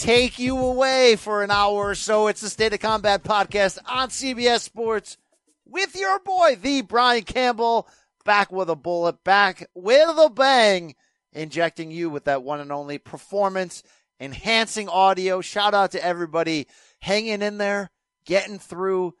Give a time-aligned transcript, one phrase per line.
[0.00, 2.28] Take you away for an hour or so.
[2.28, 5.18] It's the State of Combat podcast on CBS Sports
[5.66, 7.86] with your boy, the Brian Campbell,
[8.24, 10.94] back with a bullet, back with a bang,
[11.34, 13.82] injecting you with that one and only performance
[14.18, 15.42] enhancing audio.
[15.42, 16.66] Shout out to everybody
[17.00, 17.90] hanging in there,
[18.24, 19.16] getting through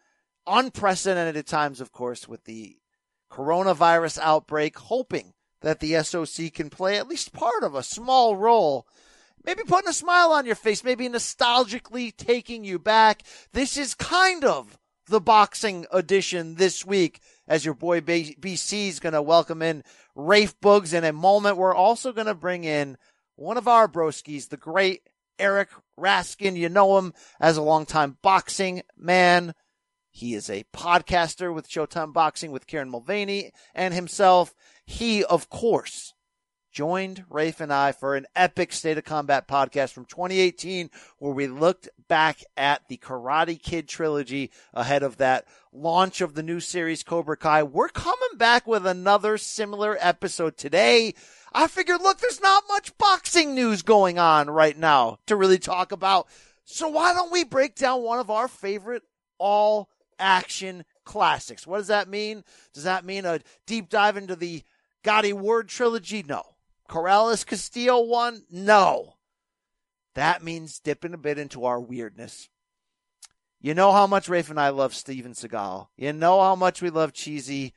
[0.46, 2.78] unprecedented times, of course, with the
[3.30, 8.86] coronavirus outbreak, hoping that the SOC can play at least part of a small role.
[9.44, 13.22] Maybe putting a smile on your face, maybe nostalgically taking you back.
[13.52, 19.14] This is kind of the boxing edition this week as your boy BC is going
[19.14, 19.82] to welcome in
[20.14, 21.56] Rafe Boogs in a moment.
[21.56, 22.96] We're also going to bring in
[23.36, 25.02] one of our broskies, the great
[25.38, 26.56] Eric Raskin.
[26.56, 29.54] You know him as a longtime boxing man.
[30.10, 34.54] He is a podcaster with Showtime Boxing with Kieran Mulvaney and himself.
[34.84, 36.14] He, of course,
[36.70, 41.46] joined Rafe and I for an epic State of Combat podcast from 2018 where we
[41.46, 47.02] looked back at the Karate Kid trilogy ahead of that launch of the new series
[47.02, 47.62] Cobra Kai.
[47.62, 51.14] We're coming back with another similar episode today.
[51.52, 55.90] I figured, look, there's not much boxing news going on right now to really talk
[55.90, 56.28] about.
[56.64, 59.02] So why don't we break down one of our favorite
[59.38, 59.88] all
[60.20, 61.66] action classics?
[61.66, 62.44] What does that mean?
[62.72, 64.62] Does that mean a deep dive into the
[65.02, 66.22] Gatti Ward trilogy?
[66.22, 66.44] No.
[66.90, 68.42] Corrales Castillo one?
[68.50, 69.14] No.
[70.16, 72.48] That means dipping a bit into our weirdness.
[73.60, 75.86] You know how much Rafe and I love Steven Seagal.
[75.96, 77.74] You know how much we love cheesy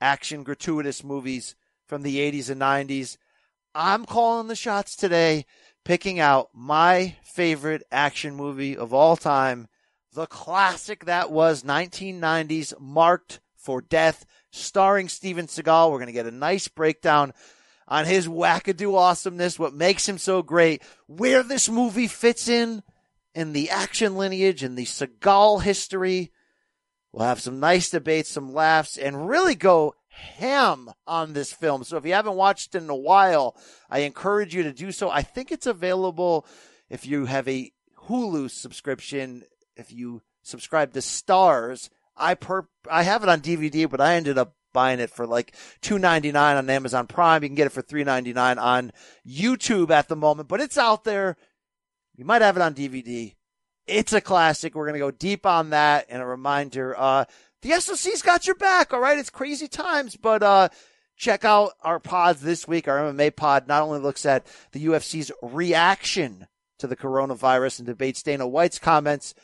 [0.00, 1.56] action gratuitous movies
[1.88, 3.16] from the 80s and 90s.
[3.74, 5.44] I'm calling the shots today,
[5.84, 9.66] picking out my favorite action movie of all time,
[10.12, 15.90] the classic that was 1990s Marked for Death, starring Steven Seagal.
[15.90, 17.32] We're going to get a nice breakdown
[17.88, 22.82] on his wackadoo awesomeness, what makes him so great, where this movie fits in
[23.34, 26.32] in the action lineage and the Seagal history.
[27.12, 31.84] We'll have some nice debates, some laughs, and really go ham on this film.
[31.84, 33.56] So if you haven't watched it in a while,
[33.90, 35.10] I encourage you to do so.
[35.10, 36.46] I think it's available
[36.88, 37.72] if you have a
[38.06, 39.44] Hulu subscription,
[39.76, 41.90] if you subscribe to Stars.
[42.16, 45.54] I per I have it on DVD, but I ended up buying it for like
[45.80, 47.42] two ninety nine on Amazon Prime.
[47.42, 48.92] You can get it for three ninety nine on
[49.26, 51.36] YouTube at the moment, but it's out there.
[52.16, 53.34] You might have it on DVD.
[53.86, 54.74] It's a classic.
[54.74, 56.06] We're gonna go deep on that.
[56.08, 57.24] And a reminder, uh,
[57.62, 58.92] the SOC's got your back.
[58.92, 60.68] All right, it's crazy times, but uh,
[61.16, 62.88] check out our pods this week.
[62.88, 66.46] Our MMA pod not only looks at the UFC's reaction
[66.78, 69.34] to the coronavirus and debates Dana White's comments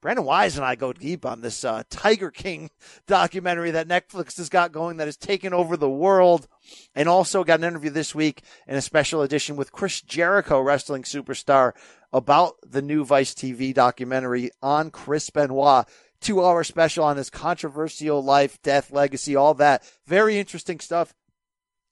[0.00, 2.70] Brandon Wise and I go deep on this uh, Tiger King
[3.06, 6.46] documentary that Netflix has got going that has taken over the world.
[6.94, 11.02] And also got an interview this week in a special edition with Chris Jericho, wrestling
[11.02, 11.72] superstar,
[12.12, 15.86] about the new Vice TV documentary on Chris Benoit.
[16.20, 19.82] Two hour special on his controversial life, death, legacy, all that.
[20.06, 21.14] Very interesting stuff.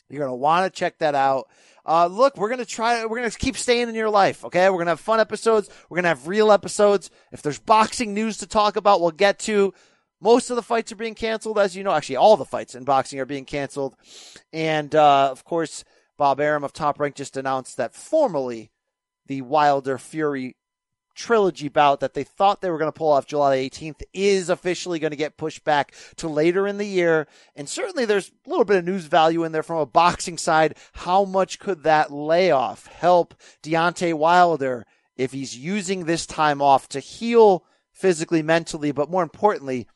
[0.08, 1.48] You're going to want to check that out.
[1.86, 4.44] Uh, look, we're going to try, we're going to keep staying in your life.
[4.44, 4.68] Okay.
[4.68, 5.70] We're going to have fun episodes.
[5.88, 7.10] We're going to have real episodes.
[7.30, 9.72] If there's boxing news to talk about, we'll get to.
[10.20, 11.92] Most of the fights are being canceled, as you know.
[11.92, 13.94] Actually, all the fights in boxing are being canceled.
[14.52, 15.84] And, uh, of course,
[16.16, 18.70] Bob Arum of Top Rank just announced that formally
[19.26, 20.56] the Wilder Fury
[21.16, 24.98] trilogy bout that they thought they were going to pull off July 18th is officially
[24.98, 27.26] going to get pushed back to later in the year.
[27.56, 30.76] And certainly there's a little bit of news value in there from a boxing side.
[30.92, 34.86] How much could that layoff help Deontay Wilder
[35.16, 39.88] if he's using this time off to heal physically, mentally, but more importantly,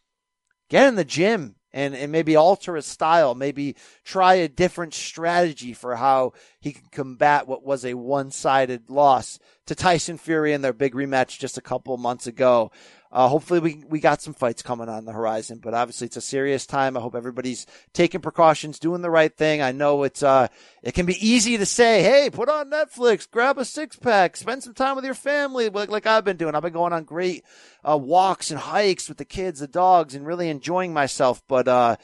[0.70, 5.72] get in the gym and, and maybe alter his style, maybe try a different strategy
[5.72, 10.62] for how he can combat what was a one sided loss to Tyson Fury in
[10.62, 12.70] their big rematch just a couple months ago.
[13.12, 16.20] Uh, hopefully we we got some fights coming on the horizon, but obviously it's a
[16.20, 16.96] serious time.
[16.96, 19.60] I hope everybody's taking precautions, doing the right thing.
[19.60, 20.46] I know it's uh
[20.82, 24.62] it can be easy to say, hey, put on Netflix, grab a six pack, spend
[24.62, 26.54] some time with your family, like like I've been doing.
[26.54, 27.44] I've been going on great
[27.88, 31.42] uh, walks and hikes with the kids, the dogs, and really enjoying myself.
[31.48, 31.96] But uh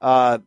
[0.00, 0.38] uh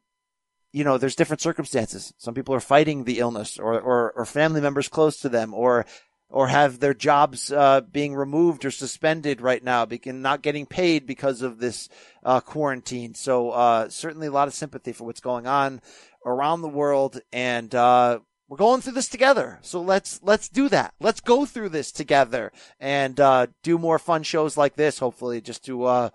[0.74, 2.14] you know, there's different circumstances.
[2.18, 5.86] Some people are fighting the illness or, or, or family members close to them or
[6.34, 11.06] or have their jobs uh, being removed or suspended right now, because not getting paid
[11.06, 11.90] because of this
[12.24, 13.14] uh, quarantine.
[13.14, 15.80] So uh, certainly a lot of sympathy for what's going on
[16.26, 19.60] around the world, and uh, we're going through this together.
[19.62, 20.96] So let's let's do that.
[21.00, 24.98] Let's go through this together and uh, do more fun shows like this.
[24.98, 26.10] Hopefully, just to uh,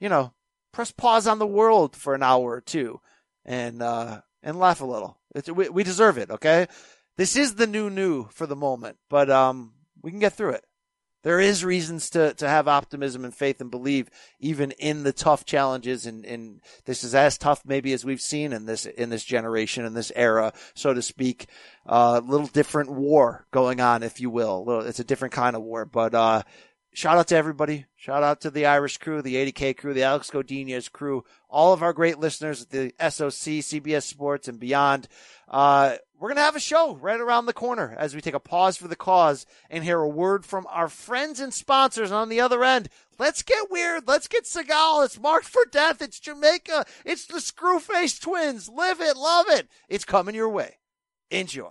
[0.00, 0.32] you know
[0.72, 2.98] press pause on the world for an hour or two
[3.44, 5.18] and and laugh a little.
[5.34, 6.30] It's, we, we deserve it.
[6.30, 6.66] Okay.
[7.16, 9.72] This is the new new for the moment, but um,
[10.02, 10.64] we can get through it.
[11.24, 15.46] There is reasons to, to have optimism and faith and believe even in the tough
[15.46, 19.24] challenges and, and this is as tough maybe as we've seen in this in this
[19.24, 21.46] generation in this era, so to speak.
[21.86, 24.82] A uh, little different war going on, if you will.
[24.82, 26.42] It's a different kind of war, but uh,
[26.94, 27.86] shout out to everybody.
[27.96, 31.82] Shout out to the Irish crew, the 80K crew, the Alex Godinez crew, all of
[31.82, 35.08] our great listeners at the SOC, CBS Sports, and beyond.
[35.48, 38.40] Uh, we're going to have a show right around the corner as we take a
[38.40, 42.40] pause for the cause and hear a word from our friends and sponsors on the
[42.40, 42.88] other end.
[43.18, 44.08] Let's get weird.
[44.08, 45.04] Let's get Seagal.
[45.04, 46.00] It's marked for death.
[46.00, 46.86] It's Jamaica.
[47.04, 48.68] It's the Screwface twins.
[48.68, 49.16] Live it.
[49.16, 49.68] Love it.
[49.88, 50.78] It's coming your way.
[51.30, 51.70] Enjoy.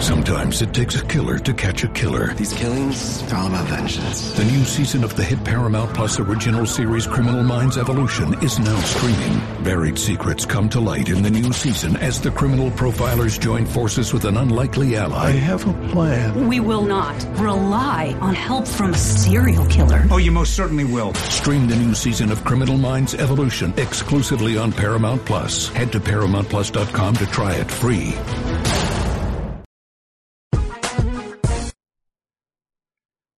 [0.00, 2.34] Sometimes it takes a killer to catch a killer.
[2.34, 4.32] These killings are all about vengeance.
[4.32, 8.78] The new season of the hit Paramount Plus original series Criminal Minds Evolution is now
[8.80, 9.62] streaming.
[9.62, 14.12] Buried secrets come to light in the new season as the criminal profilers join forces
[14.12, 15.28] with an unlikely ally.
[15.28, 16.48] I have a plan.
[16.48, 20.04] We will not rely on help from a serial killer.
[20.10, 21.14] Oh, you most certainly will.
[21.14, 25.68] Stream the new season of Criminal Minds Evolution exclusively on Paramount Plus.
[25.68, 28.14] Head to ParamountPlus.com to try it free.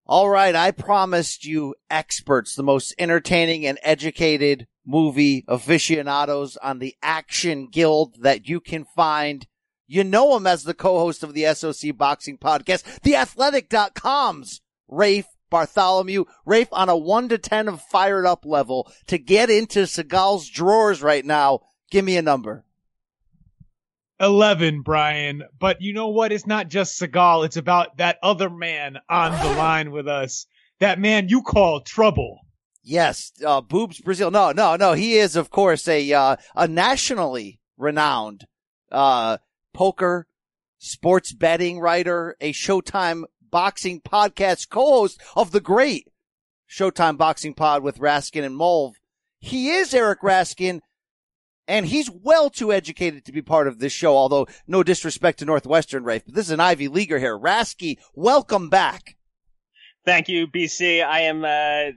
[0.04, 6.96] All right, I promised you experts, the most entertaining and educated movie aficionados on the
[7.02, 9.46] Action Guild that you can find.
[9.86, 16.24] You know him as the co-host of the SOC Boxing Podcast, theathletic.com's Rafe Bartholomew.
[16.44, 21.00] Rafe on a one to 10 of fired up level to get into Seagal's drawers
[21.00, 21.60] right now.
[21.92, 22.64] Give me a number.
[24.22, 25.42] 11, Brian.
[25.58, 26.32] But you know what?
[26.32, 27.44] It's not just Seagal.
[27.44, 30.46] It's about that other man on the line with us.
[30.78, 32.38] That man you call trouble.
[32.82, 34.30] Yes, uh, Boobs Brazil.
[34.30, 34.94] No, no, no.
[34.94, 38.46] He is, of course, a uh, a nationally renowned
[38.90, 39.38] uh,
[39.72, 40.26] poker,
[40.78, 46.08] sports betting writer, a Showtime boxing podcast co-host of the great
[46.68, 48.94] Showtime Boxing Pod with Raskin and Mulv.
[49.38, 50.80] He is Eric Raskin,
[51.68, 55.44] and he's well too educated to be part of this show, although no disrespect to
[55.44, 57.38] Northwestern, Rafe, but this is an Ivy Leaguer here.
[57.38, 59.16] Rasky, welcome back.
[60.04, 61.04] Thank you, BC.
[61.04, 61.92] I am uh,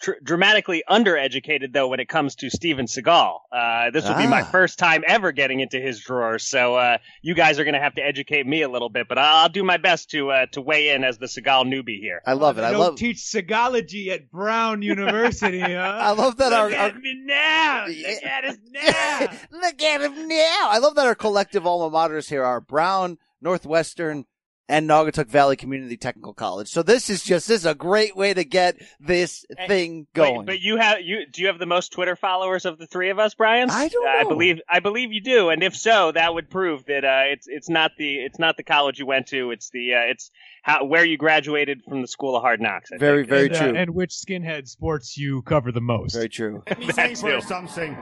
[0.00, 3.38] tr- dramatically undereducated, though, when it comes to Steven Seagal.
[3.52, 4.18] Uh, this will ah.
[4.18, 4.44] be my ah.
[4.44, 7.94] first time ever getting into his drawers, so uh, you guys are going to have
[7.94, 10.90] to educate me a little bit, but I'll, do my best to uh, to weigh
[10.90, 12.22] in as the Seagal newbie here.
[12.24, 12.62] I love it.
[12.62, 15.60] I love teach Seagology at Brown University.
[15.70, 15.98] Huh?
[16.00, 16.50] I love that.
[16.50, 16.98] Look our, at our...
[16.98, 17.86] me now.
[17.86, 19.30] Look at us now.
[19.50, 20.68] Look at him now.
[20.70, 24.24] I love that our collective alma maters here are Brown, Northwestern,
[24.70, 26.68] and Naugatuck Valley Community Technical College.
[26.68, 30.38] So this is just this is a great way to get this thing going.
[30.38, 33.10] Wait, but you have you do you have the most Twitter followers of the three
[33.10, 33.68] of us, Brian?
[33.68, 34.10] I don't know.
[34.10, 37.48] I believe I believe you do, and if so, that would prove that uh, it's
[37.48, 39.50] it's not the it's not the college you went to.
[39.50, 40.30] It's the uh, it's
[40.62, 42.90] how where you graduated from the School of Hard Knocks.
[42.92, 43.28] I very think.
[43.28, 43.76] very and, uh, true.
[43.76, 46.14] and which skinhead sports you cover the most?
[46.14, 46.62] Very true.
[46.68, 47.96] Let me say for something.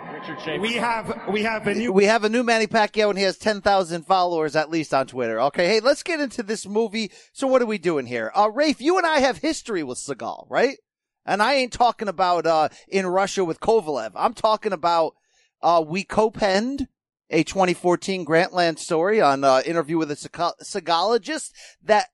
[0.61, 3.39] We have we have a new we have a new Manny Pacquiao, and he has
[3.39, 5.41] ten thousand followers at least on Twitter.
[5.41, 7.11] Okay, hey, let's get into this movie.
[7.33, 8.33] So what are we doing here?
[8.35, 10.79] Uh, Rafe, you and I have history with Seagal, right?
[11.25, 14.13] And I ain't talking about, uh, in Russia with Kovalev.
[14.15, 15.15] I'm talking about,
[15.63, 16.89] uh, we co-penned
[17.31, 22.09] a 2014 Grantland story on uh, interview with a Seagalologist that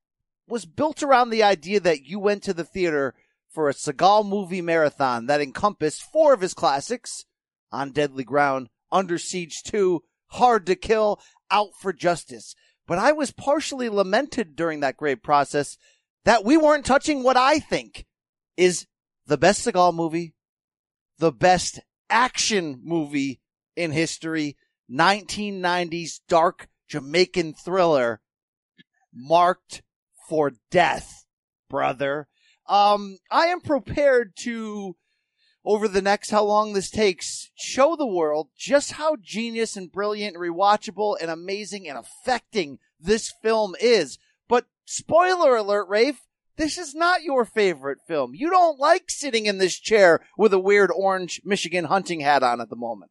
[0.47, 3.15] was built around the idea that you went to the theater
[3.49, 7.25] for a Seagal movie marathon that encompassed four of his classics
[7.71, 11.21] on Deadly Ground, Under Siege 2, Hard to Kill,
[11.51, 12.55] Out for Justice.
[12.87, 15.79] But I was partially lamented during that great process
[16.25, 18.07] that we weren't touching what I think
[18.57, 18.87] is
[19.27, 20.35] the best Seagal movie,
[21.19, 23.41] the best action movie
[23.77, 24.57] in history,
[24.91, 28.21] 1990s dark Jamaican thriller
[29.13, 29.83] marked
[30.29, 31.25] for death,
[31.69, 32.29] brother.
[32.67, 34.97] Um, I am prepared to,
[35.65, 40.37] over the next how long this takes, show the world just how genius and brilliant
[40.37, 44.19] and rewatchable and amazing and affecting this film is.
[44.49, 46.21] But spoiler alert, Rafe,
[46.57, 48.35] this is not your favorite film.
[48.35, 52.61] You don't like sitting in this chair with a weird orange Michigan hunting hat on
[52.61, 53.11] at the moment.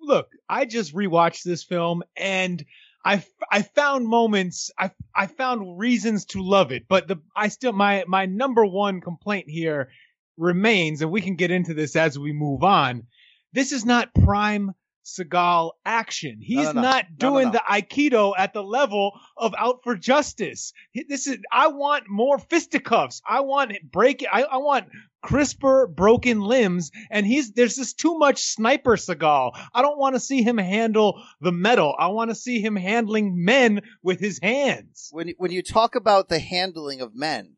[0.00, 2.64] Look, I just rewatched this film and
[3.04, 7.72] I, I found moments, I, I found reasons to love it, but the, I still,
[7.72, 9.88] my, my number one complaint here
[10.36, 13.04] remains, and we can get into this as we move on.
[13.52, 14.72] This is not prime
[15.06, 16.38] Seagal action.
[16.40, 16.80] He's no, no, no.
[16.80, 20.72] not doing the Aikido at the level of Out for Justice.
[21.08, 23.22] This is, I want more fisticuffs.
[23.26, 24.86] I want break, I, I want
[25.22, 29.56] crisper broken limbs and he's, there's just too much sniper Seagal.
[29.72, 31.94] I don't want to see him handle the metal.
[31.96, 35.08] I want to see him handling men with his hands.
[35.12, 37.55] When, when you talk about the handling of men,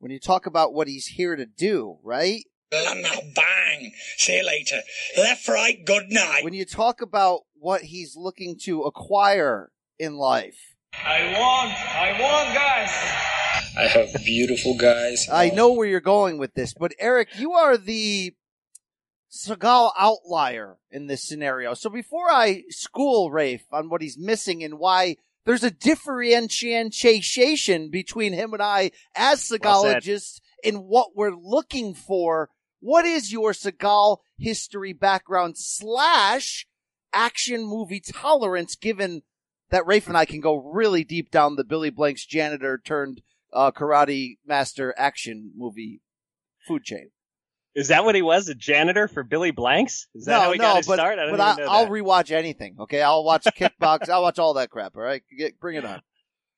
[0.00, 2.42] when you talk about what he's here to do, right?
[3.34, 3.92] bang.
[4.16, 4.80] See you later.
[5.16, 6.42] Left, right, good night.
[6.42, 10.56] When you talk about what he's looking to acquire in life.
[10.94, 12.90] I want, I want guys.
[13.78, 15.28] I have beautiful guys.
[15.30, 18.34] I know where you're going with this, but Eric, you are the
[19.30, 21.74] Seagal outlier in this scenario.
[21.74, 28.32] So before I school Rafe on what he's missing and why there's a differentiation between
[28.32, 34.18] him and I as psychologists well in what we're looking for what is your Seagal
[34.38, 36.66] history background slash
[37.12, 39.22] action movie tolerance given
[39.70, 43.70] that Rafe and I can go really deep down the Billy Blanks janitor turned uh,
[43.70, 46.00] karate master action movie
[46.66, 47.10] food chain.
[47.74, 48.48] Is that what he was?
[48.48, 50.08] A janitor for Billy Blanks?
[50.14, 51.18] Is that no, how he no, got his but, start?
[51.18, 52.76] I but I, will rewatch anything.
[52.80, 54.08] Okay, I'll watch Kickbox.
[54.08, 54.96] I'll watch all that crap.
[54.96, 56.02] All right, Get, bring it on.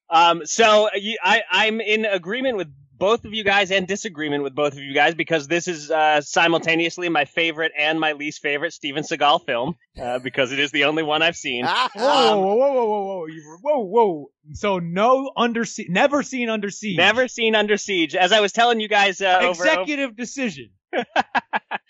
[0.08, 0.88] Um, so
[1.22, 2.68] I, I'm in agreement with
[3.02, 6.20] both of you guys and disagreement with both of you guys because this is uh,
[6.20, 10.84] simultaneously my favorite and my least favorite Steven Seagal film uh, because it is the
[10.84, 11.64] only one I've seen.
[11.64, 14.30] whoa, whoa, whoa, whoa, whoa, whoa, whoa, whoa!
[14.52, 18.14] So no under siege, never seen under siege, never seen under siege.
[18.14, 20.70] As I was telling you guys, uh, executive over, decision.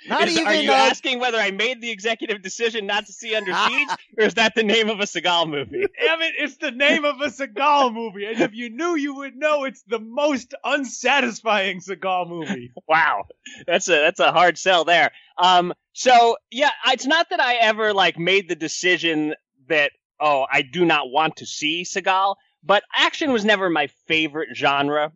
[0.08, 3.12] Not is, even, are you uh, asking whether I made the executive decision not to
[3.12, 5.86] see Under Siege, or is that the name of a Seagal movie?
[6.00, 9.36] Damn it, it's the name of a Seagal movie, and if you knew, you would
[9.36, 12.72] know it's the most unsatisfying Seagal movie.
[12.88, 13.24] wow,
[13.66, 15.12] that's a that's a hard sell there.
[15.38, 19.34] Um, so yeah, it's not that I ever like made the decision
[19.68, 24.56] that oh I do not want to see Seagal, but action was never my favorite
[24.56, 25.12] genre.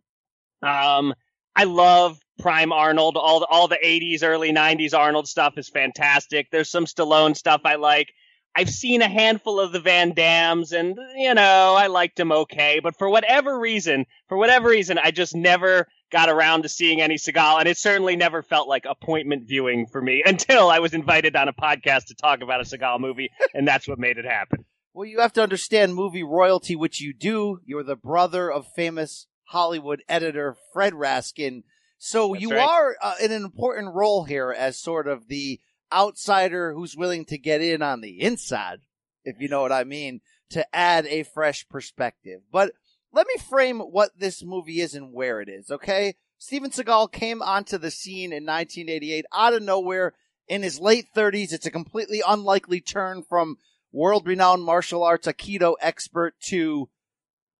[0.63, 1.13] Um,
[1.57, 3.17] I love prime Arnold.
[3.17, 6.51] All the, all the 80s, early 90s Arnold stuff is fantastic.
[6.51, 8.13] There's some Stallone stuff I like.
[8.55, 12.79] I've seen a handful of the Van Dammes and, you know, I liked them okay.
[12.81, 17.15] But for whatever reason, for whatever reason, I just never got around to seeing any
[17.15, 17.59] Seagal.
[17.59, 21.47] And it certainly never felt like appointment viewing for me until I was invited on
[21.47, 23.29] a podcast to talk about a Seagal movie.
[23.55, 24.65] and that's what made it happen.
[24.93, 27.59] Well, you have to understand movie royalty, which you do.
[27.65, 31.63] You're the brother of famous Hollywood editor Fred Raskin.
[31.97, 32.67] So That's you right.
[32.67, 35.59] are uh, in an important role here as sort of the
[35.91, 38.79] outsider who's willing to get in on the inside,
[39.23, 42.41] if you know what I mean, to add a fresh perspective.
[42.51, 42.73] But
[43.13, 46.15] let me frame what this movie is and where it is, okay?
[46.37, 50.13] Steven Seagal came onto the scene in 1988 out of nowhere
[50.47, 51.51] in his late 30s.
[51.51, 53.57] It's a completely unlikely turn from
[53.91, 56.89] world renowned martial arts Aikido expert to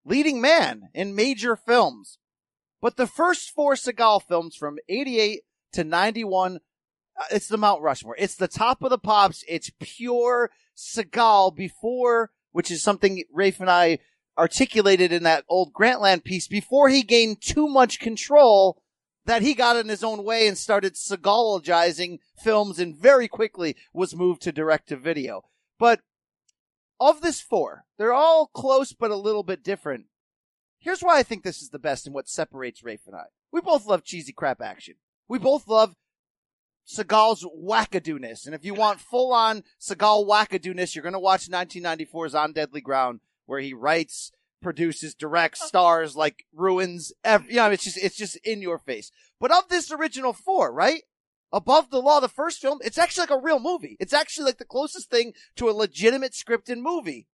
[0.08, 2.18] leading man in major films.
[2.82, 5.42] But the first four Seagal films from 88
[5.74, 6.58] to 91,
[7.20, 8.16] uh, it's the Mount Rushmore.
[8.18, 9.44] It's the top of the pops.
[9.48, 14.00] It's pure Seagal before, which is something Rafe and I
[14.38, 18.82] articulated in that old Grantland piece, before he gained too much control
[19.26, 24.16] that he got in his own way and started Seagalogizing films and very quickly was
[24.16, 25.42] moved to direct to video.
[25.80, 26.02] But
[27.00, 30.06] of this four, they're all close but a little bit different.
[30.80, 33.26] Here's why I think this is the best and what separates Rafe and I.
[33.52, 34.96] We both love cheesy crap action.
[35.28, 35.96] We both love
[36.88, 38.46] Seagal's wackadoo-ness.
[38.46, 42.82] And if you want full on Seagal wackadoo-ness, you're going to watch 1994's On Deadly
[42.82, 45.68] Ground, where he writes, produces, directs, oh.
[45.68, 47.12] stars, like ruins.
[47.24, 49.12] Every, you know, it's just, it's just in your face.
[49.40, 51.04] But of this original four, right?
[51.52, 53.96] Above the Law, the first film, it's actually like a real movie.
[54.00, 57.28] It's actually like the closest thing to a legitimate scripted movie.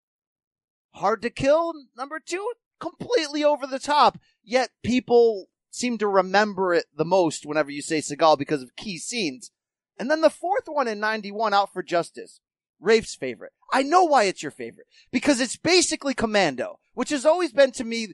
[0.92, 4.20] Hard to Kill, number two, completely over the top.
[4.44, 9.00] Yet people seem to remember it the most whenever you say Seagal because of key
[9.00, 9.50] scenes.
[9.98, 12.40] And then the fourth one in 91, Out for Justice.
[12.80, 13.54] Rafe's favorite.
[13.72, 14.88] I know why it's your favorite.
[15.12, 18.10] Because it's basically Commando, which has always been to me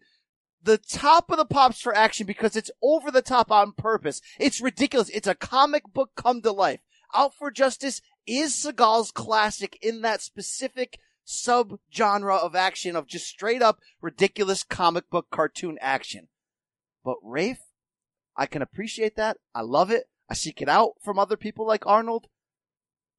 [0.61, 4.21] the top of the pops for action because it's over the top on purpose.
[4.39, 5.09] It's ridiculous.
[5.09, 6.81] It's a comic book come to life.
[7.13, 13.61] Out for Justice is Seagal's classic in that specific sub-genre of action of just straight
[13.61, 16.27] up ridiculous comic book cartoon action.
[17.03, 17.61] But Rafe,
[18.35, 19.37] I can appreciate that.
[19.53, 20.09] I love it.
[20.29, 22.27] I seek it out from other people like Arnold.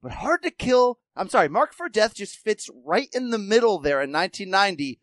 [0.02, 3.78] But Hard to Kill, I'm sorry, Mark for Death just fits right in the middle
[3.78, 5.00] there in 1990.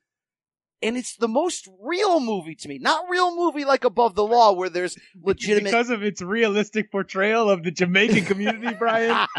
[0.81, 2.77] And it's the most real movie to me.
[2.77, 5.72] Not real movie like Above the Law where there's legitimate.
[5.72, 9.27] because of its realistic portrayal of the Jamaican community, Brian.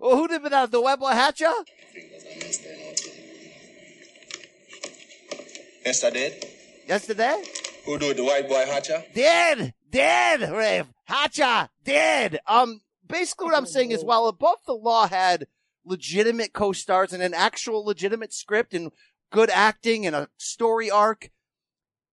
[0.00, 0.70] well, who did that?
[0.70, 1.52] The Webber Hatcher?
[5.84, 6.40] Yesterday?
[6.86, 7.42] Yesterday?
[7.84, 8.16] Who do it?
[8.16, 9.04] The white boy Hatcher?
[9.14, 9.74] Dead!
[9.90, 10.86] Dead, Rafe!
[11.04, 11.68] Hatcher!
[11.84, 12.40] Dead!
[12.46, 15.46] Um, basically what I'm saying is while Above the Law had
[15.84, 18.92] legitimate co-stars and an actual legitimate script and
[19.30, 21.30] good acting and a story arc,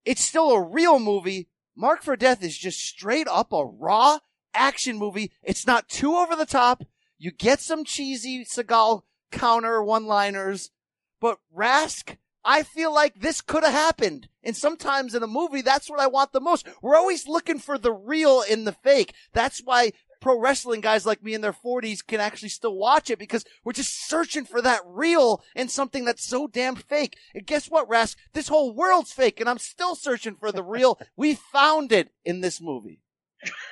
[0.05, 1.50] it's still a real movie.
[1.75, 4.19] Mark for Death is just straight up a raw
[4.53, 5.31] action movie.
[5.43, 6.83] It's not too over the top.
[7.17, 10.71] You get some cheesy Seagal counter one-liners,
[11.19, 14.29] but Rask, I feel like this could have happened.
[14.41, 16.67] And sometimes in a movie, that's what I want the most.
[16.81, 19.13] We're always looking for the real in the fake.
[19.33, 23.19] That's why pro wrestling guys like me in their 40s can actually still watch it
[23.19, 27.17] because we're just searching for that real in something that's so damn fake.
[27.33, 28.15] And guess what, Rask?
[28.33, 31.00] This whole world's fake and I'm still searching for the real.
[31.15, 33.01] we found it in this movie.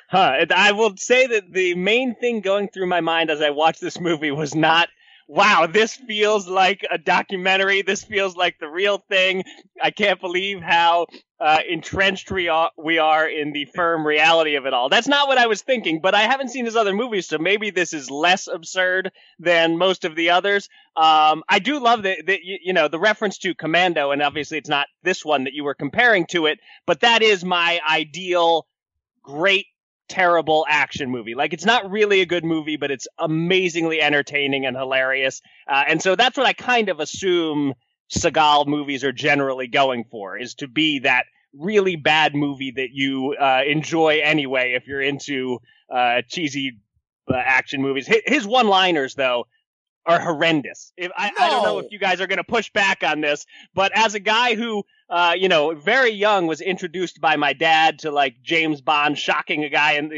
[0.10, 0.46] Huh.
[0.56, 4.00] I will say that the main thing going through my mind as I watched this
[4.00, 4.90] movie was not
[5.28, 7.82] wow, this feels like a documentary.
[7.82, 9.44] This feels like the real thing.
[9.82, 11.08] I can't believe how
[11.40, 14.90] uh, entrenched we are, we are in the firm reality of it all.
[14.90, 17.72] That's not what I was thinking, but I haven't seen his other movies, so maybe
[17.72, 20.70] this is less absurd than most of the others.
[20.96, 24.70] Um, I do love the, the, you know, the reference to Commando, and obviously it's
[24.70, 28.68] not this one that you were comparing to it, but that is my ideal
[29.24, 29.66] great
[30.08, 31.36] terrible action movie.
[31.36, 35.42] Like it's not really a good movie, but it's amazingly entertaining and hilarious.
[35.68, 37.74] Uh, and so that's what I kind of assume
[38.14, 43.36] Seagal movies are generally going for is to be that really bad movie that you
[43.40, 46.80] uh, enjoy anyway if you're into uh, cheesy
[47.30, 48.08] uh, action movies.
[48.08, 49.48] His, his one-liners though
[50.06, 50.94] are horrendous.
[50.98, 51.36] If I, no.
[51.40, 54.14] I don't know if you guys are going to push back on this, but as
[54.14, 58.36] a guy who, uh, you know, very young was introduced by my dad to like
[58.42, 60.16] James Bond shocking a guy and uh,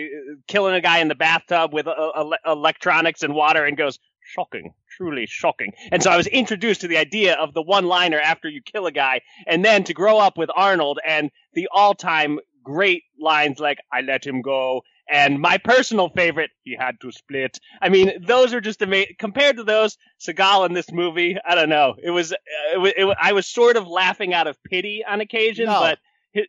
[0.47, 5.25] killing a guy in the bathtub with uh, electronics and water and goes, shocking, truly
[5.25, 5.71] shocking.
[5.91, 8.85] And so I was introduced to the idea of the one liner after you kill
[8.85, 13.59] a guy and then to grow up with Arnold and the all time great lines
[13.59, 17.59] like, I let him go and my personal favorite, he had to split.
[17.81, 19.15] I mean, those are just amazing.
[19.19, 21.95] Compared to those, Seagal in this movie, I don't know.
[22.01, 22.35] It was, uh,
[22.73, 25.79] it was, it, I was sort of laughing out of pity on occasion, no.
[25.79, 25.99] but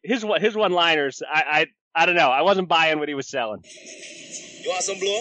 [0.02, 2.30] his his one liners, I, I I don't know.
[2.30, 3.62] I wasn't buying what he was selling.
[3.64, 5.20] You want some blow?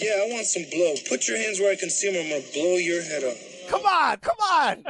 [0.00, 0.94] Yeah, I want some blow.
[1.08, 2.24] Put your hands where I can see them.
[2.24, 3.51] I'm gonna blow your head off.
[3.72, 4.84] Come on, come on.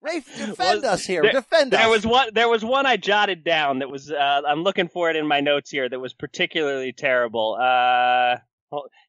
[0.00, 1.22] Rafe, defend was, us here.
[1.22, 1.84] There, defend there us.
[1.84, 2.28] There was one.
[2.32, 4.10] There was one I jotted down that was.
[4.10, 5.88] Uh, I'm looking for it in my notes here.
[5.88, 7.58] That was particularly terrible.
[7.60, 8.36] Uh,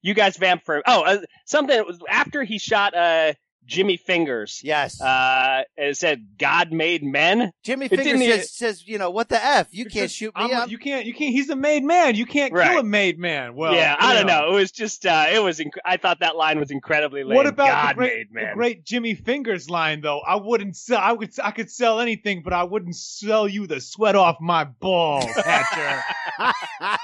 [0.02, 0.84] you guys vamp for.
[0.86, 2.94] Oh, uh, something after he shot.
[2.94, 3.34] Uh,
[3.66, 4.62] Jimmy Fingers.
[4.64, 5.02] Yes.
[5.02, 7.52] Uh, it said God made men.
[7.64, 9.68] Jimmy Fingers says, says, you know, what the f?
[9.72, 10.70] You can't shoot me up.
[10.70, 11.06] You can't.
[11.06, 11.32] You can't.
[11.32, 12.16] He's a made man.
[12.16, 12.72] You can't right.
[12.72, 13.56] kill a made man.
[13.56, 13.96] Well, yeah.
[14.00, 14.42] I don't know.
[14.42, 14.52] know.
[14.52, 15.06] It was just.
[15.06, 15.60] Uh, it was.
[15.60, 17.36] Inc- I thought that line was incredibly lame.
[17.36, 20.20] What about God the great, made the great Jimmy Fingers line though?
[20.20, 21.00] I wouldn't sell.
[21.00, 21.32] I would.
[21.44, 26.04] I could sell anything, but I wouldn't sell you the sweat off my balls, Hatcher.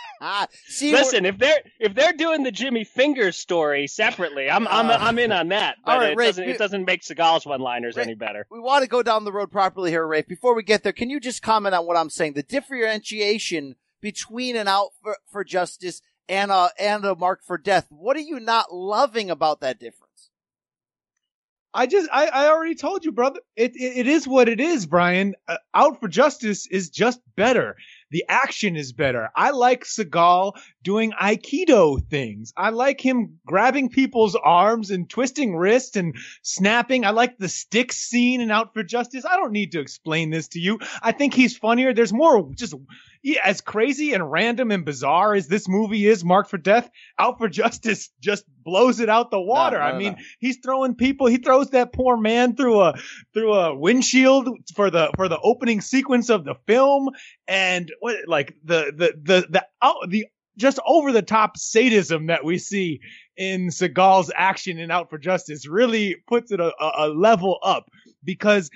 [0.68, 4.98] See, Listen, if they're if they're doing the Jimmy Fingers story separately, I'm I'm uh,
[5.00, 5.78] I'm in on that.
[5.84, 8.46] But all right, it, Rafe, doesn't, it doesn't make Seagal's one-liners any better.
[8.50, 10.28] We want to go down the road properly here, Rafe.
[10.28, 12.34] Before we get there, can you just comment on what I'm saying?
[12.34, 17.88] The differentiation between an out for, for justice and a and a mark for death.
[17.90, 20.30] What are you not loving about that difference?
[21.74, 23.40] I just, I, I already told you, brother.
[23.56, 25.36] It, it, it is what it is, Brian.
[25.48, 27.78] Uh, out for justice is just better.
[28.10, 29.30] The action is better.
[29.36, 32.54] I like Seagal doing Aikido things.
[32.58, 37.06] I like him grabbing people's arms and twisting wrists and snapping.
[37.06, 39.26] I like the stick scene in Out for Justice.
[39.26, 40.80] I don't need to explain this to you.
[41.02, 41.94] I think he's funnier.
[41.94, 42.74] There's more just
[43.24, 46.90] yeah, as crazy and random and bizarre as this movie is, Marked for Death,
[47.20, 49.78] Out for Justice just blows it out the water.
[49.78, 50.20] No, no, I mean, no.
[50.40, 51.28] he's throwing people.
[51.28, 52.96] He throws that poor man through a
[53.34, 57.10] through a windshield for the for the opening sequence of the film,
[57.48, 60.26] and what like the the the the out the
[60.62, 63.02] just over the top sadism that we see
[63.36, 67.90] in Seagal's action in Out for Justice really puts it a, a level up
[68.24, 68.70] because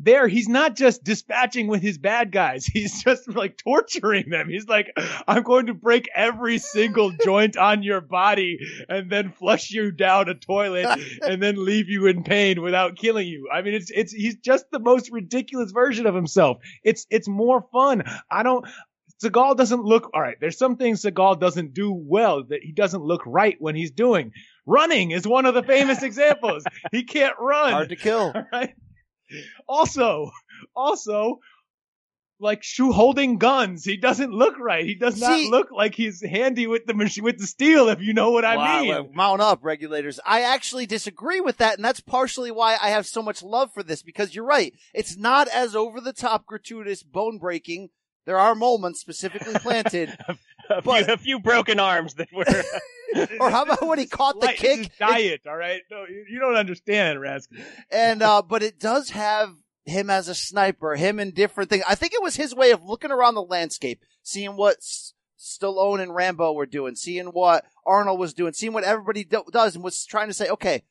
[0.00, 2.66] there he's not just dispatching with his bad guys.
[2.78, 4.48] He's just like torturing them.
[4.48, 4.92] He's like
[5.26, 10.28] i'm going to break every single joint on your body and then flush you down
[10.28, 13.48] a toilet and then leave you in pain without killing you.
[13.52, 16.58] I mean it's it's he's just the most ridiculous version of himself.
[16.84, 18.04] It's it's more fun.
[18.30, 18.66] I don't
[19.22, 20.36] Seagal doesn't look all right.
[20.40, 24.32] There's some things Seagal doesn't do well that he doesn't look right when he's doing.
[24.66, 26.64] Running is one of the famous examples.
[26.92, 27.72] He can't run.
[27.72, 28.32] Hard to kill.
[28.52, 28.74] Right.
[29.68, 30.30] Also,
[30.74, 31.40] also,
[32.40, 33.84] like shoe holding guns.
[33.84, 34.84] He doesn't look right.
[34.84, 37.88] He does not See, look like he's handy with the machine with the steel.
[37.88, 39.10] If you know what I wow, mean.
[39.14, 40.20] Mount up, regulators.
[40.24, 43.82] I actually disagree with that, and that's partially why I have so much love for
[43.82, 44.02] this.
[44.02, 47.90] Because you're right, it's not as over the top, gratuitous, bone breaking.
[48.28, 50.10] There are moments specifically planted,
[50.68, 52.44] a, but, few, a few broken arms that were.
[53.40, 54.90] or how about when he caught the kick?
[54.98, 55.80] diet, all right.
[55.90, 57.64] No, you, you don't understand, Raskin.
[57.90, 59.54] And uh, but it does have
[59.86, 61.84] him as a sniper, him in different things.
[61.88, 66.02] I think it was his way of looking around the landscape, seeing what S- Stallone
[66.02, 69.82] and Rambo were doing, seeing what Arnold was doing, seeing what everybody do- does, and
[69.82, 70.82] was trying to say, okay,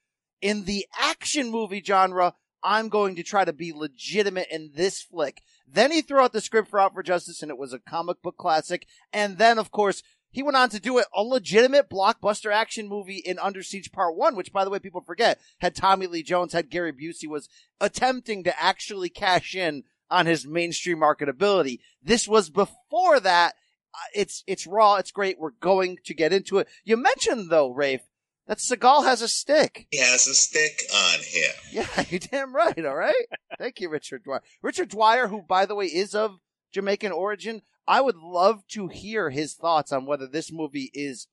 [0.41, 5.41] in the action movie genre, I'm going to try to be legitimate in this flick.
[5.67, 8.21] Then he threw out the script for Out for Justice, and it was a comic
[8.21, 8.87] book classic.
[9.13, 13.39] And then, of course, he went on to do a legitimate blockbuster action movie in
[13.39, 16.69] Under Siege Part 1, which, by the way, people forget, had Tommy Lee Jones, had
[16.69, 21.79] Gary Busey, was attempting to actually cash in on his mainstream marketability.
[22.03, 23.55] This was before that.
[23.93, 24.95] Uh, it's, it's raw.
[24.95, 25.39] It's great.
[25.39, 26.67] We're going to get into it.
[26.83, 28.07] You mentioned, though, Rafe,
[28.47, 29.88] that Seagal has a stick.
[29.91, 31.53] He has a stick on him.
[31.71, 32.86] Yeah, you're damn right.
[32.86, 33.25] All right.
[33.60, 34.41] Thank you, Richard Dwyer.
[34.62, 36.39] Richard Dwyer, who, by the way, is of
[36.73, 37.62] Jamaican origin.
[37.88, 41.27] I would love to hear his thoughts on whether this movie is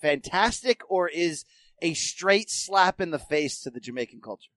[0.00, 1.44] fantastic or is
[1.82, 4.50] a straight slap in the face to the Jamaican culture.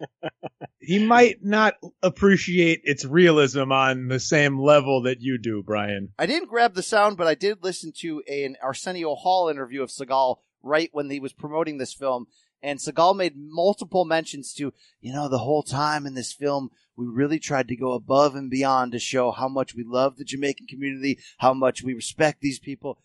[0.80, 6.10] he might not appreciate its realism on the same level that you do, Brian.
[6.18, 9.90] I didn't grab the sound, but I did listen to an Arsenio Hall interview of
[9.90, 10.36] Seagal
[10.68, 12.26] right when he was promoting this film.
[12.62, 17.06] And Seagal made multiple mentions to, you know, the whole time in this film, we
[17.06, 20.66] really tried to go above and beyond to show how much we love the Jamaican
[20.66, 22.98] community, how much we respect these people.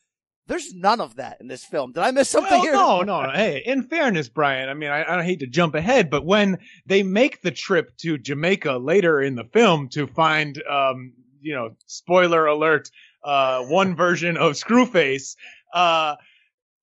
[0.47, 1.93] There's none of that in this film.
[1.93, 2.73] Did I miss something well, here?
[2.73, 3.31] No, no.
[3.31, 7.01] Hey, in fairness, Brian, I mean, I, I hate to jump ahead, but when they
[7.01, 12.45] make the trip to Jamaica later in the film to find, um, you know, spoiler
[12.47, 12.89] alert,
[13.23, 15.37] uh, one version of Screwface,
[15.73, 16.15] uh,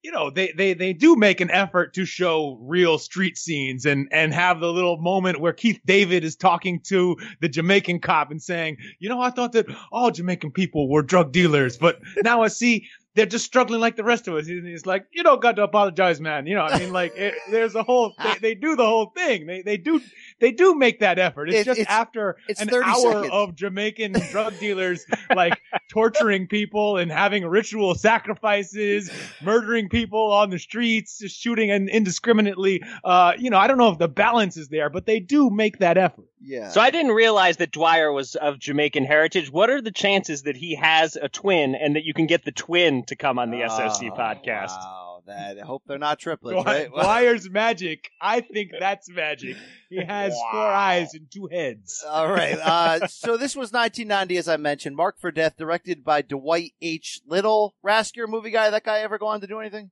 [0.03, 4.09] you know they they they do make an effort to show real street scenes and
[4.13, 8.43] and have the little moment where Keith David is talking to the Jamaican cop and
[8.43, 12.49] saying, "You know, I thought that all Jamaican people were drug dealers, but now I
[12.49, 12.89] see
[13.21, 14.47] they're just struggling like the rest of us.
[14.47, 16.47] He's like, you don't got to apologize, man.
[16.47, 19.47] You know, I mean, like, it, there's a whole, they, they, do the whole thing.
[19.47, 20.01] They, they do,
[20.41, 21.51] they do make that effort.
[21.51, 23.29] It's it, just it's, after it's an hour seconds.
[23.31, 25.05] of Jamaican drug dealers,
[25.35, 29.11] like, torturing people and having ritual sacrifices,
[29.43, 32.83] murdering people on the streets, just shooting and indiscriminately.
[33.05, 35.79] Uh, you know, I don't know if the balance is there, but they do make
[35.79, 36.25] that effort.
[36.43, 36.71] Yeah.
[36.71, 39.53] So I didn't realize that Dwyer was of Jamaican heritage.
[39.53, 42.53] What are the chances that he has a twin and that you can get the
[42.53, 44.69] twin to come on the SOC oh, podcast?
[44.69, 46.65] Wow, that I hope they're not triplets.
[46.65, 46.91] Right?
[46.91, 48.11] Dwyer's magic.
[48.21, 49.57] I think that's magic.
[49.89, 50.49] He has wow.
[50.53, 52.05] four eyes and two heads.
[52.09, 52.59] All right.
[52.59, 54.97] Uh, so this was 1990, as I mentioned.
[54.97, 57.21] Mark for Death, directed by Dwight H.
[57.27, 57.75] Little.
[57.85, 58.71] Raskier movie guy.
[58.71, 59.91] That guy ever go on to do anything?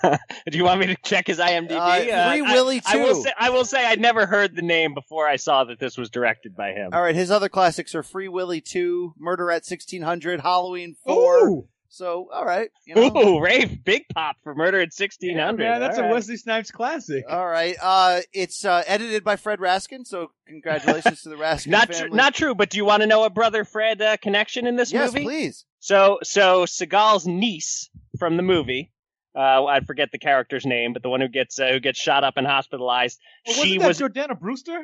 [0.00, 1.72] Do you want me to check his IMDb?
[1.72, 4.62] Uh, Free uh, Willy I, I, will say I will say I'd never heard the
[4.62, 6.90] name before I saw that this was directed by him.
[6.92, 11.48] All right, his other classics are Free Willy 2, Murder at 1600, Halloween 4.
[11.48, 11.68] Ooh.
[11.92, 12.70] So, all right.
[12.86, 13.16] You know.
[13.16, 15.62] Ooh, Rafe, big pop for Murder at 1600.
[15.62, 16.14] Yeah, that's all a right.
[16.14, 17.24] Wesley Snipes classic.
[17.28, 17.76] All right.
[17.82, 22.10] Uh, it's uh, edited by Fred Raskin, so congratulations to the Raskin not family.
[22.10, 24.76] Tr- not true, but do you want to know a brother Fred uh, connection in
[24.76, 25.24] this yes, movie?
[25.24, 25.64] Yes, please.
[25.80, 28.92] So, so Seagal's niece from the movie
[29.34, 32.24] uh, I forget the character's name, but the one who gets uh, who gets shot
[32.24, 33.20] up and hospitalized.
[33.46, 34.82] Well, she was was Jordana Brewster.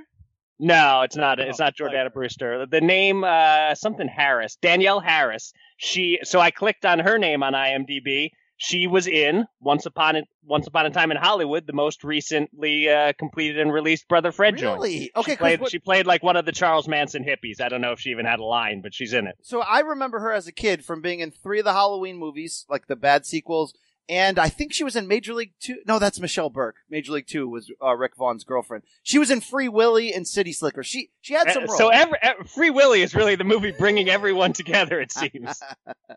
[0.58, 1.38] No, it's not.
[1.38, 2.66] It's not Jordana Brewster.
[2.66, 5.52] The name, uh, something Harris, Danielle Harris.
[5.76, 6.18] She.
[6.22, 8.30] So I clicked on her name on IMDb.
[8.58, 12.88] She was in Once Upon a Once Upon a Time in Hollywood, the most recently
[12.88, 14.76] uh, completed and released Brother Fred joint.
[14.80, 15.10] Really?
[15.14, 17.60] Okay, She 'cause played, what- she played like one of the Charles Manson hippies.
[17.60, 19.36] I don't know if she even had a line, but she's in it.
[19.42, 22.64] So I remember her as a kid from being in three of the Halloween movies,
[22.70, 23.74] like the bad sequels,
[24.08, 25.76] and I think she was in Major League Two.
[25.86, 26.76] No, that's Michelle Burke.
[26.88, 28.84] Major League Two was uh, Rick Vaughn's girlfriend.
[29.02, 30.82] She was in Free Willy and City Slicker.
[30.84, 31.78] She she had some Uh, roles.
[31.78, 35.00] so every, uh, Free Willy is really the movie bringing everyone together.
[35.00, 35.60] It seems.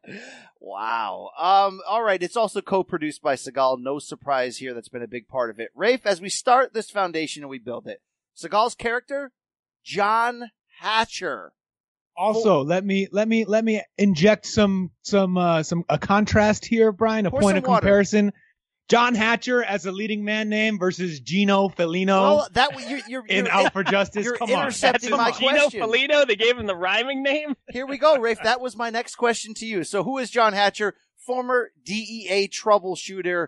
[0.59, 1.29] wow.
[1.37, 1.81] Um.
[1.87, 2.21] All right.
[2.21, 3.79] It's also co-produced by Seagal.
[3.81, 4.73] No surprise here.
[4.73, 5.69] That's been a big part of it.
[5.75, 8.01] Rafe, as we start this foundation and we build it,
[8.37, 9.31] Seagal's character,
[9.83, 11.53] John Hatcher.
[12.19, 16.91] Also, let me let me let me inject some some uh some a contrast here,
[16.91, 17.25] Brian.
[17.25, 17.79] A Pour point of water.
[17.79, 18.33] comparison.
[18.89, 23.45] John Hatcher as a leading man name versus Gino Felino Well, that you're, you're, in
[23.45, 24.25] you're Out for Justice.
[24.25, 25.33] You're Come intercepting Come my on.
[25.33, 25.81] Gino question.
[25.81, 27.55] Polito, they gave him the rhyming name.
[27.69, 28.39] Here we go, Rafe.
[28.43, 29.83] That was my next question to you.
[29.83, 33.47] So, who is John Hatcher, former DEA troubleshooter,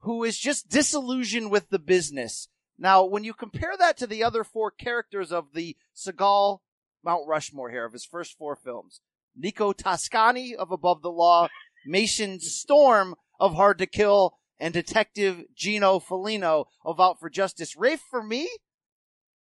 [0.00, 2.48] who is just disillusioned with the business?
[2.78, 6.60] Now, when you compare that to the other four characters of the Seagal
[7.06, 9.00] Mount Rushmore here of his first four films,
[9.34, 11.48] Nico Toscani of Above the Law,
[11.86, 17.76] Mason Storm of Hard to Kill, and Detective Gino Felino of Out for Justice.
[17.76, 18.48] Rafe, for me,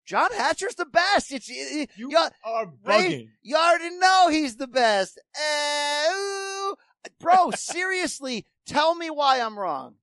[0.04, 1.32] John Hatcher's the best.
[1.32, 2.14] It's it, you
[2.44, 3.28] are Rafe, bugging.
[3.42, 5.18] you already know he's the best.
[5.34, 6.72] Eh.
[7.20, 9.94] Bro, seriously, tell me why I'm wrong.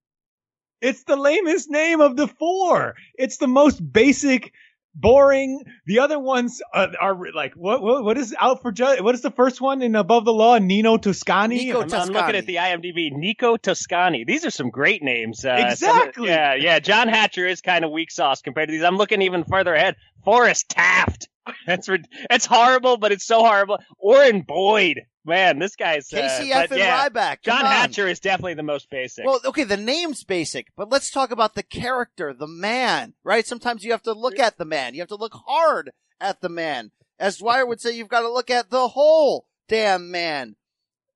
[0.81, 2.95] It's the lamest name of the four.
[3.15, 4.51] It's the most basic,
[4.95, 5.63] boring.
[5.85, 7.81] The other ones are, are like what?
[7.81, 10.57] What, what is out for ju- What is the first one in Above the Law?
[10.57, 11.55] Nino Toscani.
[11.57, 13.11] Nico I'm, I'm looking at the IMDb.
[13.11, 14.23] Nico Toscani.
[14.25, 15.43] These are some great names.
[15.45, 16.27] Uh, Exactly.
[16.27, 16.79] some- yeah, yeah.
[16.79, 18.83] John Hatcher is kind of weak sauce compared to these.
[18.83, 19.95] I'm looking even further ahead.
[20.23, 21.27] Forrest Taft.
[21.67, 21.89] That's
[22.29, 23.77] that's horrible, but it's so horrible.
[23.97, 25.01] Orrin Boyd.
[25.25, 27.43] Man, this guy's KCF and yeah, Ryback.
[27.43, 27.71] John on.
[27.71, 29.25] Hatcher is definitely the most basic.
[29.25, 33.47] Well, okay, the name's basic, but let's talk about the character, the man, right?
[33.47, 34.93] Sometimes you have to look at the man.
[34.93, 36.91] You have to look hard at the man.
[37.19, 40.57] As Dwyer would say, you've got to look at the whole damn man.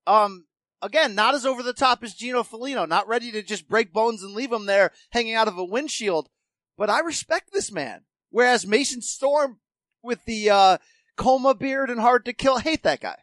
[0.06, 0.46] Um,
[0.80, 4.22] again, not as over the top as Gino Felino, not ready to just break bones
[4.22, 6.30] and leave him there hanging out of a windshield.
[6.78, 8.04] But I respect this man.
[8.30, 9.58] Whereas Mason Storm
[10.08, 10.78] with the, uh,
[11.18, 13.18] coma beard and hard to kill, hate that guy.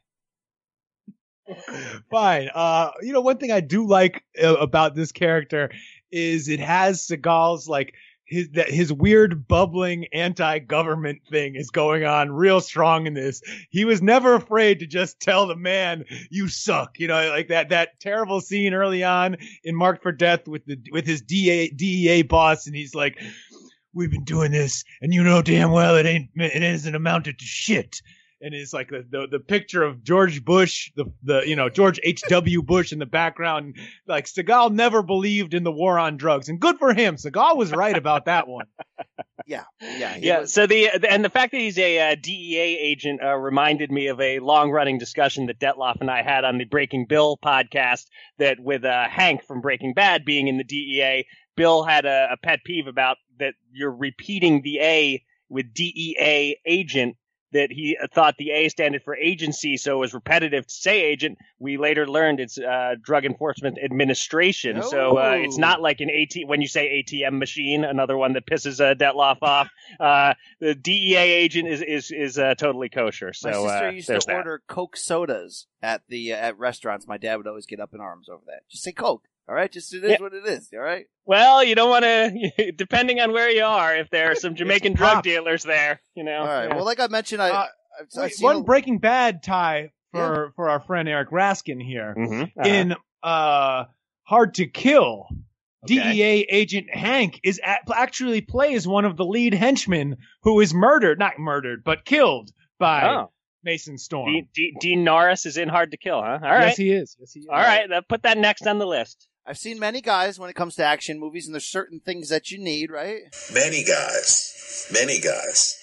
[2.11, 2.49] Fine.
[2.53, 5.71] Uh, you know, one thing I do like uh, about this character
[6.11, 7.93] is it has Seagal's like
[8.25, 13.41] his that his weird bubbling anti-government thing is going on real strong in this.
[13.69, 17.69] He was never afraid to just tell the man, "You suck." You know, like that
[17.69, 22.23] that terrible scene early on in Marked for Death with the with his DA, DEA
[22.23, 23.21] boss, and he's like,
[23.95, 27.45] "We've been doing this, and you know damn well it ain't it isn't amounted to
[27.45, 28.01] shit."
[28.41, 31.99] and it's like the, the the picture of George Bush, the the you know George
[32.03, 33.77] H W Bush in the background.
[34.07, 37.15] Like Seagal never believed in the war on drugs, and good for him.
[37.15, 38.65] Seagal was right about that one.
[39.47, 40.39] Yeah, yeah, yeah.
[40.39, 44.07] was- So the and the fact that he's a uh, DEA agent uh, reminded me
[44.07, 48.05] of a long running discussion that Detloff and I had on the Breaking Bill podcast.
[48.39, 52.37] That with uh, Hank from Breaking Bad being in the DEA, Bill had a, a
[52.37, 57.17] pet peeve about that you're repeating the A with DEA agent.
[57.51, 61.37] That he thought the A standard for agency, so it was repetitive to say agent.
[61.57, 65.61] We later learned it's uh, Drug Enforcement Administration, so uh, it's Oh.
[65.61, 67.85] not like an AT when you say ATM machine.
[67.85, 69.69] Another one that pisses uh, Detloff off.
[70.01, 73.31] Uh, the DEA agent is is is uh, totally kosher.
[73.31, 74.37] So My sister uh, used there's to that.
[74.37, 77.07] order Coke sodas at the uh, at restaurants.
[77.07, 78.67] My dad would always get up in arms over that.
[78.69, 79.71] Just say Coke, all right?
[79.71, 80.17] Just it is Yeah.
[80.19, 81.05] what it is, all right?
[81.25, 83.95] Well, you don't want to, depending on where you are.
[83.95, 86.39] If there are some Jamaican drug dealers there, you know.
[86.39, 86.69] All right.
[86.69, 86.75] yeah.
[86.75, 87.65] Well, like I mentioned, I Uh,
[87.99, 92.13] I've, I've seen one a- Breaking Bad tie for for our friend Eric Raskin here
[92.17, 92.43] Mhm.
[92.43, 92.67] Uh-huh.
[92.69, 93.85] in uh
[94.23, 95.27] Hard to Kill.
[95.83, 96.13] Okay.
[96.13, 101.19] DEA agent Hank is a- actually plays one of the lead henchmen who is murdered,
[101.19, 103.31] not murdered, but killed by Oh.
[103.63, 104.31] Mason Storm.
[104.31, 106.39] Dean, Dean, Dean Norris is in Hard to Kill, huh?
[106.41, 106.67] All right.
[106.67, 107.15] Yes, he is.
[107.19, 107.47] Yes, he is.
[107.51, 107.87] All right.
[108.09, 109.27] Put that next on the list.
[109.47, 112.49] I've seen many guys when it comes to action movies, and there's certain things that
[112.49, 113.21] you need, right?
[113.53, 114.87] Many guys.
[114.91, 115.77] Many guys.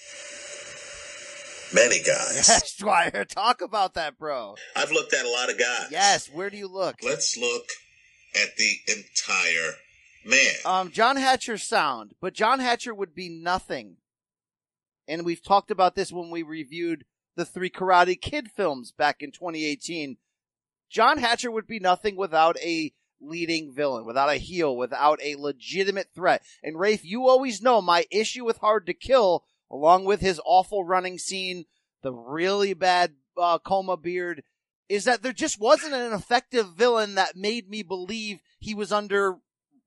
[1.73, 2.47] Many guys.
[2.49, 4.55] Yes, Dwyer, talk about that, bro.
[4.75, 5.87] I've looked at a lot of guys.
[5.91, 6.27] Yes.
[6.29, 6.97] Where do you look?
[7.03, 7.65] Let's look
[8.35, 9.75] at the entire
[10.25, 10.53] man.
[10.65, 13.97] Um, John Hatcher sound, but John Hatcher would be nothing.
[15.07, 19.31] And we've talked about this when we reviewed the three Karate Kid films back in
[19.31, 20.17] 2018.
[20.89, 22.91] John Hatcher would be nothing without a
[23.23, 26.43] leading villain, without a heel, without a legitimate threat.
[26.61, 30.83] And Rafe, you always know my issue with Hard to Kill along with his awful
[30.83, 31.65] running scene,
[32.03, 34.43] the really bad uh, coma beard,
[34.87, 39.37] is that there just wasn't an effective villain that made me believe he was under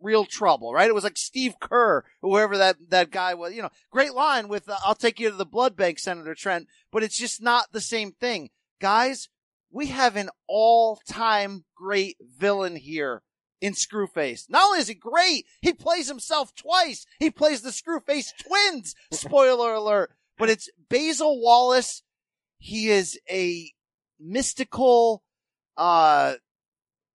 [0.00, 0.88] real trouble, right?
[0.88, 4.68] It was like Steve Kerr, whoever that, that guy was, you know, great line with,
[4.68, 7.80] uh, I'll take you to the blood bank, Senator Trent, but it's just not the
[7.80, 8.50] same thing.
[8.80, 9.28] Guys,
[9.70, 13.22] we have an all time great villain here
[13.60, 14.50] in Screwface.
[14.50, 17.06] Not only is he great, he plays himself twice.
[17.18, 18.94] He plays the Screwface twins.
[19.12, 20.12] Spoiler alert.
[20.38, 22.02] But it's Basil Wallace.
[22.58, 23.70] He is a
[24.20, 25.22] mystical,
[25.76, 26.34] uh,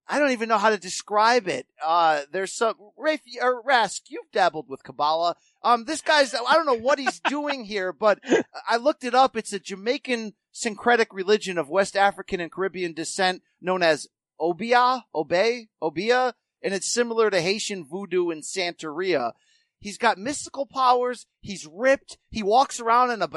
[0.08, 1.68] I don't even know how to describe it.
[1.84, 5.36] Uh, there's some, Rafe, or Rask, you've dabbled with Kabbalah.
[5.64, 8.20] Um, this guy's, I don't know what he's doing here, but
[8.68, 9.38] I looked it up.
[9.38, 14.08] It's a Jamaican syncretic religion of West African and Caribbean descent known as
[14.42, 19.34] Obia, Obey, Obia, and it's similar to Haitian voodoo and Santeria.
[19.80, 21.26] He's got mystical powers.
[21.42, 22.20] He's ripped.
[22.30, 23.28] He walks around in a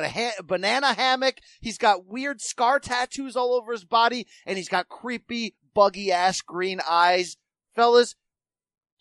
[0.43, 1.37] banana hammock.
[1.61, 6.43] He's got weird scar tattoos all over his body, and he's got creepy, buggy ass
[6.43, 7.39] green eyes.
[7.75, 8.15] Fellas,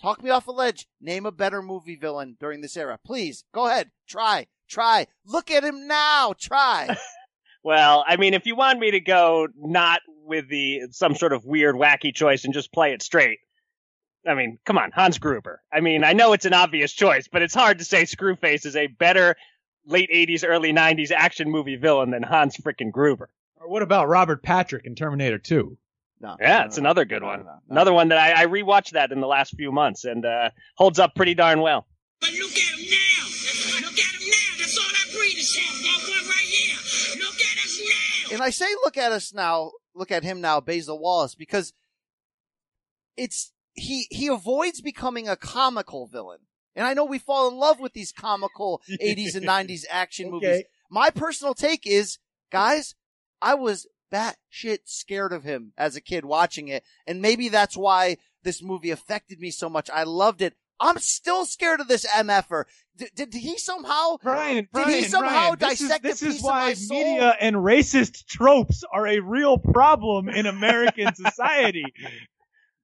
[0.02, 0.88] talk me off a ledge.
[1.02, 2.98] Name a better movie villain during this era.
[3.06, 3.92] Please, go ahead.
[4.08, 4.48] Try.
[4.70, 5.08] Try.
[5.26, 6.34] Look at him now.
[6.40, 6.96] Try.
[7.64, 11.46] well, I mean, if you want me to go not with the some sort of
[11.46, 13.40] weird, wacky choice and just play it straight,
[14.26, 15.62] I mean, come on, Hans Gruber.
[15.72, 18.76] I mean, I know it's an obvious choice, but it's hard to say Screwface is
[18.76, 19.36] a better
[19.86, 23.30] late 80s, early 90s action movie villain than Hans frickin' Gruber.
[23.58, 25.78] Or what about Robert Patrick in Terminator 2?
[26.22, 27.46] No, yeah, no, it's no, another good no, one.
[27.70, 30.98] Another one that I, I, rewatched that in the last few months and uh, holds
[30.98, 31.86] up pretty darn well.
[32.22, 33.13] But look at him now.
[38.34, 41.72] And I say look at us now, look at him now, Basil Wallace, because
[43.16, 46.40] it's he he avoids becoming a comical villain.
[46.76, 50.34] And I know we fall in love with these comical 80s and 90s action okay.
[50.34, 50.64] movies.
[50.90, 52.18] My personal take is,
[52.52, 52.96] guys,
[53.40, 56.84] I was batshit scared of him as a kid watching it.
[57.06, 59.90] And maybe that's why this movie affected me so much.
[59.92, 60.56] I loved it.
[60.84, 62.66] I'm still scared of this MFer.
[62.98, 66.44] D- did he somehow, Brian, Brian, did he somehow Brian, dissect this is, this is
[66.44, 71.86] why of media and racist tropes are a real problem in American society.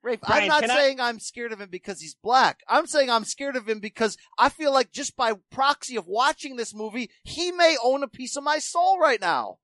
[0.01, 1.09] Rafe, Brian, I'm not saying I...
[1.09, 2.61] I'm scared of him because he's black.
[2.69, 6.55] I'm saying I'm scared of him because I feel like just by proxy of watching
[6.55, 9.57] this movie, he may own a piece of my soul right now.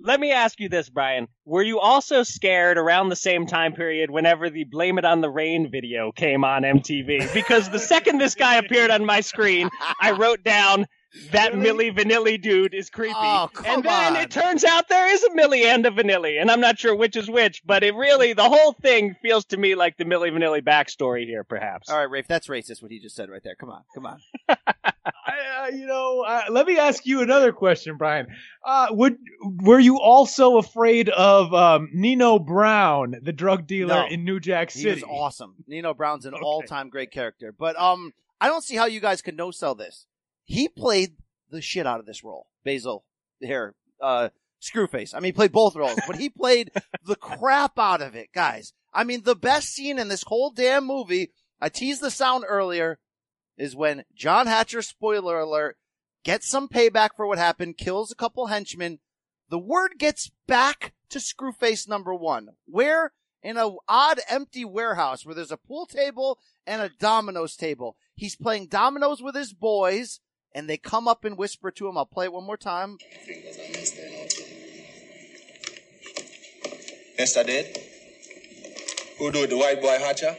[0.00, 1.26] Let me ask you this, Brian.
[1.44, 5.30] Were you also scared around the same time period whenever the Blame It on the
[5.30, 7.34] Rain video came on MTV?
[7.34, 9.68] Because the second this guy appeared on my screen,
[10.00, 10.86] I wrote down,
[11.32, 11.90] that really?
[11.90, 13.14] Milli Vanilli dude is creepy.
[13.16, 14.22] Oh, and then on.
[14.22, 17.16] it turns out there is a Millie and a Vanilli, and I'm not sure which
[17.16, 20.62] is which, but it really, the whole thing feels to me like the Milli Vanilli
[20.62, 21.88] backstory here, perhaps.
[21.88, 23.56] All right, Rafe, that's racist what he just said right there.
[23.56, 24.20] Come on, come on.
[25.72, 28.26] You know, uh, let me ask you another question, Brian.
[28.64, 34.06] Uh, would were you also afraid of um, Nino Brown, the drug dealer no.
[34.06, 34.88] in New Jack City?
[34.88, 35.54] He was awesome.
[35.66, 36.42] Nino Brown's an okay.
[36.42, 40.06] all-time great character, but um, I don't see how you guys could no sell this
[40.48, 41.14] he played
[41.50, 42.46] the shit out of this role.
[42.64, 43.04] Basil
[43.38, 45.14] here, uh, Screwface.
[45.14, 46.72] I mean, he played both roles, but he played
[47.04, 48.72] the crap out of it, guys.
[48.92, 52.98] I mean, the best scene in this whole damn movie, I teased the sound earlier,
[53.58, 55.76] is when John Hatcher, spoiler alert,
[56.24, 59.00] gets some payback for what happened, kills a couple henchmen.
[59.50, 65.34] The word gets back to Screwface number one, where in an odd empty warehouse where
[65.34, 67.96] there's a pool table and a dominoes table.
[68.14, 70.20] He's playing dominoes with his boys
[70.54, 71.96] and they come up and whisper to him.
[71.96, 72.98] I'll play it one more time.
[77.18, 77.78] Yes, I did.
[79.18, 79.50] Who do it?
[79.50, 80.36] The white boy Hatcher?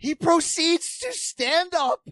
[0.00, 2.08] He proceeds to stand up,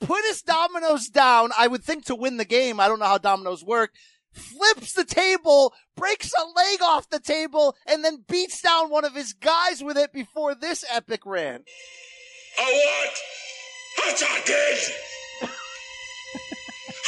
[0.00, 1.50] put his dominoes down.
[1.56, 2.80] I would think to win the game.
[2.80, 3.92] I don't know how dominoes work.
[4.32, 9.14] Flips the table, breaks a leg off the table, and then beats down one of
[9.14, 11.60] his guys with it before this epic ran.
[12.58, 13.18] A what?
[13.96, 14.78] Hatcher dead.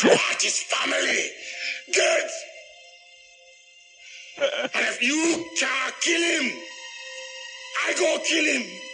[0.03, 1.31] what is family?
[1.95, 2.31] Dead.
[4.75, 6.53] and if you can't kill him,
[7.89, 8.86] I go kill him.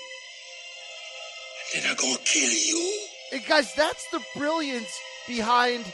[1.75, 3.01] And then I go kill you.
[3.31, 5.85] Hey guys, that's the brilliance behind.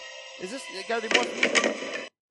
[0.40, 1.74] Is this got any more?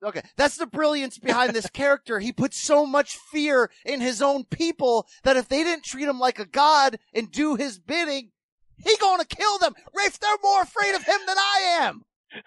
[0.04, 2.20] Okay, that's the brilliance behind this character.
[2.20, 6.20] He puts so much fear in his own people that if they didn't treat him
[6.20, 8.32] like a god and do his bidding,
[8.78, 9.74] he gonna kill them.
[9.94, 12.04] Rafe, they're more afraid of him than I am.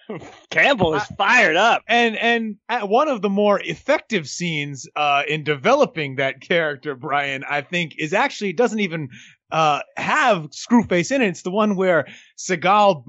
[0.51, 1.83] Campbell is fired up.
[1.89, 2.57] And and
[2.89, 8.13] one of the more effective scenes uh, in developing that character, Brian, I think, is
[8.13, 9.09] actually doesn't even
[9.53, 11.29] uh, have Screwface in it.
[11.29, 12.07] It's the one where
[12.39, 13.05] Seagal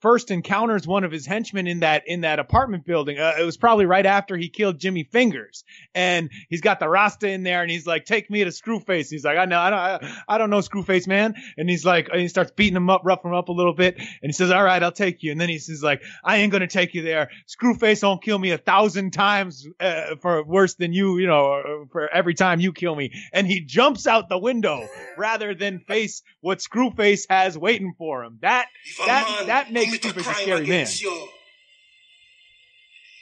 [0.00, 3.18] first encounters one of his henchmen in that in that apartment building.
[3.18, 7.28] Uh, it was probably right after he killed Jimmy Fingers, and he's got the Rasta
[7.28, 10.12] in there, and he's like, "Take me to Screwface." He's like, "I know, I don't,
[10.28, 13.30] I, don't know Screwface, man." And he's like, and he starts beating him up, roughing
[13.30, 15.48] him up a little bit, and he says, "All right, I'll take you." And then
[15.48, 17.30] he says, "Like, I ain't gonna take you there.
[17.48, 22.08] Screwface won't kill me a thousand times uh, for worse than you, you know, for
[22.08, 26.58] every time you kill me." And he jumps out the window rather than face what
[26.58, 28.38] Screwface has waiting for him.
[28.42, 28.66] That
[29.06, 30.86] that that makes Screwface a scary man.
[30.98, 31.28] You,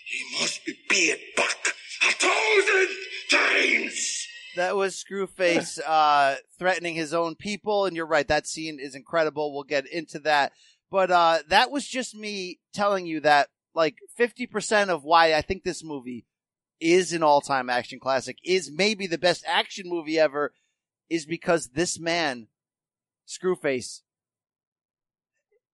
[0.07, 2.97] he must be beat back a thousand
[3.31, 4.27] times.
[4.57, 8.27] That was Screwface uh, threatening his own people, and you're right.
[8.27, 9.53] That scene is incredible.
[9.53, 10.53] We'll get into that,
[10.91, 15.63] but uh, that was just me telling you that like 50% of why I think
[15.63, 16.25] this movie
[16.81, 20.53] is an all-time action classic, is maybe the best action movie ever,
[21.09, 22.49] is because this man,
[23.29, 24.01] Screwface,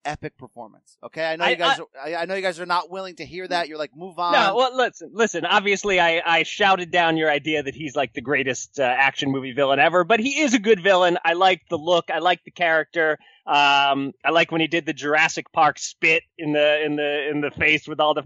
[0.04, 0.98] epic performance.
[1.02, 1.80] Okay, I know you guys.
[2.02, 3.68] I, I, know you guys are not willing to hear that.
[3.68, 4.32] You're like, move on.
[4.32, 5.44] No, well, listen, listen.
[5.44, 9.52] Obviously, I I shouted down your idea that he's like the greatest uh, action movie
[9.52, 11.18] villain ever, but he is a good villain.
[11.24, 12.10] I like the look.
[12.10, 13.18] I like the character.
[13.44, 17.40] Um, I like when he did the Jurassic Park spit in the in the in
[17.40, 18.22] the face with all the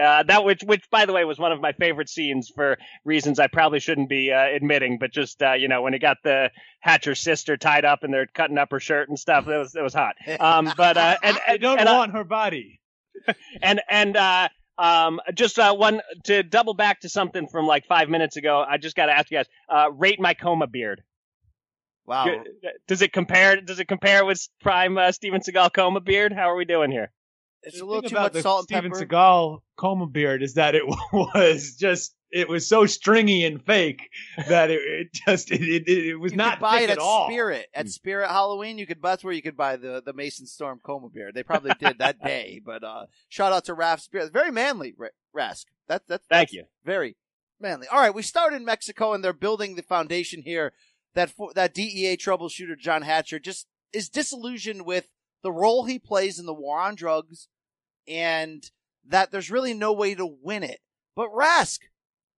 [0.00, 3.40] uh, that which which by the way was one of my favorite scenes for reasons
[3.40, 6.50] I probably shouldn't be uh, admitting, but just uh, you know when he got the
[6.78, 9.82] Hatcher's sister tied up and they're cutting up her shirt and stuff, it was it
[9.82, 10.14] was hot.
[10.38, 12.80] Um, but uh, and, and I don't and, want her body.
[13.62, 14.48] and and uh,
[14.78, 18.64] um, just uh, one to double back to something from like five minutes ago.
[18.66, 21.02] I just got to ask you guys, uh, rate my coma beard.
[22.06, 22.26] Wow.
[22.86, 23.60] Does it compare?
[23.60, 26.32] Does it compare with prime uh, Steven Seagal coma beard?
[26.32, 27.10] How are we doing here?
[27.62, 29.06] It's a little too much salt and Steven pepper.
[29.06, 30.82] Seagal coma beard is that it
[31.12, 34.10] was just it was so stringy and fake
[34.48, 36.98] that it, it just it, it, it was you not could buy thick it at
[36.98, 37.28] all.
[37.28, 38.76] Spirit at Spirit Halloween.
[38.76, 41.34] You could that's where you could buy the the Mason Storm coma beard.
[41.34, 42.60] They probably did that day.
[42.64, 44.32] But uh shout out to Raph Spirit.
[44.32, 44.94] Very manly,
[45.34, 45.64] Rask.
[45.88, 46.64] That that's thank that's you.
[46.84, 47.16] Very
[47.60, 47.86] manly.
[47.86, 50.72] All right, we start in Mexico and they're building the foundation here
[51.14, 55.08] that that DEA troubleshooter John Hatcher just is disillusioned with
[55.42, 57.48] the role he plays in the war on drugs,
[58.08, 58.70] and
[59.06, 60.80] that there's really no way to win it.
[61.14, 61.80] But Rask,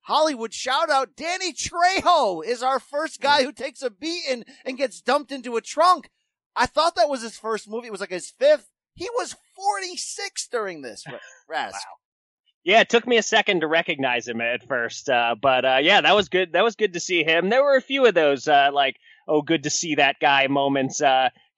[0.02, 5.00] Hollywood shout out, Danny Trejo is our first guy who takes a beating and gets
[5.00, 6.10] dumped into a trunk.
[6.54, 7.88] I thought that was his first movie.
[7.88, 8.68] It was like his fifth.
[8.94, 11.04] He was 46 during this,
[11.50, 11.72] Rask.
[11.72, 11.78] wow.
[12.66, 16.00] Yeah, it took me a second to recognize him at first, uh, but uh, yeah,
[16.00, 16.52] that was good.
[16.52, 17.48] That was good to see him.
[17.48, 18.96] There were a few of those, uh, like,
[19.28, 21.00] oh, good to see that guy moments.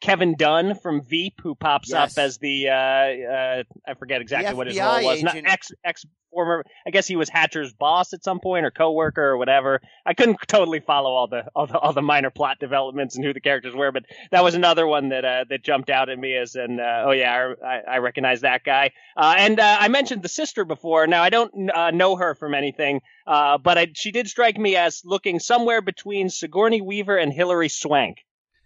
[0.00, 2.16] Kevin Dunn from Veep, who pops yes.
[2.16, 5.22] up as the uh, uh, I forget exactly what his role was.
[5.22, 6.64] Not ex ex former.
[6.86, 9.80] I guess he was Hatcher's boss at some point or coworker or whatever.
[10.06, 13.32] I couldn't totally follow all the all the, all the minor plot developments and who
[13.32, 16.36] the characters were, but that was another one that uh, that jumped out at me
[16.36, 18.92] as an uh, oh yeah, I, I recognize that guy.
[19.16, 21.08] Uh, and uh, I mentioned the sister before.
[21.08, 25.40] Now I don't know her from anything, but I, she did strike me as looking
[25.40, 28.18] somewhere between Sigourney Weaver and Hilary Swank.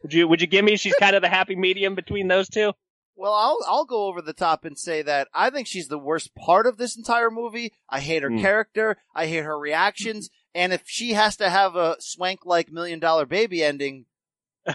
[0.02, 2.72] Would you would you give me she's kind of the happy medium between those two?
[3.16, 6.34] Well, I'll I'll go over the top and say that I think she's the worst
[6.34, 7.72] part of this entire movie.
[7.88, 8.40] I hate her mm.
[8.40, 8.96] character.
[9.14, 10.30] I hate her reactions.
[10.54, 14.06] And if she has to have a swank like million dollar baby ending,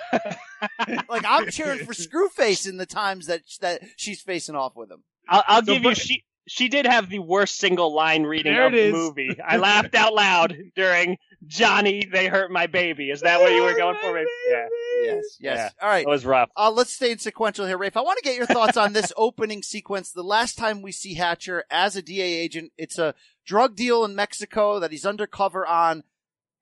[1.10, 5.04] like I'm cheering for Screwface in the times that that she's facing off with him.
[5.30, 8.72] I'll, I'll so, give you she she did have the worst single line reading of
[8.72, 9.38] the movie.
[9.46, 13.12] I laughed out loud during Johnny, they hurt my baby.
[13.12, 14.18] Is that what you were going for?
[14.18, 14.68] Yeah.
[15.04, 15.40] Yes, yes.
[15.40, 16.06] Yeah, All right.
[16.06, 16.50] It was rough.
[16.56, 17.96] Uh, let's stay in sequential here, Rafe.
[17.96, 20.12] I want to get your thoughts on this opening sequence.
[20.12, 23.14] The last time we see Hatcher as a DEA agent, it's a
[23.46, 26.04] drug deal in Mexico that he's undercover on,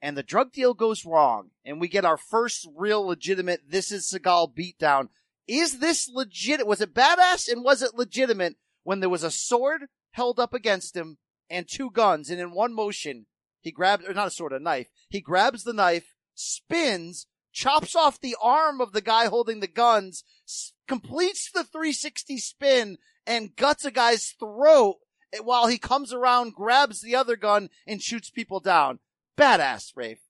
[0.02, 4.06] and the drug deal goes wrong, and we get our first real legitimate This is
[4.06, 5.08] Seagal beatdown.
[5.48, 6.66] Is this legit?
[6.68, 8.56] Was it badass and was it legitimate
[8.86, 11.18] when there was a sword held up against him
[11.50, 13.26] and two guns, and in one motion,
[13.60, 14.88] he grabs, or not a sword, a knife.
[15.10, 20.24] He grabs the knife, spins, chops off the arm of the guy holding the guns,
[20.48, 24.98] s- completes the 360 spin, and guts a guy's throat
[25.34, 29.00] eh, while he comes around, grabs the other gun, and shoots people down.
[29.38, 30.22] Badass, Rafe.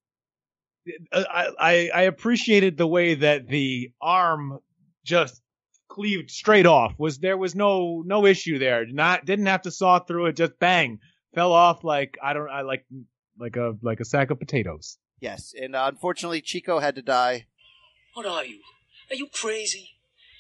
[1.12, 4.60] Uh, I, I, I appreciated the way that the arm
[5.04, 5.42] just
[5.96, 6.94] cleaved straight off.
[6.98, 8.86] Was there was no no issue there.
[8.86, 10.36] Not didn't have to saw through it.
[10.36, 11.00] Just bang,
[11.34, 12.86] fell off like I don't I like
[13.40, 14.98] like a like a sack of potatoes.
[15.22, 17.48] Yes, and uh, unfortunately, Chico had to die.
[18.14, 18.60] What are you?
[19.10, 19.92] Are you crazy?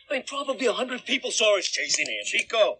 [0.09, 2.25] I mean, probably a hundred people saw us chasing him.
[2.25, 2.79] Chico,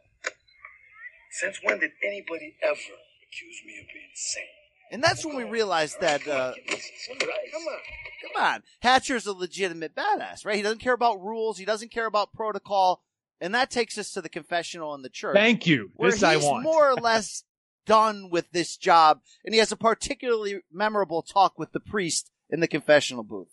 [1.32, 4.65] since when did anybody ever accuse me of being insane?
[4.92, 6.28] And that's when we realized that.
[6.28, 7.80] Uh, come on,
[8.22, 10.56] come on, Hatcher's a legitimate badass, right?
[10.56, 11.58] He doesn't care about rules.
[11.58, 13.02] He doesn't care about protocol.
[13.42, 15.36] And that takes us to the confessional in the church.
[15.36, 15.92] Thank you.
[15.96, 16.64] Where This he's I want.
[16.64, 17.44] more or less
[17.86, 22.60] done with this job, and he has a particularly memorable talk with the priest in
[22.60, 23.50] the confessional booth.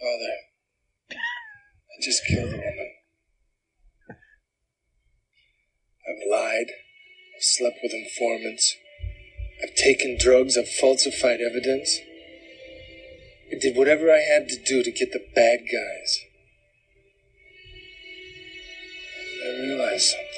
[0.00, 2.90] Father, I just killed a woman.
[6.08, 6.66] I've lied.
[7.36, 8.76] I've slept with informants.
[9.62, 10.56] I've taken drugs.
[10.58, 11.98] I've falsified evidence.
[13.52, 16.20] I did whatever I had to do to get the bad guys.
[19.44, 20.28] And I realized something.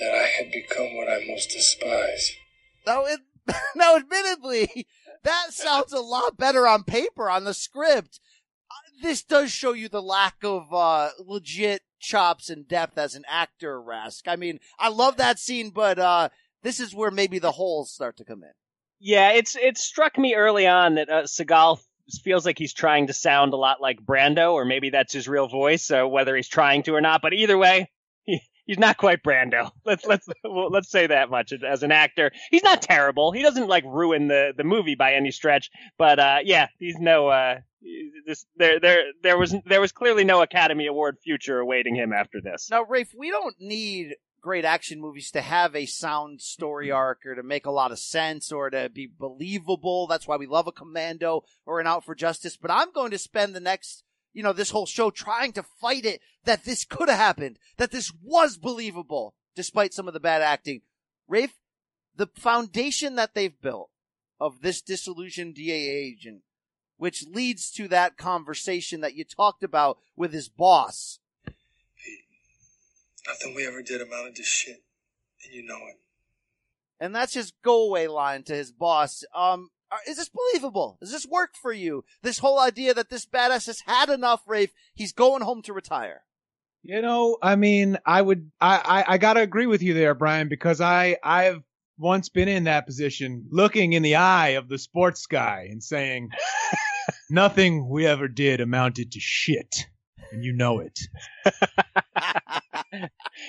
[0.00, 2.32] That I had become what I most despise.
[2.86, 3.20] Now, it,
[3.76, 4.86] now, admittedly,
[5.22, 8.20] that sounds a lot better on paper on the script.
[8.70, 13.24] Uh, This does show you the lack of uh, legit chops and depth as an
[13.28, 14.22] actor, Rask.
[14.26, 16.28] I mean, I love that scene, but uh,
[16.62, 18.52] this is where maybe the holes start to come in.
[18.98, 21.80] Yeah, it's it struck me early on that uh, Seagal
[22.22, 25.48] feels like he's trying to sound a lot like Brando, or maybe that's his real
[25.48, 27.20] voice, uh, whether he's trying to or not.
[27.20, 27.90] But either way,
[28.66, 29.70] he's not quite Brando.
[29.84, 32.32] Let's let's let's say that much as an actor.
[32.50, 33.32] He's not terrible.
[33.32, 35.70] He doesn't like ruin the the movie by any stretch.
[35.96, 37.60] But uh, yeah, he's no uh,
[38.26, 42.40] this there there there was there was clearly no Academy Award future awaiting him after
[42.40, 42.68] this.
[42.70, 47.34] Now, Rafe, we don't need great action movies to have a sound story arc or
[47.34, 50.06] to make a lot of sense or to be believable.
[50.06, 52.56] That's why we love a commando or an out for justice.
[52.56, 54.04] But I'm going to spend the next,
[54.36, 57.90] you know, this whole show trying to fight it that this could have happened, that
[57.90, 60.82] this was believable despite some of the bad acting.
[61.26, 61.54] Rafe,
[62.14, 63.88] the foundation that they've built
[64.38, 66.42] of this disillusioned DEA agent,
[66.98, 71.18] which leads to that conversation that you talked about with his boss.
[71.46, 72.26] Pete,
[73.26, 74.82] Nothing we ever did amounted to shit.
[75.46, 75.96] And you know it.
[77.00, 79.24] and that's his go away line to his boss.
[79.34, 79.70] Um,
[80.06, 80.98] is this believable?
[81.00, 82.04] Does this work for you?
[82.22, 84.72] This whole idea that this badass has had enough, Rafe.
[84.94, 86.22] He's going home to retire.
[86.82, 90.48] You know, I mean, I would, I, I, I gotta agree with you there, Brian,
[90.48, 91.62] because I, I've
[91.98, 96.30] once been in that position, looking in the eye of the sports guy and saying,
[97.30, 99.86] nothing we ever did amounted to shit,
[100.30, 101.00] and you know it.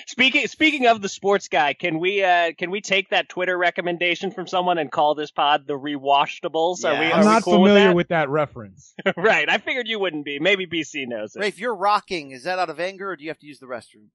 [0.06, 4.30] Speaking speaking of the sports guy, can we uh can we take that Twitter recommendation
[4.30, 6.84] from someone and call this pod the Rewatchables?
[6.84, 7.06] Are we?
[7.06, 8.94] I'm not we cool familiar with, with that reference.
[9.16, 9.48] right.
[9.48, 10.38] I figured you wouldn't be.
[10.38, 11.40] Maybe BC knows it.
[11.40, 12.30] Rafe, you're rocking.
[12.32, 14.08] Is that out of anger or do you have to use the restroom?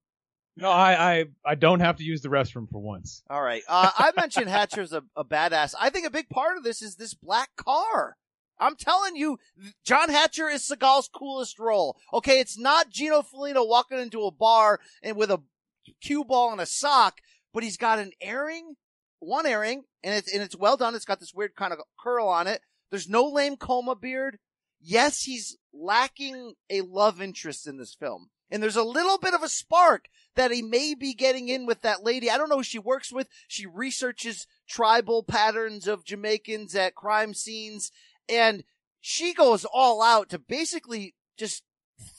[0.56, 3.24] No, I, I, I don't have to use the restroom for once.
[3.30, 3.64] All right.
[3.68, 5.74] Uh, I mentioned Hatcher's a, a badass.
[5.80, 8.18] I think a big part of this is this black car.
[8.64, 9.40] I'm telling you,
[9.84, 11.98] John Hatcher is Seagal's coolest role.
[12.14, 15.42] Okay, it's not Gino Felino walking into a bar and with a
[16.02, 17.20] cue ball and a sock,
[17.54, 18.76] but he's got an airing,
[19.20, 20.96] one airing, and it's and it's well done.
[20.96, 22.62] It's got this weird kind of curl on it.
[22.90, 24.40] There's no lame coma beard.
[24.80, 28.30] Yes, he's lacking a love interest in this film.
[28.52, 31.82] And there's a little bit of a spark that he may be getting in with
[31.82, 32.30] that lady.
[32.30, 33.28] I don't know who she works with.
[33.48, 37.92] She researches tribal patterns of Jamaicans at crime scenes
[38.30, 38.64] and
[39.02, 41.64] she goes all out to basically just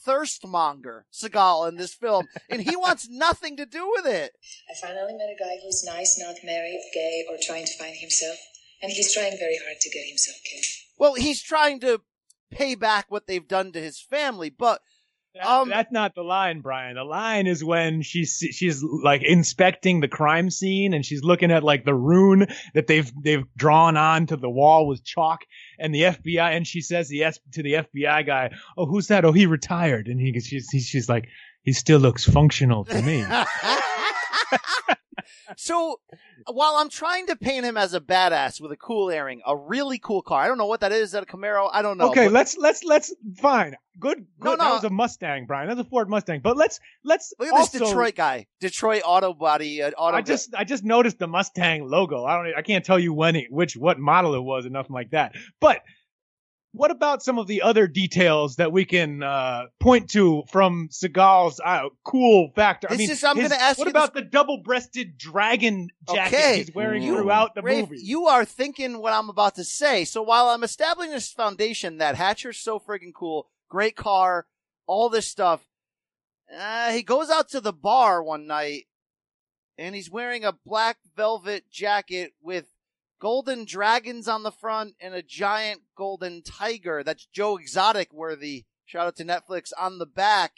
[0.06, 4.32] thirstmonger Seagal in this film, and he wants nothing to do with it.
[4.70, 8.36] I finally met a guy who's nice, not married, gay, or trying to find himself.
[8.82, 10.64] And he's trying very hard to get himself killed.
[10.98, 12.02] Well, he's trying to
[12.50, 14.82] pay back what they've done to his family, but
[15.34, 16.94] That- um, that's not the line, Brian.
[16.94, 21.64] The line is when she's she's like inspecting the crime scene and she's looking at
[21.64, 25.40] like the rune that they've they've drawn onto the wall with chalk
[25.78, 29.24] and the FBI and she says the yes to the FBI guy, "Oh, who's that?
[29.24, 31.28] Oh, he retired." And he she's she's like,
[31.62, 33.24] "He still looks functional to me."
[35.56, 36.00] so
[36.46, 39.98] while I'm trying to paint him as a badass with a cool airing, a really
[39.98, 41.02] cool car, I don't know what that is.
[41.02, 41.68] Is that a Camaro?
[41.72, 42.10] I don't know.
[42.10, 43.76] okay, but- let's let's let's fine.
[43.98, 44.26] Good.
[44.40, 44.44] good.
[44.44, 44.64] No, no.
[44.64, 45.68] That was a Mustang, Brian.
[45.68, 46.40] That's a Ford Mustang.
[46.40, 50.16] But let's let's Look at this Detroit guy, Detroit auto body, uh, auto.
[50.16, 52.24] I just I just noticed the Mustang logo.
[52.24, 54.94] I don't I can't tell you when it, which what model it was or nothing
[54.94, 55.34] like that.
[55.60, 55.82] But
[56.74, 61.60] what about some of the other details that we can uh, point to from Seagal's
[61.64, 62.88] uh, cool factor?
[62.90, 66.56] I mean, is- I'm gonna ask What about the double-breasted dragon jacket Okay.
[66.58, 68.02] he's wearing You- throughout the Rafe, movie?
[68.02, 70.04] You are thinking what I'm about to say.
[70.04, 74.46] So while I'm establishing this foundation that Hatcher's so friggin' cool, great car,
[74.86, 75.66] all this stuff,
[76.54, 78.84] uh, he goes out to the bar one night
[79.78, 82.66] and he's wearing a black velvet jacket with
[83.24, 87.02] golden dragons on the front and a giant golden tiger.
[87.02, 88.66] That's Joe Exotic worthy.
[88.84, 90.52] Shout out to Netflix on the back.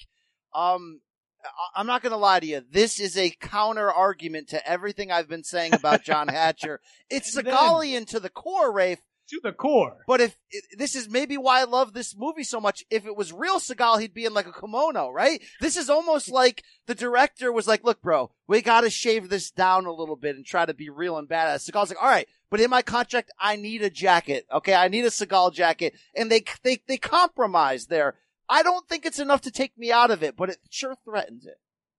[0.53, 1.01] Um,
[1.45, 2.62] I- I'm not going to lie to you.
[2.69, 6.81] This is a counter argument to everything I've been saying about John Hatcher.
[7.09, 8.99] It's Segalian to the core, Rafe.
[9.29, 9.99] to the core.
[10.09, 10.37] But if
[10.77, 12.85] this is maybe why I love this movie so much.
[12.91, 15.41] If it was real Seagal, he'd be in like a kimono, right?
[15.61, 19.53] This is almost like the director was like, "Look, bro, we got to shave this
[19.53, 22.29] down a little bit and try to be real and badass." Seagal's like, "All right,
[22.51, 24.47] but in my contract, I need a jacket.
[24.53, 28.17] Okay, I need a Seagal jacket," and they they they compromise there.
[28.49, 31.47] I don't think it's enough to take me out of it, but it sure threatens
[31.47, 31.59] it.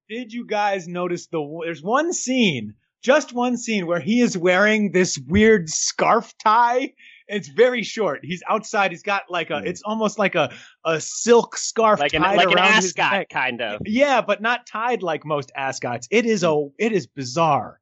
[0.10, 1.62] Did you guys notice the?
[1.66, 6.94] There's one scene, just one scene, where he is wearing this weird scarf tie.
[7.28, 8.22] It's very short.
[8.24, 8.92] He's outside.
[8.92, 9.60] He's got like a.
[9.60, 9.68] Hmm.
[9.68, 10.54] It's almost like a
[10.86, 13.30] a silk scarf like an tied like an around his ascot, neck.
[13.30, 13.82] kind of.
[13.86, 16.08] Yeah, but not tied like most ascots.
[16.10, 16.70] It is a.
[16.80, 17.82] It is bizarre.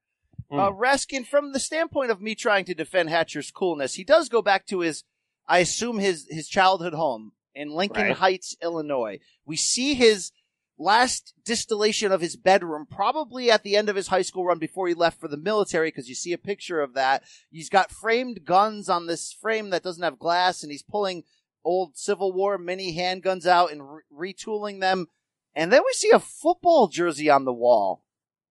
[0.59, 4.41] Uh, Raskin, from the standpoint of me trying to defend Hatcher's coolness, he does go
[4.41, 5.03] back to his,
[5.47, 8.15] I assume his his childhood home in Lincoln Right.
[8.15, 9.19] Heights, Illinois.
[9.45, 10.31] We see his
[10.77, 14.87] last distillation of his bedroom, probably at the end of his high school run before
[14.87, 17.23] he left for the military, because you see a picture of that.
[17.49, 21.23] He's got framed guns on this frame that doesn't have glass, and he's pulling
[21.63, 23.81] old Civil War mini handguns out and
[24.11, 25.07] re- retooling them.
[25.55, 28.03] And then we see a football jersey on the wall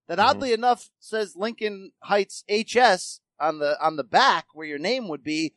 [0.08, 0.28] that mm-hmm.
[0.28, 5.24] oddly enough says Lincoln Heights HS on the on the back where your name would
[5.24, 5.54] be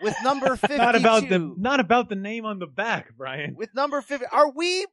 [0.00, 1.54] with number 52 Not about the.
[1.56, 3.54] Not about the name on the back, Brian.
[3.56, 4.86] with number 50 are we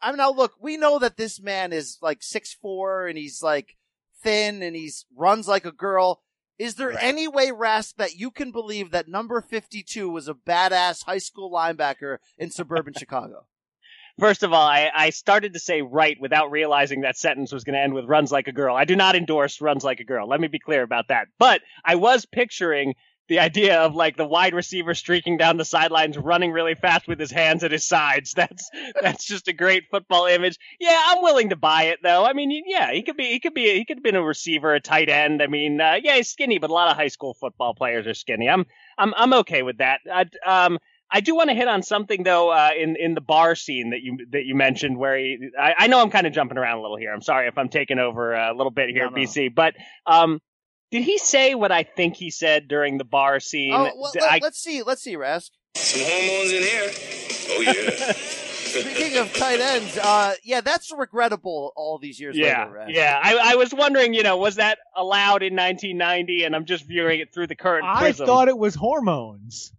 [0.00, 3.42] I mean now look we know that this man is like six four and he's
[3.42, 3.76] like
[4.22, 6.22] thin and he's runs like a girl
[6.58, 11.04] is there any way Rask that you can believe that number 52 was a badass
[11.04, 13.46] high school linebacker in suburban Chicago
[14.18, 17.74] First of all, I, I started to say right without realizing that sentence was going
[17.74, 18.76] to end with runs like a girl.
[18.76, 20.28] I do not endorse runs like a girl.
[20.28, 21.28] Let me be clear about that.
[21.38, 22.94] But I was picturing
[23.28, 27.18] the idea of like the wide receiver streaking down the sidelines, running really fast with
[27.18, 28.32] his hands at his sides.
[28.42, 28.68] That's
[29.00, 30.58] that's just a great football image.
[30.80, 32.24] Yeah, I'm willing to buy it though.
[32.24, 34.74] I mean, yeah, he could be he could be he could have been a receiver,
[34.74, 35.42] a tight end.
[35.42, 38.14] I mean, uh, yeah, he's skinny, but a lot of high school football players are
[38.14, 38.48] skinny.
[38.48, 38.66] I'm
[38.98, 40.00] I'm I'm okay with that.
[40.12, 40.78] I, um,
[41.14, 44.00] I do want to hit on something though uh, in in the bar scene that
[44.02, 46.82] you that you mentioned where he, I, I know I'm kind of jumping around a
[46.82, 47.12] little here.
[47.12, 49.16] I'm sorry if I'm taking over a little bit here, No, no.
[49.22, 49.54] BC.
[49.54, 49.74] But
[50.06, 50.40] um,
[50.90, 53.74] did he say what I think he said during the bar scene?
[53.74, 56.90] oh well, let, I- let's see let's see Rask Some hormones in here.
[57.50, 58.12] Oh yeah.
[58.72, 62.86] Speaking of tight ends, uh, yeah, that's regrettable all these years yeah, later, Rask.
[62.88, 63.20] yeah.
[63.22, 66.44] I, I was wondering, you know, was that allowed in 1990?
[66.44, 68.26] And I'm just viewing it through the current I prism.
[68.26, 69.74] thought it was hormones.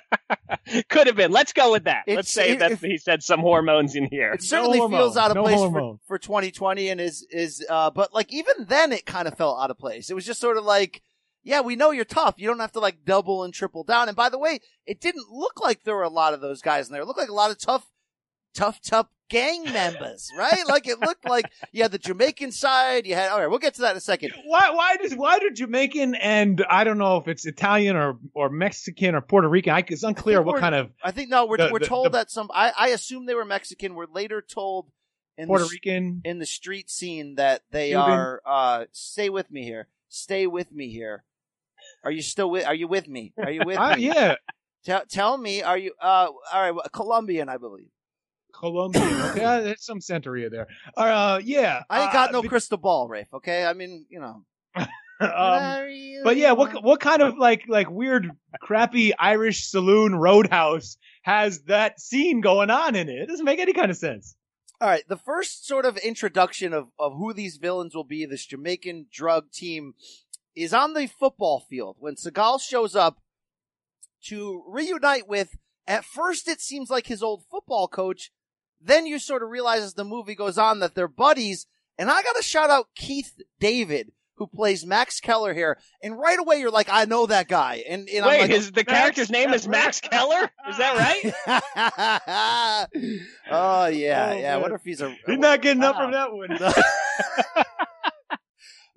[0.88, 1.30] Could have been.
[1.30, 2.04] Let's go with that.
[2.06, 4.32] It's- Let's say if- that if- he said some hormones in here.
[4.32, 7.90] It certainly hormone, feels out of no place for, for 2020 and is, is, uh,
[7.90, 10.10] but like even then it kind of felt out of place.
[10.10, 11.02] It was just sort of like,
[11.44, 12.34] yeah, we know you're tough.
[12.38, 14.08] You don't have to like double and triple down.
[14.08, 16.88] And by the way, it didn't look like there were a lot of those guys
[16.88, 17.02] in there.
[17.02, 17.86] It looked like a lot of tough,
[18.56, 20.66] tough, tough gang members, right?
[20.68, 23.06] like it looked like you had the Jamaican side.
[23.06, 24.32] You had, all right, we'll get to that in a second.
[24.46, 24.70] Why?
[24.70, 25.14] Why does?
[25.14, 29.48] Why do Jamaican and I don't know if it's Italian or or Mexican or Puerto
[29.48, 29.72] Rican?
[29.72, 32.10] I, it's unclear what kind of I think no, we're, The- we're the- told the-
[32.18, 33.94] that some, I, I assume they were Mexican.
[33.94, 34.90] We're later told
[35.38, 36.22] in Puerto the, Rican.
[36.24, 38.10] in the street scene that they Cuban.
[38.10, 41.24] are uh stay with me here stay with me here
[42.04, 44.36] are you still with are you with me are you with Ah, me yeah,
[44.86, 47.90] tell, tell me are you uh all right well, colombian i believe
[48.58, 49.04] Colombian.
[49.30, 50.66] Okay, uh, there's some Santeria there.
[50.96, 54.18] Uh, yeah, i ain't got uh, no but- crystal ball rafe okay i mean you
[54.20, 54.42] know
[55.20, 55.86] um,
[56.24, 58.30] but yeah, what what kind of like like weird
[58.60, 63.22] crappy Irish saloon roadhouse has that scene going on in it?
[63.22, 64.36] It doesn't make any kind of sense.
[64.80, 68.44] all right the first sort of introduction of of who these villains will be this
[68.44, 69.94] jamaican drug team
[70.54, 73.18] is on the football field when seagal shows up
[74.22, 78.30] to reunite with at first it seems like his old football coach
[78.80, 81.66] then you sort of realize as the movie goes on that they're buddies
[81.98, 86.58] and i gotta shout out keith david who plays max keller here and right away
[86.58, 89.52] you're like i know that guy and, and Wait, I'm like, his the character's name
[89.52, 90.50] is Max Keller?
[90.68, 92.88] Is that right?
[93.50, 96.32] oh yeah Oh, yeah i wonder if he's a He's not getting up from that
[96.32, 96.58] one.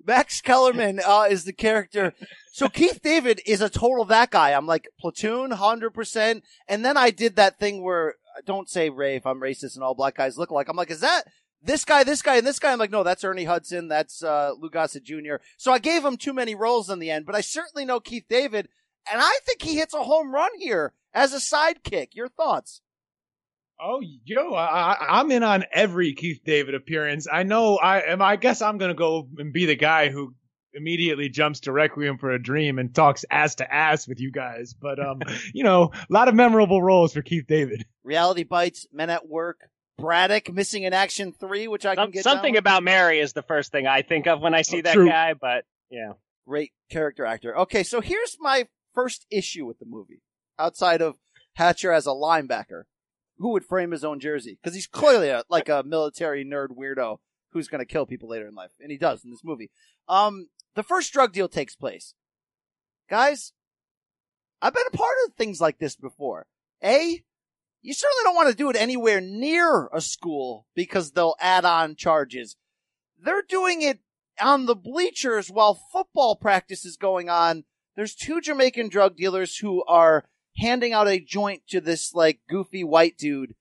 [0.06, 2.14] Max Kellerman uh, is the character.
[2.52, 4.50] So Keith David is a total that guy.
[4.52, 6.42] I'm like platoon, hundred percent.
[6.66, 8.14] And then I did that thing where
[8.44, 10.68] don't say Ray if I'm racist and all black guys look alike.
[10.68, 11.24] I'm like, is that
[11.62, 12.72] this guy, this guy, and this guy?
[12.72, 13.88] I'm like, no, that's Ernie Hudson.
[13.88, 15.36] That's uh, Lou Gossett Jr.
[15.56, 18.24] So I gave him too many roles in the end, but I certainly know Keith
[18.28, 18.68] David,
[19.10, 22.14] and I think he hits a home run here as a sidekick.
[22.14, 22.80] Your thoughts?
[23.82, 27.26] Oh, yo, I, I'm in on every Keith David appearance.
[27.30, 27.78] I know.
[27.78, 28.20] I am.
[28.20, 30.34] I guess I'm gonna go and be the guy who
[30.74, 34.74] immediately jumps to Requiem for a Dream and talks ass to ass with you guys.
[34.74, 35.20] But um,
[35.54, 37.84] you know, a lot of memorable roles for Keith David.
[38.04, 39.58] Reality Bites, Men at Work,
[39.98, 42.60] Braddock, Missing in Action Three, which I can Some- get something down with.
[42.60, 45.08] about Mary is the first thing I think of when I see Oh, that true.
[45.08, 45.34] guy.
[45.34, 46.12] But yeah,
[46.46, 47.56] great character actor.
[47.60, 50.22] Okay, so here's my first issue with the movie
[50.58, 51.16] outside of
[51.54, 52.82] Hatcher as a linebacker
[53.38, 57.16] who would frame his own jersey because he's clearly a, like a military nerd weirdo
[57.52, 59.70] who's going to kill people later in life, and he does in this movie.
[60.08, 62.14] Um, the first drug deal takes place.
[63.08, 63.52] Guys,
[64.62, 66.46] I've been a part of things like this before.
[66.82, 67.22] A,
[67.82, 71.96] you certainly don't want to do it anywhere near a school because they'll add on
[71.96, 72.56] charges.
[73.18, 74.00] They're doing it
[74.40, 77.64] on the bleachers while football practice is going on.
[77.96, 80.24] There's two Jamaican drug dealers who are
[80.56, 83.54] handing out a joint to this like goofy white dude.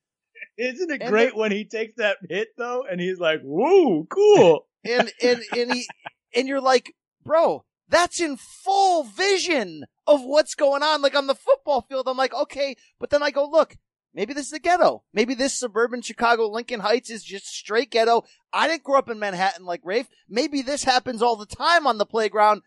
[0.57, 4.68] Isn't it and great when he takes that hit though and he's like, "Whoa, cool."
[4.86, 5.88] and and and he
[6.36, 6.93] and you're like,
[7.24, 12.18] "Bro, that's in full vision of what's going on like on the football field." I'm
[12.18, 13.78] like, "Okay," but then I go, "Look,
[14.14, 15.04] Maybe this is a ghetto.
[15.14, 18.24] Maybe this suburban Chicago Lincoln Heights is just straight ghetto.
[18.52, 20.10] I didn't grow up in Manhattan like Rafe.
[20.28, 22.64] Maybe this happens all the time on the playground.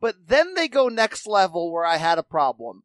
[0.00, 2.84] But then they go next level where I had a problem.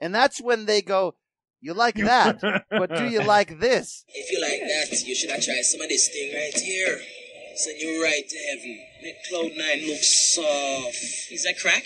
[0.00, 1.14] And that's when they go,
[1.60, 2.40] you like that,
[2.70, 4.04] but do you like this?
[4.08, 7.00] If you like that, you should have tried some of this thing right here.
[7.56, 8.78] Send you right to heaven.
[9.02, 10.96] Make cloud nine look soft.
[11.30, 11.84] Is that crack?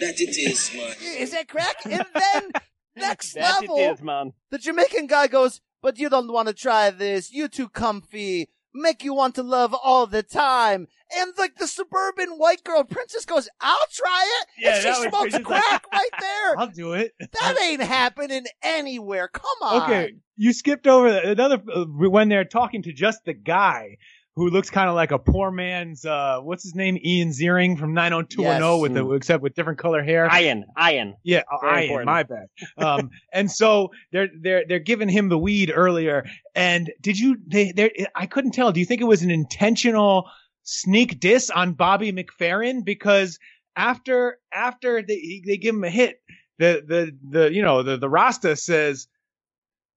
[0.00, 0.94] That it is, man.
[1.00, 1.76] is that crack?
[1.84, 2.50] And then
[2.96, 4.32] next that level, it is, man.
[4.50, 7.32] the Jamaican guy goes, but you don't want to try this.
[7.32, 8.48] You too comfy.
[8.74, 10.88] Make you want to love all the time.
[11.16, 14.48] And like the suburban white girl princess goes, I'll try it.
[14.58, 16.58] Yeah, and she smokes crack right there.
[16.58, 17.12] I'll do it.
[17.20, 19.28] That ain't happening anywhere.
[19.28, 19.82] Come on.
[19.82, 21.24] Okay, you skipped over that.
[21.24, 23.98] another uh, when they're talking to just the guy
[24.36, 27.94] who looks kind of like a poor man's uh what's his name Ian Ziering from
[27.94, 28.80] 90210 yes.
[28.80, 30.28] with the except with different color hair.
[30.32, 31.16] Ian, Ian.
[31.24, 32.06] Yeah, Very Ian, important.
[32.06, 32.46] my bad.
[32.76, 37.72] Um and so they're they're they're giving him the weed earlier and did you they
[37.72, 38.72] they I couldn't tell.
[38.72, 40.30] Do you think it was an intentional
[40.62, 43.38] sneak diss on Bobby McFerrin because
[43.74, 46.20] after after they they give him a hit
[46.58, 49.08] the the the you know the the Rasta says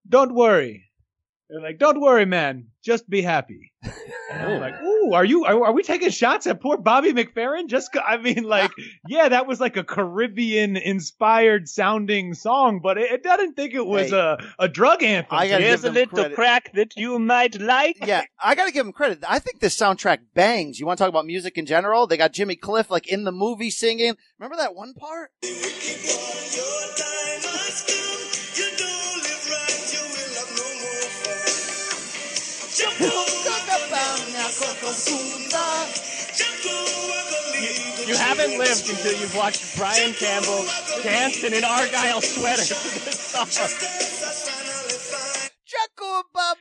[0.07, 0.89] don't worry
[1.49, 2.67] they're like, "Don't worry, man.
[2.83, 3.73] Just be happy."
[4.31, 5.45] And I'm like, "Ooh, are you?
[5.45, 8.71] Are, are, we taking shots at poor Bobby McFerrin?" Just, I mean, like,
[9.07, 14.11] yeah, that was like a Caribbean-inspired sounding song, but it, it doesn't think it was
[14.11, 15.37] hey, a a drug anthem.
[15.37, 16.35] I Here's a little credit.
[16.35, 17.97] crack that you might like.
[18.05, 19.19] Yeah, I gotta give him credit.
[19.27, 20.79] I think this soundtrack bangs.
[20.79, 22.07] You want to talk about music in general?
[22.07, 24.15] They got Jimmy Cliff like in the movie singing.
[24.37, 25.31] Remember that one part?
[32.99, 33.07] You
[38.17, 40.65] haven't lived until you've watched Brian Campbell
[41.01, 42.73] dance in an Argyle sweater to
[43.05, 43.47] this song.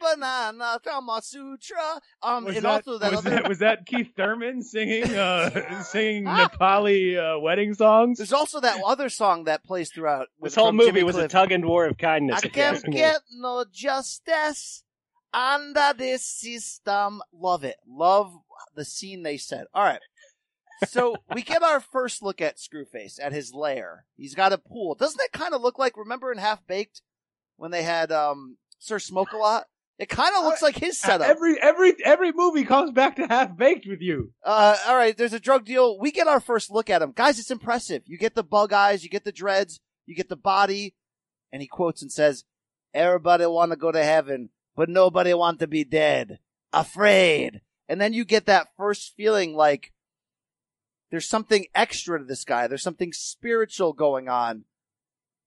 [0.01, 2.01] Banana Kama Sutra.
[2.23, 3.31] Um, was and that, also that was, other...
[3.31, 8.19] that was that Keith Thurman singing uh singing Nepali uh, wedding songs.
[8.19, 10.29] There's also that other song that plays throughout.
[10.41, 11.27] This whole movie Jimmy was Cliff.
[11.27, 12.45] a tug and war of kindness.
[12.45, 14.85] I can't get no justice
[15.33, 17.23] under this system.
[17.33, 17.77] Love it.
[17.87, 18.33] Love
[18.75, 19.67] the scene they said.
[19.75, 20.01] All right.
[20.87, 24.05] So we get our first look at Screwface at his lair.
[24.17, 24.95] He's got a pool.
[24.95, 27.03] Doesn't it kind of look like, remember in Half Baked
[27.57, 29.65] when they had, um, Sir Smoke a lot?
[29.99, 31.27] It kind of looks like his setup.
[31.27, 34.33] Every every every movie comes back to half baked with you.
[34.45, 35.17] Uh, all right.
[35.17, 35.99] There's a drug deal.
[35.99, 37.41] We get our first look at him, guys.
[37.41, 38.03] It's impressive.
[38.07, 40.95] You get the bug eyes, you get the dreads, you get the body,
[41.51, 42.45] and he quotes and says,
[42.95, 46.39] "Everybody want to go to heaven, but nobody want to be dead,
[46.73, 49.93] afraid." And then you get that first feeling like
[51.11, 52.67] there's something extra to this guy.
[52.67, 54.65] There's something spiritual going on,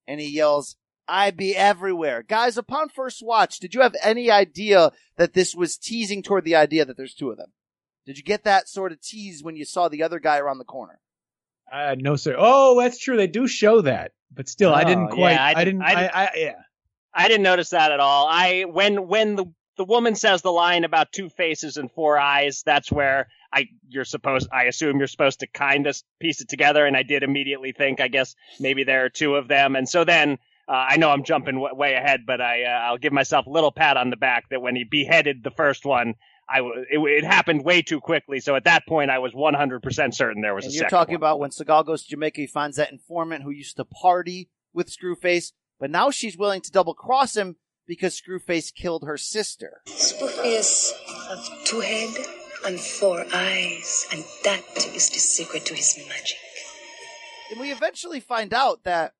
[0.07, 0.75] and he yells,
[1.07, 2.23] I be everywhere.
[2.23, 6.55] Guys, upon first watch, did you have any idea that this was teasing toward the
[6.55, 7.51] idea that there's two of them?
[8.05, 10.63] Did you get that sort of tease when you saw the other guy around the
[10.63, 10.99] corner?
[11.71, 12.35] Uh, no, sir.
[12.37, 13.15] Oh, that's true.
[13.15, 15.33] They do show that, but still, oh, I didn't quite.
[15.33, 15.81] Yeah, I, didn't.
[15.81, 16.53] I, didn't I, I, yeah.
[17.13, 18.27] I didn't notice that at all.
[18.29, 19.45] I when when the
[19.77, 24.05] the woman says the line about two faces and four eyes, that's where I you're
[24.05, 27.71] supposed I assume you're supposed to kind of piece it together, and I did immediately
[27.71, 30.37] think I guess maybe there are two of them, and so then
[30.67, 33.49] uh, I know I'm jumping w- way ahead, but I uh, I'll give myself a
[33.49, 36.15] little pat on the back that when he beheaded the first one,
[36.47, 38.39] I w- it, it happened way too quickly.
[38.39, 41.19] So at that point, I was 100% certain there was and a you're talking one.
[41.19, 44.89] about when Seagal goes to Jamaica, he finds that informant who used to party with
[44.89, 45.51] Screwface,
[45.81, 47.57] but now she's willing to double cross him
[47.87, 49.81] because Screwface killed her sister.
[49.87, 50.91] Screwface
[51.27, 52.13] have two head
[52.65, 54.61] and four eyes, and that
[54.95, 56.37] is the secret to his magic.
[57.49, 59.15] And we eventually find out that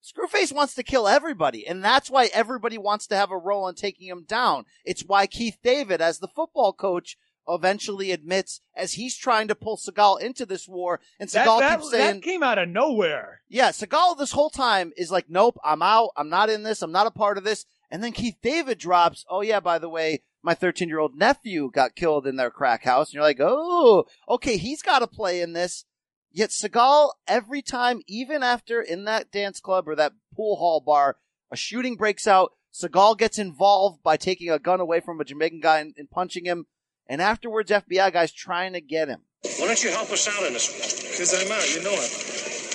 [0.00, 3.74] Screwface wants to kill everybody, and that's why everybody wants to have a role in
[3.74, 4.66] taking him down.
[4.84, 7.18] It's why Keith David, as the football coach,
[7.48, 11.90] eventually admits as he's trying to pull Seagal into this war, and That, that, keeps
[11.90, 13.42] saying, that came out of nowhere.
[13.48, 16.10] yeah, Seagal this whole time is like, nope, I'm out.
[16.16, 16.82] I'm not in this.
[16.82, 17.66] I'm not a part of this.
[17.90, 21.70] And then Keith David drops, oh yeah, by the way, my 13 year old nephew
[21.72, 23.08] got killed in their crack house.
[23.08, 25.84] And you're like, oh, okay, he's got to play in this.
[26.32, 31.16] Yet Seagal, every time, even after in that dance club or that pool hall bar,
[31.52, 35.60] a shooting breaks out, Seagal gets involved by taking a gun away from a Jamaican
[35.60, 36.66] guy and, and punching him.
[37.06, 39.20] And afterwards, FBI guys trying to get him.
[39.58, 41.10] Why don't you help us out in this one?
[41.10, 42.10] Because I'm out, you know it.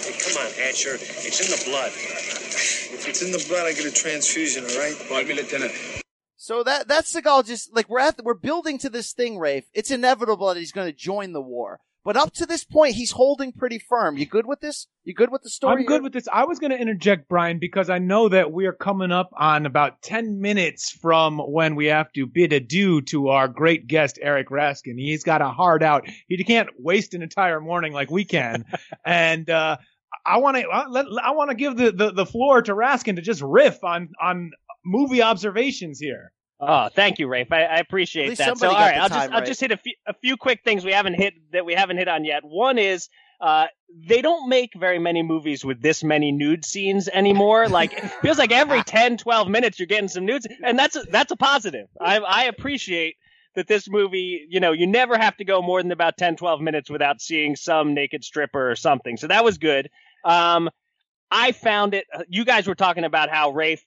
[0.06, 0.96] Hey, come on, Hatcher.
[0.96, 1.92] It's in the blood.
[1.92, 4.96] If it's in the blood, I get a transfusion, all right?
[5.08, 5.74] Pardon me, Lieutenant.
[6.36, 9.70] So that that's Seagal just like we're at the, we're building to this thing, Rafe.
[9.74, 11.80] It's inevitable that he's going to join the war.
[12.06, 14.18] But up to this point, he's holding pretty firm.
[14.18, 14.88] You good with this?
[15.04, 15.82] You good with the story?
[15.82, 16.28] I'm good with this.
[16.32, 19.66] I was going to interject, Brian, because I know that we are coming up on
[19.66, 24.50] about 10 minutes from when we have to bid adieu to our great guest, Eric
[24.50, 24.98] Raskin.
[24.98, 26.08] He's got a hard out.
[26.28, 28.66] He can't waste an entire morning like we can.
[29.06, 29.78] and, uh,
[30.26, 33.42] I want to, I want to give the, the, the floor to Raskin to just
[33.42, 34.52] riff on, on
[34.86, 36.32] movie observations here.
[36.60, 37.52] Oh, thank you, Rafe.
[37.52, 38.58] I, I appreciate that.
[38.58, 40.92] So, all right, I'll just I'll just hit a few a few quick things we
[40.92, 42.44] haven't hit that we haven't hit on yet.
[42.44, 43.08] One is
[43.40, 47.70] uh, they don't make very many movies with this many nude scenes anymore.
[47.70, 51.04] Like it feels like every 10, 12 minutes you're getting some nudes, and that's a,
[51.04, 51.88] that's a positive.
[52.00, 53.16] I I appreciate
[53.56, 56.62] that this movie, you know, you never have to go more than about 10, 12
[56.62, 59.18] minutes without seeing some naked stripper or something.
[59.18, 59.90] So that was good.
[60.24, 60.70] Um,
[61.32, 62.06] I found it.
[62.28, 63.84] You guys were talking about how Rafe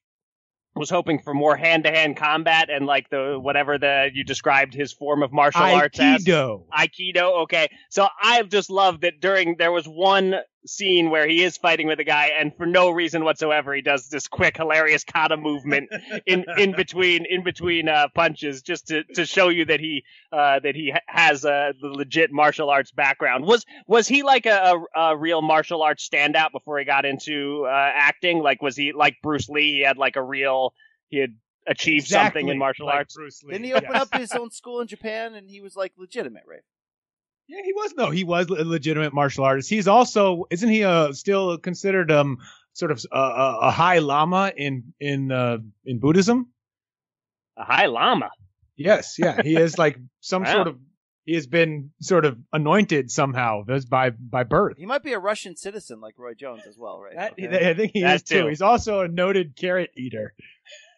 [0.75, 5.23] was hoping for more hand-to-hand combat and like the whatever the you described his form
[5.23, 6.65] of martial arts as Aikido.
[6.73, 7.43] Aikido.
[7.43, 11.87] Okay, so I've just love that during there was one scene where he is fighting
[11.89, 15.91] with a guy and for no reason whatsoever he does this quick hilarious kata movement
[16.27, 20.61] in in between in between uh, punches just to to show you that he uh,
[20.61, 24.81] that he ha- has uh, the legit martial arts background was was he like a,
[24.95, 28.93] a, a real martial arts standout before he got into uh, acting like was he
[28.93, 30.73] like Bruce Lee he had like a real
[31.09, 31.35] he had
[31.67, 33.53] achieved something in martial like arts Bruce Lee.
[33.53, 34.03] Didn't he open Yes.
[34.03, 36.63] up his own school in Japan and he was like legitimate, right?
[37.49, 37.93] Yeah, he was.
[37.97, 39.69] No, he was a legitimate martial artist.
[39.69, 42.39] He's also, isn't he, uh, still considered um
[42.73, 46.49] sort of a, a, a high lama in in uh, in Buddhism?
[47.57, 48.31] a high lama
[48.77, 50.53] Yes, yeah, he is like some Wow.
[50.53, 50.79] sort of.
[51.25, 54.77] He has been sort of anointed somehow as by by birth.
[54.79, 57.15] He might be a Russian citizen like Roy Jones as well, right?
[57.15, 57.69] That, Okay.
[57.71, 58.41] I think he That is too.
[58.43, 58.47] too.
[58.49, 60.35] He's also a noted carrot eater.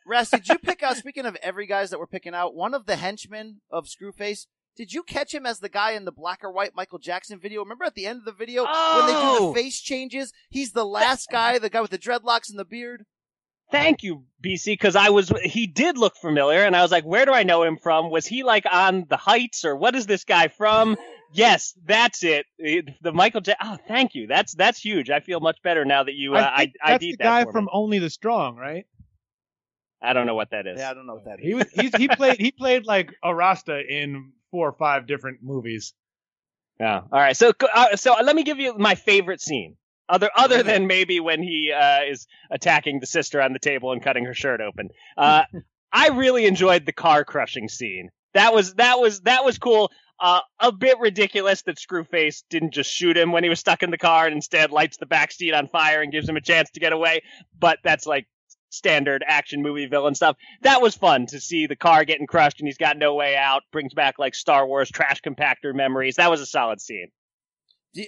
[0.07, 0.97] Ras, did you pick out?
[1.05, 4.47] Speaking of every guys that we're picking out, one of the henchmen of Screwface.
[4.77, 7.63] Did you catch him as the guy in the black or white Michael Jackson video?
[7.63, 9.53] Remember at the end of the video when they do Oh!
[9.55, 10.33] the face changes?
[10.51, 13.05] He's the last guy, the guy with the dreadlocks and the beard.
[13.71, 17.25] Thank you, BC, because I was he did look familiar, and I was like, where
[17.25, 18.11] do I know him from?
[18.11, 20.97] Was he like on the Heights, or what is this guy from?
[21.33, 22.45] yes, that's it.
[22.59, 23.55] It- The Michael J.
[23.63, 24.27] Oh, thank you.
[24.27, 25.09] That's that's huge.
[25.09, 27.45] I feel much better now that you uh, I I, think that's the that guy
[27.45, 27.71] for from me.
[27.73, 28.85] Only the Strong, right?
[30.03, 30.79] I don't know what that is.
[30.79, 31.47] Yeah, I don't know what that is.
[31.47, 35.39] He was he's, he played he played like a Rasta in four or five different
[35.43, 35.95] movies.
[36.79, 37.01] Yeah.
[37.11, 37.37] All right.
[37.37, 39.77] So uh, so let me give you my favorite scene.
[40.09, 44.01] Other other than maybe when he uh, is attacking the sister on the table and
[44.01, 44.91] cutting her shirt open.
[45.17, 45.43] Uh,
[45.93, 48.11] I really enjoyed the car crushing scene.
[48.35, 49.91] That was that was that was cool.
[50.21, 53.91] Uh, a bit ridiculous that Screwface didn't just shoot him when he was stuck in
[53.91, 56.71] the car and instead lights the back seat on fire and gives him a chance
[56.71, 57.23] to get away.
[57.59, 58.29] But that's like
[58.75, 60.37] standard action movie villain stuff.
[60.63, 63.63] That was fun to see the car getting crushed and he's got no way out.
[63.73, 66.17] Brings back like Star Wars trash compactor memories.
[66.17, 67.09] That was a solid scene.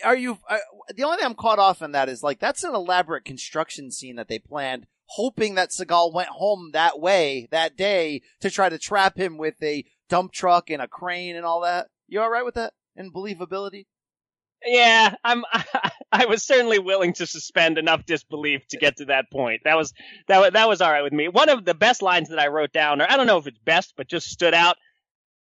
[0.04, 0.38] Are you?
[0.48, 0.58] Uh,
[0.94, 4.16] the only thing I'm caught off in that is like that's an elaborate construction scene
[4.16, 8.78] that they planned, hoping that Seagal went home that way that day to try to
[8.78, 11.86] trap him with a dump truck and a crane and all that.
[12.08, 13.86] You all right with that and believability?
[14.64, 15.44] Yeah, I'm.
[15.52, 15.90] I
[16.24, 19.60] was certainly willing to suspend enough disbelief to get to that point.
[19.64, 19.92] That was
[20.28, 21.28] that was that was all right with me.
[21.28, 23.58] One of the best lines that I wrote down, or I don't know if it's
[23.58, 24.76] best, but just stood out.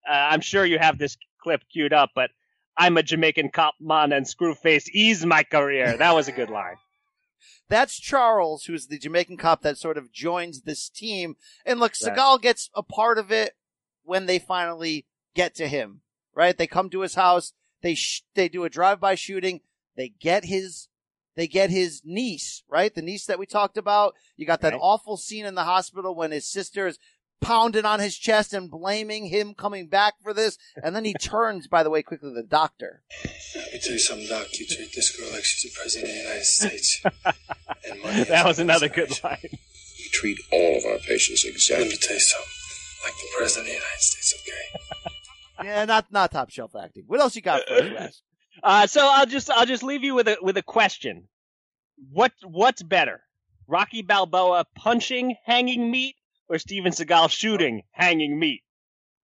[0.08, 2.30] Uh, I'm sure you have this clip queued up, but
[2.76, 5.96] I'm a Jamaican cop man and Screwface ease my career.
[5.96, 6.76] That was a good line.
[7.68, 11.36] That's Charles, who's the Jamaican cop that sort of joins this team.
[11.64, 12.16] And look, Right.
[12.16, 13.54] Seagal gets a part of it
[14.04, 16.02] when they finally get to him,
[16.34, 16.56] right?
[16.56, 17.52] They come to his house.
[17.82, 19.60] They, sh- they do a drive-by shooting.
[19.96, 20.88] They get his,
[21.36, 22.94] they get his niece, right?
[22.94, 24.14] The niece that we talked about.
[24.36, 24.80] You got that Right.
[24.82, 26.98] awful scene in the hospital when his sister is
[27.40, 30.56] pounding on his chest and blaming him coming back for this.
[30.82, 33.02] And then he turns, by the way, quickly to the doctor.
[33.54, 34.46] Let me tell you something, Doc.
[34.58, 37.02] You treat this girl like she's the president of the United States.
[37.90, 39.38] and money That was another good line.
[39.42, 41.84] We treat all of our patients exactly.
[41.84, 41.88] Let exactly.
[41.88, 42.52] me tell you something.
[43.04, 45.64] Like the president of the United States, okay?
[45.68, 47.04] yeah, not not top shelf acting.
[47.06, 48.22] What else you got for us, Wes?
[48.62, 51.24] Uh, so I'll just I'll just leave you with a with a question.
[52.12, 53.20] What what's better,
[53.66, 56.16] Rocky Balboa punching hanging meat
[56.48, 58.62] or Steven Seagal shooting hanging meat?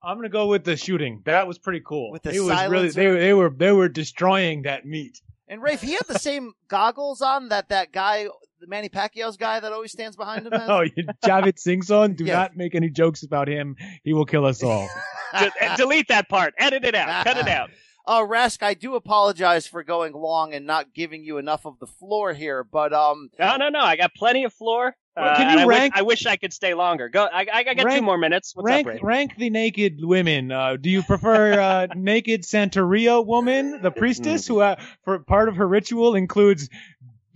[0.03, 1.23] I'm gonna go with the shooting.
[1.27, 2.11] That was pretty cool.
[2.11, 5.21] With the it was really they they were they were destroying that meat.
[5.49, 8.25] And Rafe, he had the same goggles on that that guy,
[8.61, 10.53] the Manny Pacquiao's guy that always stands behind him.
[10.53, 10.63] Has?
[10.69, 12.15] Oh, you- Javed Singh's on.
[12.15, 12.35] Do Yeah.
[12.37, 13.77] not make any jokes about him.
[14.03, 14.89] He will kill us all.
[15.39, 16.55] D- delete that part.
[16.59, 17.25] Edit it out.
[17.25, 17.71] Cut it out.
[18.07, 21.87] Oh, Rask, I do apologize for going long and not giving you enough of the
[21.87, 23.81] floor here, but um, No, no, no.
[23.81, 24.97] I got plenty of floor.
[25.17, 27.09] Well, Uh, can and you I, wish, rank- I wish I could stay longer.
[27.09, 27.25] Go.
[27.33, 28.53] I, I, I got two more minutes.
[28.57, 29.01] What's rank up, Ray?
[29.03, 30.51] rank the naked women.
[30.51, 35.57] Uh, do you prefer uh, naked Santeria woman, the priestess, who uh, for part of
[35.57, 36.69] her ritual includes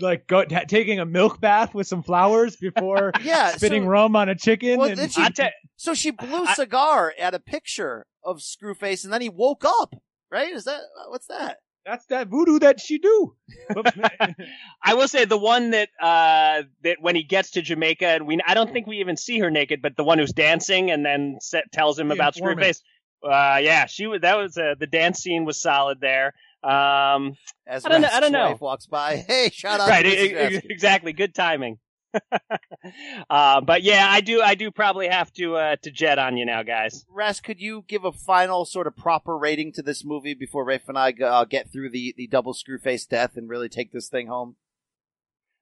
[0.01, 4.17] like go, ta taking a milk bath with some flowers before Yeah, spitting so- rum
[4.17, 4.79] on a chicken?
[4.79, 9.13] well, and- she, I te- so she blew cigar at a picture of Screwface, and
[9.13, 9.95] then he woke up.
[10.31, 10.53] Right?
[10.53, 11.59] Is that what's that?
[11.85, 13.37] that's that voodoo that she do.
[14.83, 18.41] I will say the one that uh that when he gets to Jamaica and we
[18.45, 21.39] I don't think we even see her naked, but the one who's dancing and then
[21.41, 22.61] sa tells him The about informant.
[22.61, 22.81] Screwface.
[23.25, 24.21] Uh, yeah, she was.
[24.23, 26.35] That was uh, the dance scene was solid there.
[26.63, 27.35] Um,
[27.67, 28.51] As I don't know- I Rask's don't know.
[28.51, 29.17] wife walks by.
[29.29, 30.35] Hey, shout out right, to Mrs.
[30.37, 30.63] Rask.
[30.69, 31.13] exactly.
[31.13, 31.79] Good timing.
[33.31, 34.41] uh, but yeah, I do.
[34.43, 37.05] I do probably have to uh, to jet on you now, guys.
[37.15, 40.89] Rask, could you give a final sort of proper rating to this movie before Rafe
[40.89, 44.29] and I uh, get through the, the double Screwface death and really take this thing
[44.29, 44.57] home?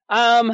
[0.09, 0.51] Um,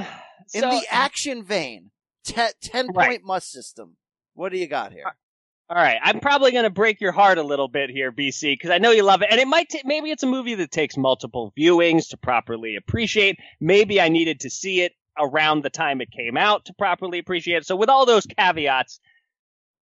[0.53, 1.91] In the action vein,
[2.23, 3.23] te- 10 point Right.
[3.23, 3.97] must system.
[4.33, 5.03] What do you got here?
[5.69, 8.71] All right, I'm probably going to break your heart a little bit here, BC, because
[8.71, 10.97] I know you love it, and it might ta- maybe it's a movie that takes
[10.97, 13.37] multiple viewings to properly appreciate.
[13.61, 17.57] Maybe I needed to see it around the time it came out to properly appreciate
[17.57, 17.65] it.
[17.65, 18.99] So with all those caveats,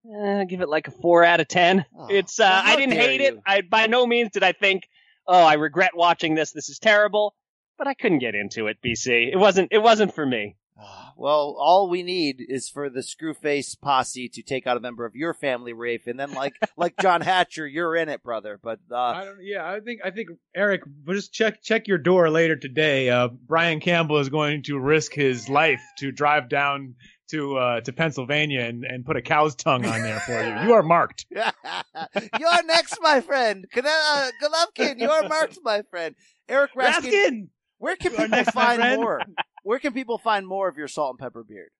[0.06, 1.84] uh, give it like a four out of ten.
[2.08, 3.38] it's uh, I didn't hate it.
[3.46, 4.88] I by no means did I think,
[5.26, 6.52] oh, I regret watching this.
[6.52, 7.34] This is terrible.
[7.78, 9.32] But I couldn't get into it, BC.
[9.32, 9.68] It wasn't.
[9.72, 10.56] It wasn't for me.
[11.16, 15.14] Well, all we need is for the Screwface posse to take out a member of
[15.14, 18.58] your family, Rafe, and then like like John Hatcher, you're in it, brother.
[18.62, 22.30] But uh, I don't, yeah, I think I think Eric, just check check your door
[22.30, 23.10] later today.
[23.10, 26.94] Uh, Brian Campbell is going to risk his life to drive down
[27.30, 30.68] to uh, to Pennsylvania and, and put a cow's tongue on there for you.
[30.68, 31.26] You are marked.
[31.30, 33.66] you're next, my friend.
[33.76, 36.14] Uh, Golovkin, you're marked, my friend.
[36.48, 37.48] Eric Raskin, Raskin!
[37.78, 39.22] where can You people next, find more?
[39.62, 41.70] Where can people find more of your salt and pepper beard?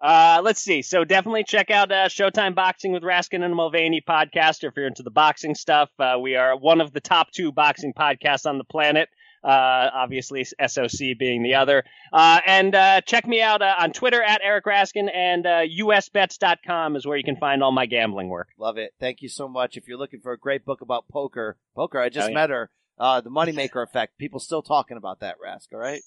[0.00, 0.82] Uh, let's see.
[0.82, 5.02] So definitely check out uh, Showtime Boxing with Raskin and Mulvaney podcast if you're into
[5.02, 5.90] the boxing stuff.
[5.98, 9.08] Uh, we are one of the top two boxing podcasts on the planet.
[9.42, 11.82] Uh, obviously SOC being the other.
[12.12, 16.96] Uh, and uh, check me out uh, on Twitter at Eric Raskin and uh, usbets.com
[16.96, 18.48] is where you can find all my gambling work.
[18.58, 18.92] Love it.
[19.00, 19.76] Thank you so much.
[19.76, 22.34] If you're looking for a great book about poker, poker, I just Oh, yeah.
[22.34, 22.70] met her.
[22.98, 24.18] Uh, the Moneymaker Effect.
[24.18, 26.02] People still talking about that, Rask, all right?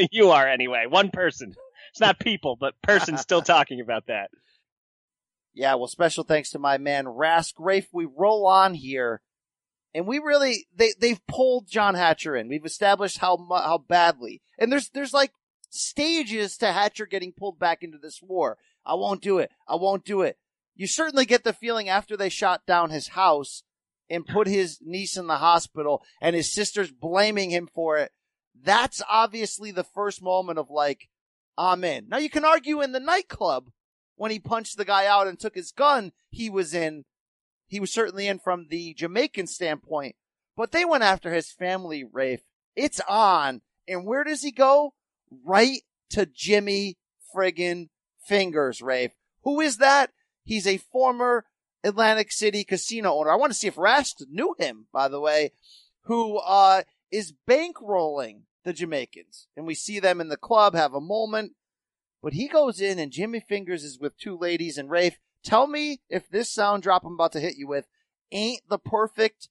[0.10, 0.86] you are anyway.
[0.88, 1.54] One person.
[1.90, 4.30] It's not people, but person still talking about that.
[5.54, 7.88] Yeah, well, special thanks to my man Rask Rafe.
[7.92, 9.20] We roll on here,
[9.94, 12.48] and we really they they've pulled John Hatcher in.
[12.48, 15.32] We've established how mu- how badly, and there's there's like
[15.68, 18.56] stages to Hatcher getting pulled back into this war.
[18.84, 19.50] I won't do it.
[19.68, 20.38] I won't do it.
[20.74, 23.62] You certainly get the feeling after they shot down his house
[24.12, 28.12] and put his niece in the hospital, and his sister's blaming him for it.
[28.62, 31.08] That's obviously the first moment of like,
[31.56, 32.08] I'm in.
[32.08, 33.70] Now you can argue in the nightclub
[34.16, 37.04] when he punched the guy out and took his gun, he was in.
[37.66, 40.14] He was certainly in from the Jamaican standpoint,
[40.58, 42.42] but they went after his family, Rafe.
[42.76, 43.62] It's on.
[43.88, 44.92] And where does he go?
[45.44, 46.98] Right to Jimmy
[47.34, 47.88] friggin'
[48.26, 49.12] Fingers, Rafe.
[49.42, 50.10] Who is that?
[50.44, 51.46] He's a former
[51.84, 53.30] Atlantic City casino owner.
[53.30, 55.52] I want to see if Rask knew him, by the way,
[56.02, 59.48] who, uh, is bankrolling the Jamaicans.
[59.56, 61.52] And we see them in the club have a moment.
[62.22, 65.18] But he goes in and Jimmy Fingers is with two ladies and Rafe.
[65.44, 67.86] Tell me if this sound drop I'm about to hit you with
[68.30, 69.48] ain't the perfect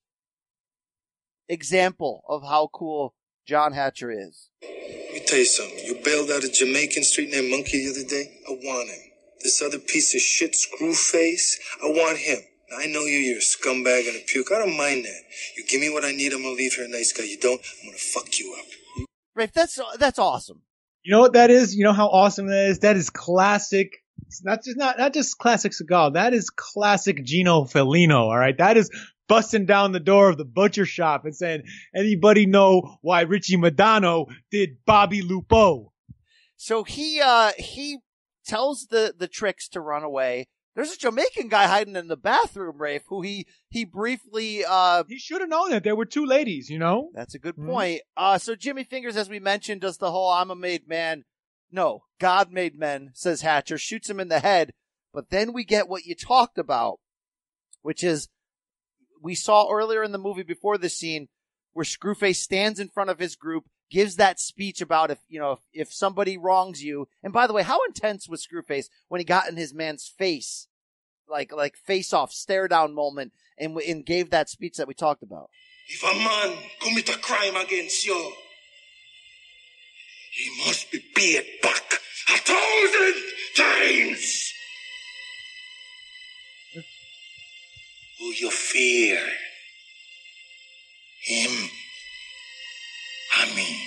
[1.49, 3.13] example of how cool
[3.45, 4.49] John Hatcher is.
[4.61, 5.79] Let me tell you something.
[5.85, 8.39] You bailed out a Jamaican street named Monkey the other day.
[8.47, 9.10] I want him.
[9.43, 12.39] This other piece of shit, Screwface, I want him.
[12.69, 14.51] Now, I know you, you're a scumbag and a puke.
[14.51, 15.21] I don't mind that.
[15.57, 17.25] You give me what I need, I'm gonna leave here a nice guy.
[17.25, 18.65] You don't, I'm gonna fuck you up.
[19.35, 20.61] Rafe, that's that's awesome.
[21.03, 21.75] You know what that is?
[21.75, 22.79] You know how awesome that is?
[22.79, 23.91] That is classic.
[24.27, 26.13] It's not just not not just classic Seagal.
[26.13, 28.21] That is classic Gino Felino.
[28.21, 28.89] All right, that is
[29.27, 31.63] busting down the door of the butcher shop and saying,
[31.95, 35.91] "Anybody know why Richie Madano did Bobby Lupo?"
[36.55, 37.97] So he uh he
[38.45, 40.47] tells the the tricks to run away.
[40.75, 45.17] There's a Jamaican guy hiding in the bathroom, Rafe, who he he briefly uh he
[45.17, 47.09] should have known that there were two ladies, you know?
[47.13, 47.69] That's a good mm-hmm.
[47.69, 48.01] point.
[48.15, 51.23] Uh so Jimmy Fingers, as we mentioned, does the whole I'm a made man.
[51.71, 54.71] No, God made men, says Hatcher, shoots him in the head.
[55.13, 56.99] But then we get what you talked about,
[57.81, 58.29] which is
[59.21, 61.27] we saw earlier in the movie before this scene
[61.73, 65.51] where Screwface stands in front of his group, gives that speech about if, you know,
[65.51, 67.07] if, if somebody wrongs you.
[67.21, 70.67] And by the way, how intense was Screwface when he got in his man's face?
[71.29, 75.23] Like, like face off, stare down moment and, and gave that speech that we talked
[75.23, 75.49] about.
[75.87, 78.31] If a man commit a crime against you,
[80.33, 83.23] he must be paid back a thousand
[83.55, 84.53] times.
[88.19, 89.19] Who you fear?
[91.23, 91.69] Him.
[93.41, 93.77] I mean.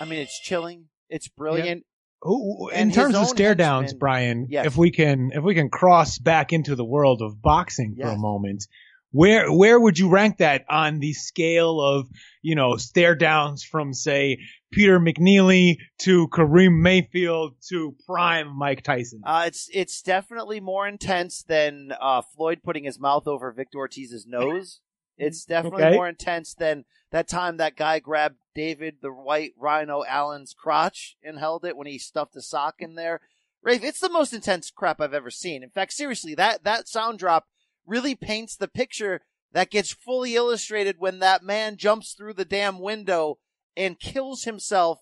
[0.00, 0.84] I mean, it's chilling.
[1.08, 1.84] It's brilliant.
[2.24, 2.30] Yeah.
[2.30, 4.66] Ooh, in terms of stare downs, Brian, yes.
[4.66, 8.08] if we can if we can cross back into the world of boxing yes.
[8.08, 8.66] for a moment,
[9.10, 12.08] where where would you rank that on the scale of
[12.42, 14.38] you know stare downs from say
[14.72, 19.20] Peter McNeely to Kareem Mayfield to prime Mike Tyson?
[19.24, 24.26] Uh, it's it's definitely more intense than uh, Floyd putting his mouth over Victor Ortiz's
[24.26, 24.80] nose.
[25.16, 25.96] It's definitely okay.
[25.96, 31.38] more intense than that time that guy grabbed David the White Rhino Allen's crotch and
[31.38, 33.20] held it when he stuffed a sock in there.
[33.62, 35.62] Rafe, it's the most intense crap I've ever seen.
[35.62, 37.46] In fact, seriously, that that sound drop
[37.86, 42.78] really paints the picture that gets fully illustrated when that man jumps through the damn
[42.78, 43.38] window
[43.76, 45.00] and kills himself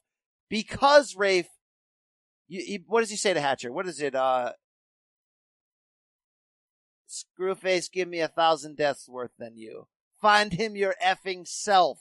[0.49, 1.49] because Rafe.
[2.47, 3.73] You, you, what does he say to Hatcher?
[3.73, 4.15] What is it?
[4.15, 4.53] Uh,
[7.09, 9.87] Screwface, give me a thousand deaths worth than you.
[10.25, 11.99] Find him your effing self.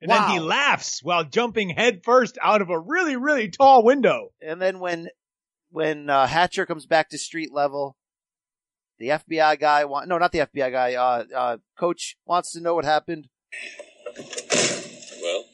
[0.00, 0.28] And wow.
[0.28, 4.28] then he laughs while jumping headfirst out of a really, really tall window.
[4.40, 5.08] And then when
[5.72, 7.96] when uh, Hatcher comes back to street level,
[9.00, 10.94] the FBI guy want no, not the FBI guy.
[10.94, 13.26] Uh, uh, coach wants to know what happened.
[15.20, 15.44] Well,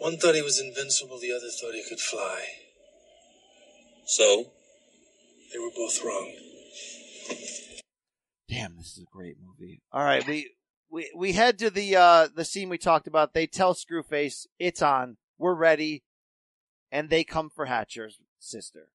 [0.00, 2.46] one thought he was invincible, the other thought he could fly.
[4.06, 4.46] So?
[5.52, 6.32] They were both wrong.
[8.52, 9.80] Damn, this is a great movie.
[9.92, 10.50] All right, we
[10.90, 13.32] we we head to the uh the scene we talked about.
[13.32, 15.16] They tell Screwface it's on.
[15.38, 16.02] We're ready,
[16.90, 18.88] and they come for Hatcher's sister.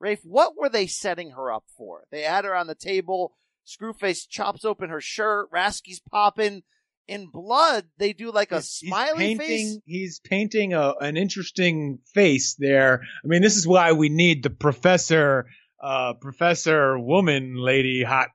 [0.00, 2.04] Rafe, what were they setting her up for?
[2.10, 3.34] They had her on the table.
[3.66, 5.50] Screwface chops open her shirt.
[5.52, 6.62] Rasky's popping
[7.08, 9.78] in blood, they do like a he's, smiley he's painting, face.
[9.86, 13.00] He's painting a, an interesting face there.
[13.24, 15.46] I mean, this is why we need the professor,
[15.82, 18.28] uh, professor woman, lady, hot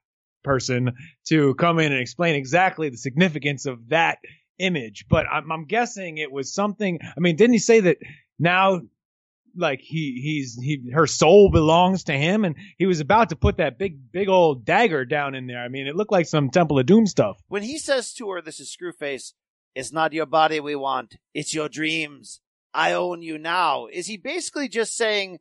[0.43, 0.93] person
[1.27, 4.19] to come in and explain exactly the significance of that
[4.59, 5.05] image.
[5.09, 6.99] But I'm, I'm guessing it was something.
[7.01, 7.97] I mean, didn't he say that
[8.39, 8.81] now
[9.55, 13.57] like he he's he her soul belongs to him and he was about to put
[13.57, 16.79] that big big old dagger down in there i mean it looked like some temple
[16.79, 19.33] of doom stuff when he says to her this is screwface
[19.75, 22.41] it's not your body we want it's your dreams
[22.73, 25.39] i own you now is he basically just saying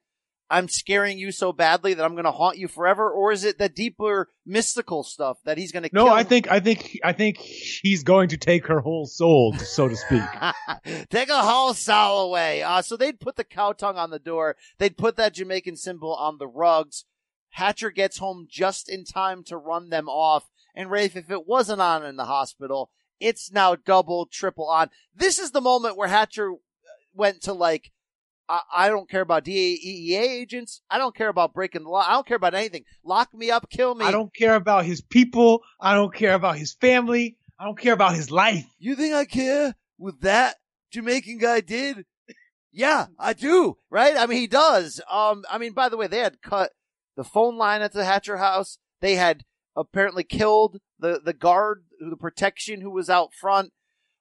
[0.51, 3.59] I'm scaring you so badly that I'm going to haunt you forever, or is it
[3.59, 5.91] the deeper mystical stuff that he's going to?
[5.93, 9.89] No, I think I think I think he's going to take her whole soul, so
[9.89, 10.23] to speak.
[11.11, 12.63] take a whole soul away.
[12.63, 14.57] Uh, so they'd put the cow tongue on the door.
[14.79, 17.05] They'd put that Jamaican symbol on the rugs.
[17.53, 20.49] Hatcher gets home just in time to run them off.
[20.75, 22.91] And Rafe, if it wasn't on in the hospital,
[23.21, 24.91] it's now double, triple on.
[25.15, 26.55] This is the moment where Hatcher
[27.15, 27.93] went to like
[28.49, 30.83] I, I don't care about DEA agents.
[30.91, 32.05] I don't care about breaking the law.
[32.07, 32.85] I don't care about anything.
[33.05, 34.05] Lock me up, kill me.
[34.05, 35.63] I don't care about his people.
[35.81, 37.37] I don't care about his family.
[37.59, 38.67] I don't care about his life.
[38.79, 40.57] You think I care with that
[40.91, 42.05] Jamaican guy did?
[42.73, 43.77] Yeah, I do.
[43.91, 44.17] Right?
[44.17, 45.01] I mean, he does.
[45.11, 46.73] Um, I mean, by the way, they had cut
[47.17, 48.79] the phone line at the Hatcher house.
[49.01, 49.45] They had
[49.77, 53.73] apparently killed the, the guard, the protection who was out front.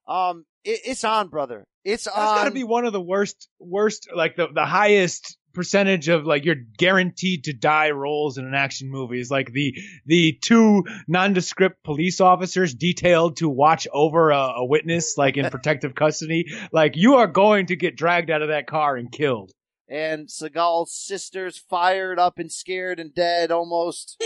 [0.07, 1.65] Um, it, it's on, brother.
[1.83, 5.37] It's That's got to um, be one of the worst, worst, like the the highest
[5.53, 9.75] percentage of like you're guaranteed to die roles in an action movie is like the
[10.05, 15.95] the two nondescript police officers detailed to watch over a, a witness like in protective
[15.95, 16.45] custody.
[16.71, 19.51] Like you are going to get dragged out of that car and killed.
[19.87, 24.21] And Seagal's sister's fired up and scared and dead almost.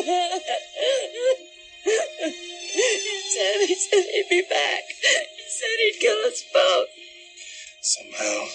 [1.86, 4.82] He said he said he'd be back.
[4.90, 6.88] He said he'd kill us both
[7.86, 8.46] Somehow,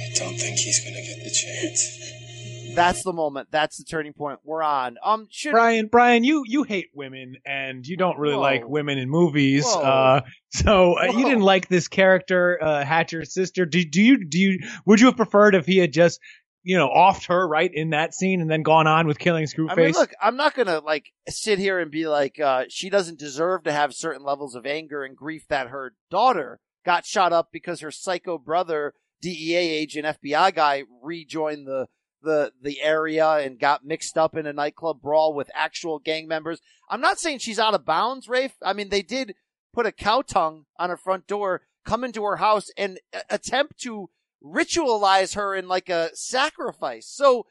[0.00, 2.76] I don't think he's going to get the chance.
[2.76, 3.48] That's the moment.
[3.50, 4.38] That's the turning point.
[4.44, 4.98] We're on.
[5.02, 8.40] Um, should Brian, Brian, you you hate women and you don't really Whoa.
[8.40, 9.64] like women in movies.
[9.66, 9.80] Whoa.
[9.80, 10.20] Uh,
[10.50, 13.66] so uh, you didn't like this character, uh, Hatcher's sister.
[13.66, 16.20] Do, do you do you would you have preferred if he had just
[16.64, 19.72] you know, offed her right in that scene and then gone on with killing Screwface.
[19.72, 23.18] I mean, look, I'm not gonna like sit here and be like, uh, she doesn't
[23.18, 27.48] deserve to have certain levels of anger and grief that her daughter got shot up
[27.52, 31.88] because her psycho brother, DEA agent, FBI guy, rejoined the
[32.22, 36.60] the the area and got mixed up in a nightclub brawl with actual gang members.
[36.88, 38.54] I'm not saying she's out of bounds, Rafe.
[38.62, 39.34] I mean, they did
[39.72, 44.10] put a cow tongue on her front door, come into her house, and attempt to
[44.44, 47.06] ritualize her in like a sacrifice.
[47.06, 47.46] So,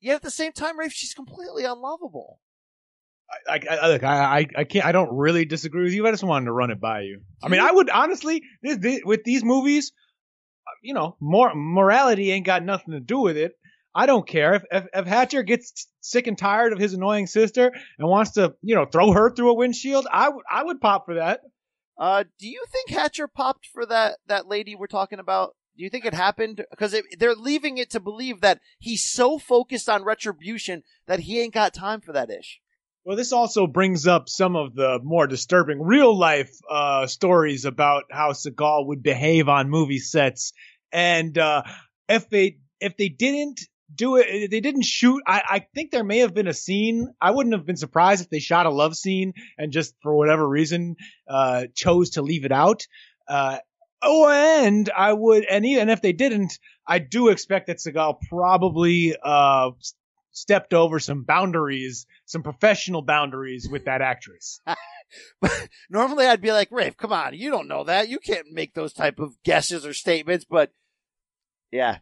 [0.00, 2.40] yet at the same time, Rafe, she's completely unlovable.
[3.48, 6.06] I, I, look, I, I can't, I don't really disagree with you.
[6.06, 7.20] I just wanted to run it by you.
[7.42, 9.92] I mean, I would honestly, this, this, with these movies,
[10.82, 13.52] you know, more morality ain't got nothing to do with it.
[13.94, 17.72] I don't care if, if, if Hatcher gets sick and tired of his annoying sister
[17.98, 20.06] and wants to, you know, throw her through a windshield.
[20.10, 21.40] I would, I would pop for that.
[21.98, 25.54] Uh, do you think Hatcher popped for that that lady we're talking about?
[25.76, 26.64] Do you think it happened?
[26.70, 31.54] Because they're leaving it to believe that he's so focused on retribution that he ain't
[31.54, 32.60] got time for that ish.
[33.04, 38.04] Well, this also brings up some of the more disturbing real life uh, stories about
[38.10, 40.52] how Seagal would behave on movie sets,
[40.92, 41.62] and uh,
[42.08, 43.60] if they if they didn't
[43.92, 45.22] do it, they didn't shoot.
[45.26, 47.08] I, I think there may have been a scene.
[47.20, 50.46] I wouldn't have been surprised if they shot a love scene and just for whatever
[50.46, 50.96] reason
[51.26, 52.86] uh, chose to leave it out.
[53.26, 53.58] Uh,
[54.02, 59.14] Oh, and I would, and even if they didn't, I do expect that Seagal probably
[59.22, 59.72] uh,
[60.32, 64.60] stepped over some boundaries, some professional boundaries with that actress.
[65.90, 68.08] Normally, I'd be like, Rafe, come on, you don't know that.
[68.08, 70.44] You can't make those type of guesses or statements.
[70.44, 70.72] But
[71.72, 71.98] yeah,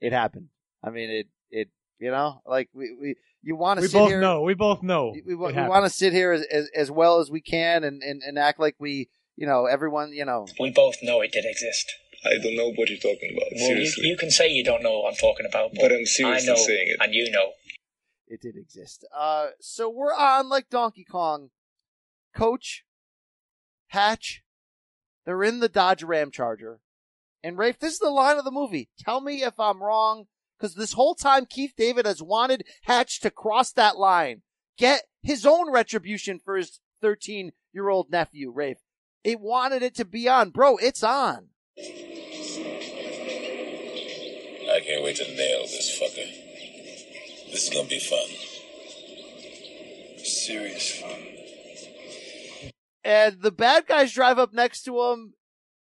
[0.00, 0.48] it happened.
[0.82, 1.68] I mean, it, it,
[1.98, 3.82] you know, like we, we, you want to.
[3.82, 4.42] We both here, know.
[4.42, 5.12] We both know.
[5.14, 8.02] We, we, we want to sit here as, as, as well as we can and,
[8.02, 10.46] and, and act like we you know, everyone, you know.
[10.60, 11.92] We both know it did exist.
[12.24, 13.48] I don't know what you're talking about.
[13.54, 14.04] Well, seriously.
[14.04, 16.50] You, you, can say you don't know what I'm talking about, but, but I'm seriously
[16.50, 16.96] I know, saying it.
[17.00, 17.52] And you know.
[18.26, 19.04] It did exist.
[19.14, 21.50] Uh, so we're on like Donkey Kong.
[22.34, 22.84] Coach,
[23.88, 24.42] Hatch,
[25.24, 26.80] they're in the Dodge Ram Charger.
[27.42, 28.88] And Rafe, this is the line of the movie.
[28.98, 30.26] Tell me if I'm wrong,
[30.58, 34.42] because this whole time Keith David has wanted Hatch to cross that line,
[34.78, 38.78] get his own retribution for his 13 year old nephew, Rafe.
[39.22, 40.50] It wanted it to be on.
[40.50, 41.48] Bro, it's on.
[44.84, 46.30] I can't wait to nail this fucker.
[47.50, 48.28] This is gonna be fun.
[50.22, 52.70] Serious fun.
[53.02, 55.32] And the bad guys drive up next to him.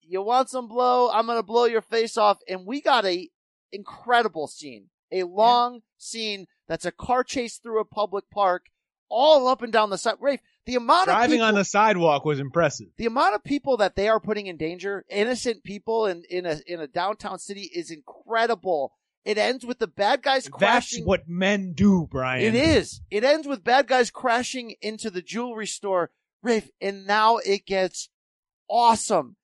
[0.01, 1.09] You want some blow?
[1.09, 2.39] I'm gonna blow your face off.
[2.49, 3.29] And we got a
[3.71, 4.89] incredible scene.
[5.09, 5.79] A long yeah.
[5.97, 8.65] scene that's a car chase through a public park,
[9.07, 10.15] all up and down the side.
[10.19, 12.87] Rafe, the amount driving of people, on the sidewalk was impressive.
[12.97, 16.59] The amount of people that they are putting in danger, innocent people in in a
[16.67, 18.93] in a downtown city, is incredible.
[19.23, 20.99] It ends with the bad guys crashing.
[20.99, 22.43] That's what men do, Brian.
[22.43, 23.01] It is.
[23.11, 26.11] It ends with bad guys crashing into the jewelry store,
[26.41, 28.09] Rafe, and now it gets
[28.67, 29.35] awesome.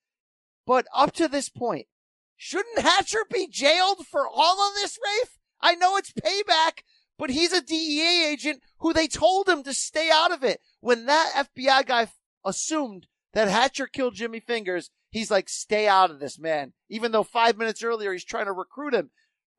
[0.66, 1.88] But up to this point,
[2.36, 5.38] shouldn't Hatcher be jailed for all of this, Rafe?
[5.62, 6.84] I know it's payback,
[7.18, 10.60] but he's a DEA agent who they told him to stay out of it.
[10.80, 12.08] When that FBI guy
[12.46, 16.74] assumed that Hatcher killed Jimmy Fingers, he's like, stay out of this, man.
[16.90, 19.10] Even though five minutes earlier he's trying to recruit him.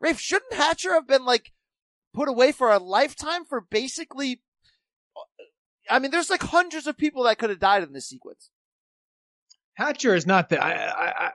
[0.01, 1.53] Rafe, shouldn't Hatcher have been like
[2.15, 4.43] put away for a lifetime for basically,
[5.17, 5.45] uh,
[5.91, 8.51] I mean, there's like hundreds of people that could have died in this sequence.
[9.75, 11.31] Hatcher is not the, I, I, I,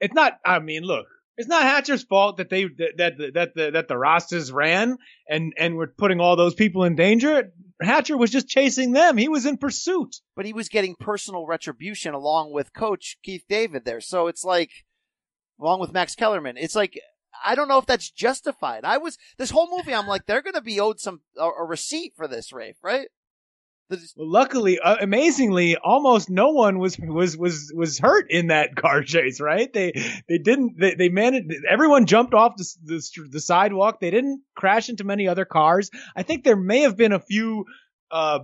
[0.00, 1.06] it's not, I mean, look,
[1.36, 4.96] it's not Hatcher's fault that they that that that the that the Rastas ran
[5.28, 7.52] and and were putting all those people in danger.
[7.80, 9.16] Hatcher was just chasing them.
[9.16, 10.16] He was in pursuit.
[10.34, 14.00] But he was getting personal retribution along with Coach Keith David there.
[14.00, 14.70] So it's like,
[15.60, 16.98] along with Max Kellerman, it's like
[17.44, 18.84] I don't know if that's justified.
[18.84, 19.94] I was this whole movie.
[19.94, 23.08] I'm like, they're going to be owed some a, a receipt for this, Rafe, right?
[23.88, 29.02] Well, luckily, uh, amazingly, almost no one was was was was hurt in that car
[29.02, 29.40] chase.
[29.40, 29.72] Right?
[29.72, 29.92] They
[30.28, 30.78] they didn't.
[30.78, 31.52] They, they managed.
[31.68, 34.00] Everyone jumped off the, the, the sidewalk.
[34.00, 35.90] They didn't crash into many other cars.
[36.16, 37.64] I think there may have been a few.
[38.10, 38.40] Uh,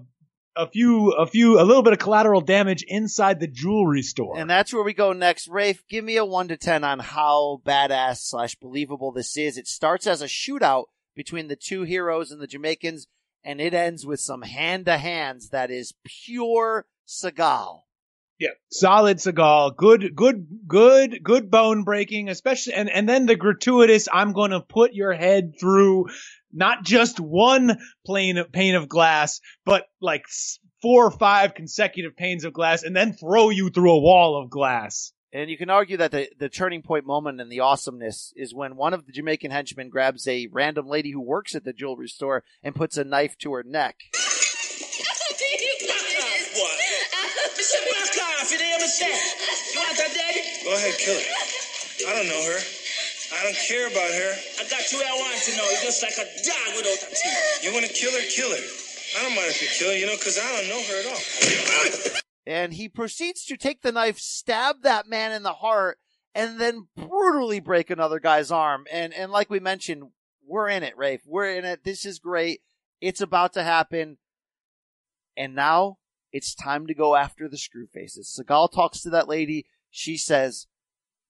[0.54, 4.36] a few, a few, a little bit of collateral damage inside the jewelry store.
[4.36, 5.48] And that's where we go next.
[5.48, 9.56] Rafe, give me a one to 10 on how badass slash believable this is.
[9.56, 13.06] It starts as a shootout between the two heroes and the Jamaicans
[13.44, 17.82] and it ends with some hand to hands that is pure Seagal.
[18.38, 19.76] Yeah, solid Seagal.
[19.76, 24.60] Good, good, good, good bone breaking, especially, and, and then the gratuitous, I'm going to
[24.60, 26.06] put your head through
[26.52, 30.24] not just one plane pane of glass, but like
[30.80, 34.50] four or five consecutive panes of glass and then throw you through a wall of
[34.50, 35.12] glass.
[35.34, 38.76] And you can argue that the, the turning point moment and the awesomeness is when
[38.76, 42.44] one of the Jamaican henchmen grabs a random lady who works at the jewelry store
[42.62, 43.96] and puts a knife to her neck.
[50.64, 51.26] Go ahead, kill her.
[52.08, 52.58] I don't know her.
[53.32, 54.32] I don't care about her.
[54.60, 55.64] I got you I want to know.
[55.64, 57.64] You're just like a dog without a teeth.
[57.64, 58.24] You want to kill her?
[58.28, 58.62] Kill her.
[59.18, 61.06] I don't mind if you kill her, you know, because I don't know her at
[61.08, 62.22] all.
[62.46, 65.98] And he proceeds to take the knife, stab that man in the heart,
[66.34, 68.86] and then brutally break another guy's arm.
[68.90, 70.10] And and like we mentioned,
[70.44, 71.22] we're in it, Rafe.
[71.26, 71.84] We're in it.
[71.84, 72.62] This is great.
[73.00, 74.18] It's about to happen.
[75.36, 75.98] And now
[76.32, 78.28] it's time to go after the screw faces.
[78.28, 79.66] Seagal talks to that lady.
[79.90, 80.66] She says,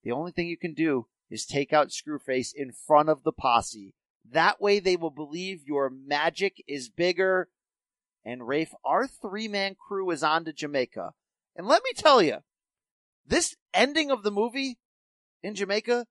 [0.03, 3.95] the only thing you can do is take out Screwface in front of the posse.
[4.31, 7.49] That way they will believe your magic is bigger.
[8.25, 11.13] And Rafe, our three man crew is on to Jamaica.
[11.57, 12.39] And let me tell you,
[13.27, 14.79] this ending of the movie
[15.43, 16.07] in Jamaica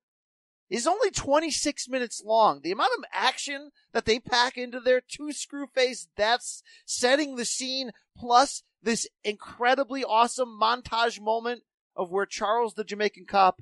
[0.70, 2.62] is only 26 minutes long.
[2.62, 7.92] The amount of action that they pack into their two Screwface deaths, setting the scene,
[8.18, 11.64] plus this incredibly awesome montage moment
[11.96, 13.62] of where Charles the Jamaican cop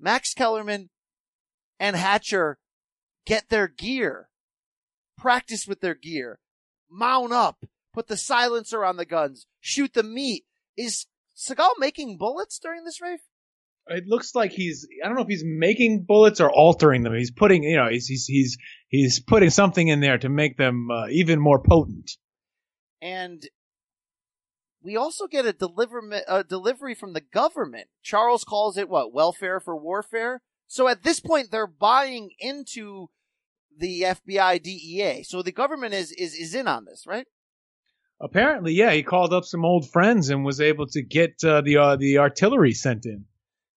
[0.00, 0.90] Max Kellerman
[1.80, 2.58] and Hatcher
[3.26, 4.28] get their gear,
[5.16, 6.38] practice with their gear,
[6.90, 10.44] mount up, put the silencer on the guns, shoot the meat.
[10.76, 11.06] Is
[11.36, 13.20] Seagal making bullets during this rave?
[13.90, 17.14] It looks like he's I don't know if he's making bullets or altering them.
[17.14, 18.58] He's putting you know he's he's he's,
[18.88, 22.10] he's putting something in there to make them uh, even more potent.
[23.00, 23.42] And
[24.82, 27.88] we also get a deliver a delivery from the government.
[28.02, 29.12] Charles calls it what?
[29.12, 30.42] Welfare for warfare.
[30.66, 33.08] So at this point, they're buying into
[33.78, 35.22] the FBI DEA.
[35.22, 37.26] So the government is is is in on this, right?
[38.20, 38.92] Apparently, yeah.
[38.92, 42.18] He called up some old friends and was able to get uh, the uh, the
[42.18, 43.26] artillery sent in.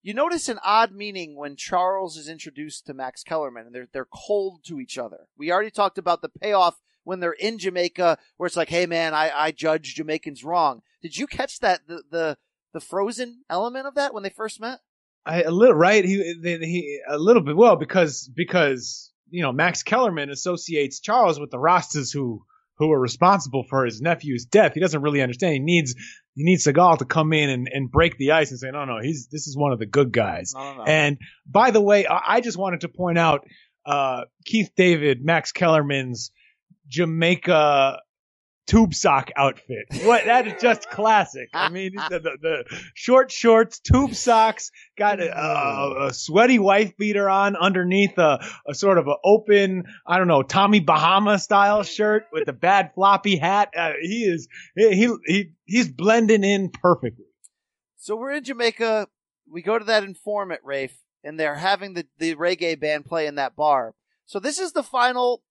[0.01, 4.07] You notice an odd meaning when Charles is introduced to Max Kellerman, and they're they're
[4.11, 5.27] cold to each other.
[5.37, 9.13] We already talked about the payoff when they're in Jamaica, where it's like, "Hey, man,
[9.13, 12.37] I I judge Jamaicans wrong." Did you catch that the the
[12.73, 14.79] the frozen element of that when they first met?
[15.23, 16.03] I, a little right.
[16.03, 21.39] He, they, he a little bit well because because you know Max Kellerman associates Charles
[21.39, 22.43] with the Rastas who
[22.77, 24.73] who are responsible for his nephew's death.
[24.73, 25.53] He doesn't really understand.
[25.53, 25.95] He needs
[26.35, 28.99] he needs Seagal to come in and, and break the ice and say, no, no,
[29.01, 30.53] he's this is one of the good guys.
[30.55, 30.83] No, no, no.
[30.83, 33.45] And by the way, I, I just wanted to point out
[33.85, 36.31] uh, Keith David, Max Kellerman's
[36.87, 37.99] Jamaica
[38.71, 39.85] tube sock outfit.
[40.03, 41.49] What that is just classic.
[41.53, 46.95] I mean, the, the, the short shorts, tube socks, got a, a, a sweaty wife
[46.97, 51.83] beater on underneath a, a sort of an open, I don't know, Tommy Bahama style
[51.83, 53.73] shirt with a bad floppy hat.
[53.77, 57.25] Uh, he is he he he's blending in perfectly.
[57.97, 59.07] So we're in Jamaica.
[59.51, 63.35] We go to that informant, Rafe, and they're having the, the reggae band play in
[63.35, 63.95] that bar.
[64.25, 65.43] So this is the final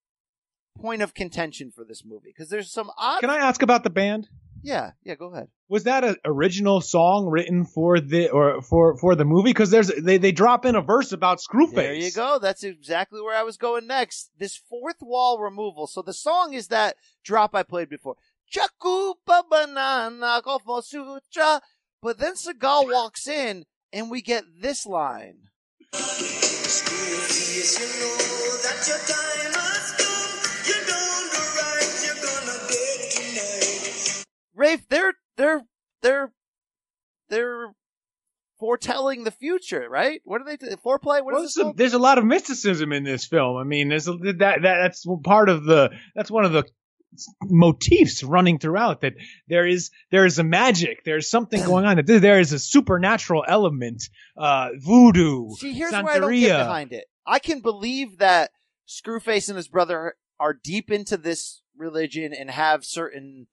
[0.80, 3.20] point of contention for this movie because there's some odd.
[3.20, 4.28] Can I ask about the band?
[4.62, 5.48] Yeah, yeah, go ahead.
[5.68, 9.50] Was that an original song written for the or for for the movie?
[9.50, 11.74] Because there's they they drop in a verse about Screwface.
[11.74, 12.38] There you go.
[12.40, 14.30] That's exactly where I was going next.
[14.38, 15.86] This fourth wall removal.
[15.86, 18.16] So the song is that drop I played before.
[18.52, 21.62] Chakupa banana kofo sutra.
[22.02, 25.48] But then Seagal walks in and we get this line.
[34.60, 35.62] Rafe, they're they're
[36.02, 36.32] they're
[37.30, 37.68] they're
[38.58, 40.20] foretelling the future, right?
[40.24, 40.56] What are they?
[40.56, 40.66] Do?
[40.76, 41.24] Foreplay?
[41.24, 43.56] What Well, is there's, a, there's a lot of mysticism in this film.
[43.56, 46.64] I mean, there's a, that, that that's part of the that's one of the
[47.42, 49.14] motifs running throughout that
[49.48, 53.44] there is there is a magic there's something going on that there- is a supernatural
[53.48, 54.04] element
[54.36, 57.06] uh voodoo See, here's where I don't get behind it.
[57.26, 58.52] I can believe that
[58.88, 63.48] Screwface and his brother are deep into this religion and have certain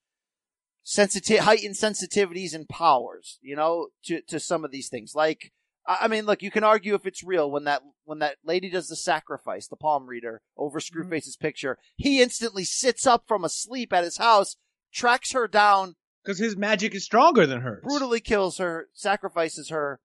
[0.88, 5.14] sensitive, heightened sensitivities and powers, you know, to, to some of these things.
[5.14, 5.52] Like,
[5.86, 8.88] I mean, look, you can argue if it's real when that, when that lady does
[8.88, 11.12] the sacrifice, the palm reader over Mm-hmm.
[11.12, 14.56] Screwface's picture, he instantly sits up from a sleep at his house,
[14.94, 20.00] tracks her down, because his magic is stronger than hers brutally kills her, sacrifices her.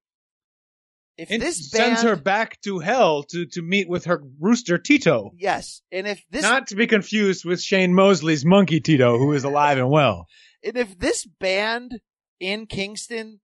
[1.16, 4.78] If and this band, sends her back to hell to to meet with her rooster
[4.78, 9.32] Tito yes, and if this not to be confused with Shane Mosley's monkey Tito who
[9.32, 10.26] is alive and well
[10.64, 12.00] And if this band
[12.40, 13.40] in Kingston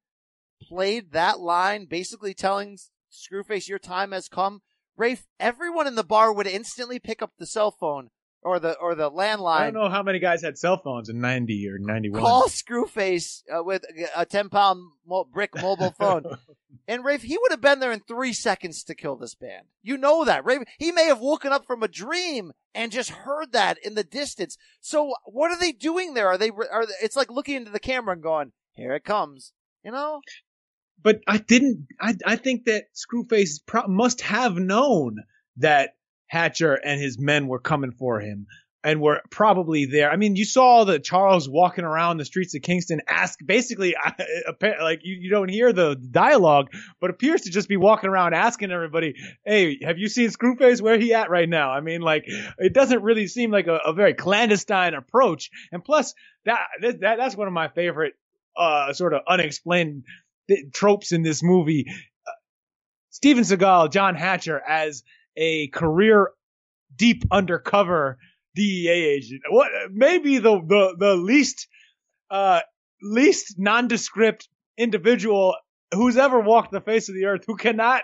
[0.63, 2.79] played that line, basically telling
[3.11, 4.61] Screwface, your time has come,
[4.97, 8.11] Rafe, everyone in the bar would instantly pick up the cell phone
[8.43, 9.61] or the, or the landline.
[9.61, 13.43] I don't know how many guys had cell phones in 90 or 91 call Screwface
[13.53, 13.85] uh, with
[14.17, 16.25] a 10 pound mo- brick mobile phone
[16.89, 19.67] And Rafe, he would have been there in three seconds to kill this band.
[19.83, 20.47] You know that.
[20.47, 24.03] Rafe, he may have woken up from a dream and just heard that in the
[24.03, 24.57] distance.
[24.81, 26.29] So what are they doing there?
[26.29, 29.53] Are they, are, it's like looking into the camera and going, here it comes,
[29.85, 30.23] you know?
[31.03, 35.19] But I didn't, I, I think that Screwface pro- must have known
[35.59, 35.91] that
[36.29, 38.47] Hatcher and his men were coming for him
[38.89, 40.11] and were probably there.
[40.11, 43.95] I mean, you saw the Charles walking around the streets of Kingston, ask basically,
[44.63, 48.71] like you, you don't hear the dialogue, but appears to just be walking around asking
[48.71, 50.81] everybody, "Hey, have you seen Screwface?
[50.81, 52.25] Where he at right now?" I mean, like
[52.57, 55.51] it doesn't really seem like a, a very clandestine approach.
[55.71, 56.15] And plus,
[56.47, 58.15] that, that that's one of my favorite
[58.57, 60.05] uh, sort of unexplained
[60.73, 61.85] tropes in this movie.
[62.27, 62.31] Uh,
[63.11, 65.03] Steven Seagal, John Hatcher as
[65.37, 66.31] a career
[66.97, 68.19] deep undercover
[68.59, 69.43] DEA agent.
[69.49, 71.69] What maybe the the the least
[72.31, 72.61] uh
[73.01, 75.55] least nondescript individual
[75.95, 78.03] who's ever walked the face of the earth who cannot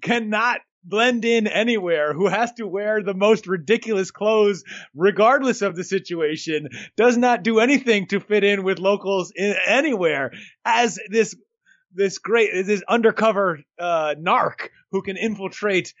[0.00, 4.64] cannot blend in anywhere, who has to wear the most ridiculous clothes
[4.94, 10.32] regardless of the situation, does not do anything to fit in with locals in anywhere
[10.64, 11.36] as this
[11.94, 15.92] this great this undercover uh narc who can infiltrate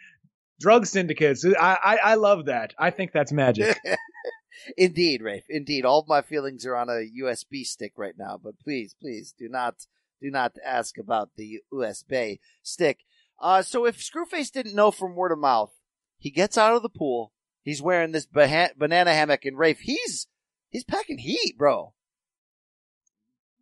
[0.62, 1.44] drug syndicates.
[1.44, 2.72] I, I, I love that.
[2.78, 3.78] I think that's magic.
[4.76, 5.44] Indeed, Rafe.
[5.48, 8.38] Indeed, all of my feelings are on a USB stick right now.
[8.42, 9.86] But please, please do not
[10.20, 13.00] do not ask about the USB stick.
[13.40, 15.72] Uh, so if Screwface didn't know from word of mouth,
[16.16, 17.32] he gets out of the pool.
[17.62, 20.28] He's wearing this banana hammock, and Rafe, he's
[20.70, 21.94] he's packing heat, bro.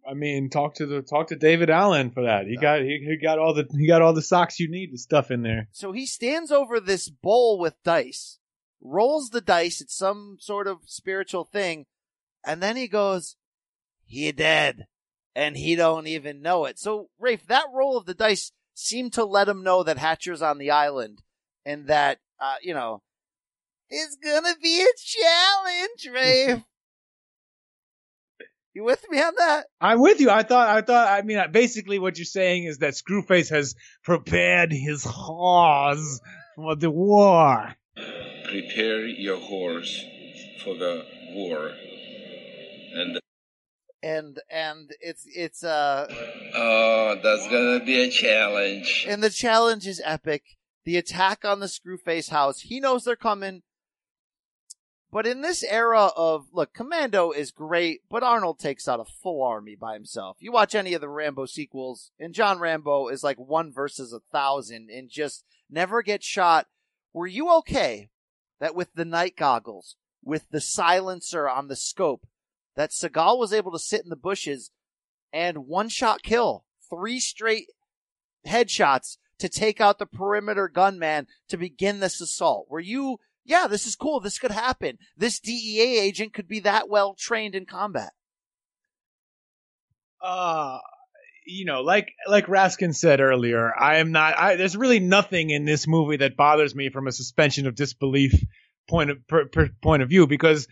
[0.09, 2.47] I mean, talk to the talk to David Allen for that.
[2.47, 4.99] He got he, he got all the he got all the socks you need to
[4.99, 5.69] stuff in there.
[5.73, 8.39] So he stands over this bowl with dice,
[8.81, 9.81] rolls the dice.
[9.81, 11.87] It's some sort of spiritual thing,
[12.45, 13.37] and then he goes,
[14.05, 14.87] "He dead,"
[15.35, 16.79] and he don't even know it.
[16.79, 20.59] So Rafe, that roll of the dice seemed to let him know that Hatcher's on
[20.59, 21.23] the island,
[21.65, 23.03] and that uh, you know,
[23.89, 26.63] it's gonna be a challenge, Rafe.
[28.81, 29.67] You with me on that?
[29.79, 30.31] I'm with you.
[30.31, 34.73] I thought, I thought, I mean, basically what you're saying is that Screwface has prepared
[34.73, 36.19] his horse
[36.57, 37.75] for the war.
[38.45, 40.03] Prepare your horse
[40.65, 41.73] for the war.
[42.95, 43.21] And
[44.03, 46.07] and and it's it's uh
[46.55, 51.67] oh that's gonna be a challenge and the challenge is epic the attack on the
[51.67, 53.61] screwface house he knows they're coming
[55.13, 59.43] but in this era of, look, Commando is great, but Arnold takes out a full
[59.43, 60.37] army by himself.
[60.41, 64.21] You watch any of the Rambo sequels, and John Rambo is like one versus a
[64.33, 66.67] thousand and just never gets shot.
[67.13, 68.11] Were you okay
[68.61, 72.27] that with the night goggles, with the silencer on the scope,
[72.77, 74.71] that Seagal was able to sit in the bushes
[75.33, 77.67] and one shot kill, three straight
[78.47, 82.67] headshots to take out the perimeter gunman to begin this assault?
[82.69, 84.21] Were you yeah, this is cool.
[84.21, 84.99] This could happen.
[85.17, 88.13] This DEA agent could be that well trained in combat.
[90.23, 90.79] Uh,
[91.47, 94.39] you know, like like Raskin said earlier, I am not.
[94.39, 98.35] I, there's really nothing in this movie that bothers me from a suspension of disbelief
[98.89, 100.67] point of per, per, point of view because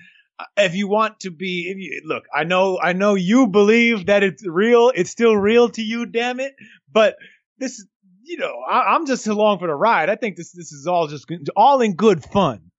[0.57, 4.47] if you want to be you, look i know i know you believe that it's
[4.47, 6.55] real it's still real to you damn it
[6.93, 7.17] but
[7.59, 7.85] this
[8.29, 10.11] you know, I, am just along for the ride.
[10.11, 11.27] I think this this is all just
[11.57, 12.71] all in good fun.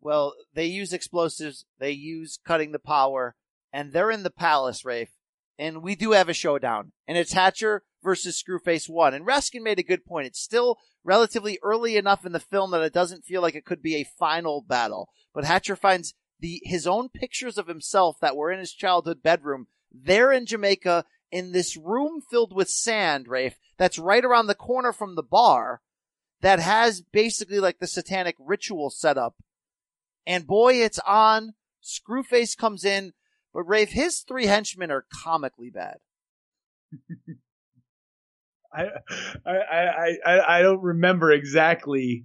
[0.00, 3.34] Well, they use explosives, they use cutting the power,
[3.72, 5.12] and they're in the palace, Rafe.
[5.58, 9.12] And we do have a showdown, and it's Hatcher versus Screwface One.
[9.12, 10.26] And Raskin made a good point.
[10.26, 13.82] It's still relatively early enough in the film that it doesn't feel like it could
[13.82, 15.08] be a final battle.
[15.34, 19.66] But Hatcher finds the his own pictures of himself that were in his childhood bedroom
[19.92, 24.92] there in Jamaica in this room filled with sand, Rafe, that's right around the corner
[24.92, 25.80] from the bar
[26.40, 29.36] that has basically like the satanic ritual set up.
[30.26, 31.54] And boy, it's on.
[31.82, 33.12] Screwface comes in,
[33.54, 35.96] but Rafe, his three henchmen are comically bad.
[38.72, 38.86] I,
[39.44, 42.22] I, I, I don't remember exactly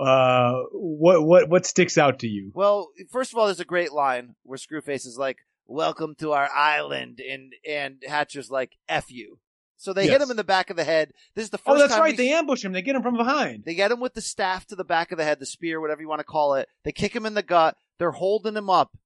[0.00, 2.50] uh, what what what sticks out to you.
[2.52, 6.48] Well, first of all, there's a great line where Screwface is like, welcome to our
[6.50, 7.20] island.
[7.20, 9.38] And, and Hatcher's like, F you.
[9.76, 10.12] So they yes.
[10.12, 11.12] hit him in the back of the head.
[11.34, 11.84] This is the oh, first.
[11.84, 12.16] Oh, that's right.
[12.16, 12.72] They ambush him.
[12.72, 13.64] They get him from behind.
[13.64, 16.00] They get him with the staff to the back of the head, the spear, whatever
[16.00, 16.68] you want to call it.
[16.84, 17.76] They kick him in the gut.
[17.98, 18.96] They're holding him up,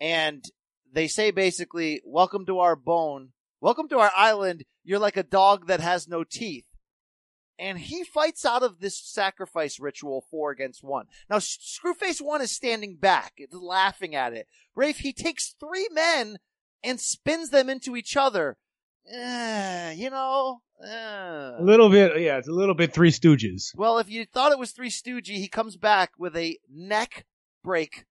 [0.00, 0.44] and
[0.92, 3.32] they say basically, "Welcome to our bone.
[3.60, 4.64] Welcome to our island.
[4.84, 6.65] You're like a dog that has no teeth."
[7.58, 11.06] And he fights out of this sacrifice ritual four against one.
[11.30, 14.46] Now, Screwface one is standing back, laughing at it.
[14.74, 16.38] Rafe, he takes three men
[16.84, 18.56] and spins them into each other.
[19.10, 21.52] eh, you know, eh.
[21.58, 23.70] A little bit, yeah, it's a little bit Three Stooges.
[23.74, 27.24] Well, if you thought it was Three Stooges, he comes back with a neck
[27.64, 28.04] break,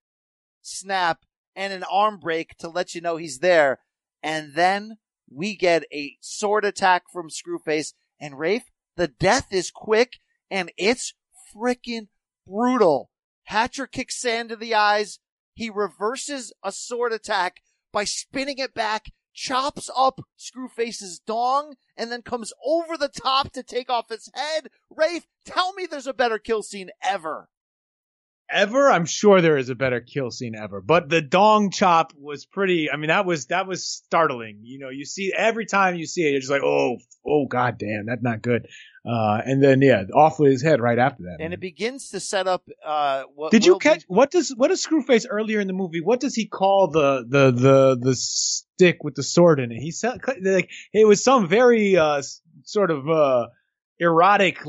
[0.61, 1.19] snap,
[1.55, 3.79] and an arm break to let you know he's there.
[4.23, 4.97] And then
[5.29, 7.93] we get a sword attack from Screwface.
[8.19, 10.19] And Rafe, the death is quick
[10.49, 11.13] and it's
[11.55, 12.07] freaking
[12.47, 13.09] brutal.
[13.43, 15.19] Hatcher kicks sand to the eyes.
[15.53, 17.61] He reverses a sword attack
[17.91, 23.63] by spinning it back, chops up Screwface's dong, and then comes over the top to
[23.63, 24.69] take off his head.
[24.89, 27.49] Rafe, tell me there's a better kill scene ever.
[28.49, 28.89] Ever?
[28.89, 30.81] I'm sure there is a better kill scene ever.
[30.81, 34.59] But the dong chop was pretty, I mean, that was, that was startling.
[34.63, 36.97] You know, you see, every time you see it, you're just like, oh,
[37.27, 38.67] oh, god damn, that's not good.
[39.07, 41.37] Uh, and then, yeah, off with his head right after that.
[41.39, 44.69] And it begins to set up, uh, what Did you catch be- what does what
[44.69, 46.01] does Screwface earlier in the movie?
[46.01, 49.77] What does he call the the the the stick with the sword in it?
[49.77, 52.23] He said like it was some very uh
[52.63, 53.47] sort of uh
[53.99, 54.63] erotic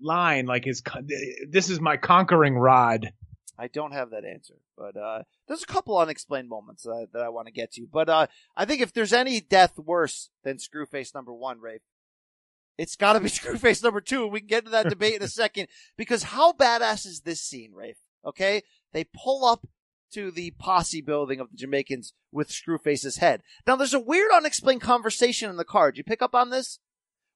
[0.00, 0.82] line like his
[1.48, 3.12] this is my conquering rod.
[3.58, 7.22] I don't have that answer, but uh, there's a couple unexplained moments that I, that
[7.22, 7.86] I want to get to.
[7.92, 11.82] But uh, I think if there's any death worse than Screwface number one, Rafe,
[12.78, 14.26] it's got to be Screwface number two.
[14.26, 15.68] We can get into that debate in a second
[15.98, 17.98] because how badass is this scene, Rafe?
[18.24, 18.62] Okay,
[18.92, 19.66] they pull up
[20.12, 23.42] to the posse building of the Jamaicans with Screwface's head.
[23.66, 25.92] Now, there's a weird unexplained conversation in the car.
[25.92, 26.78] Did you pick up on this?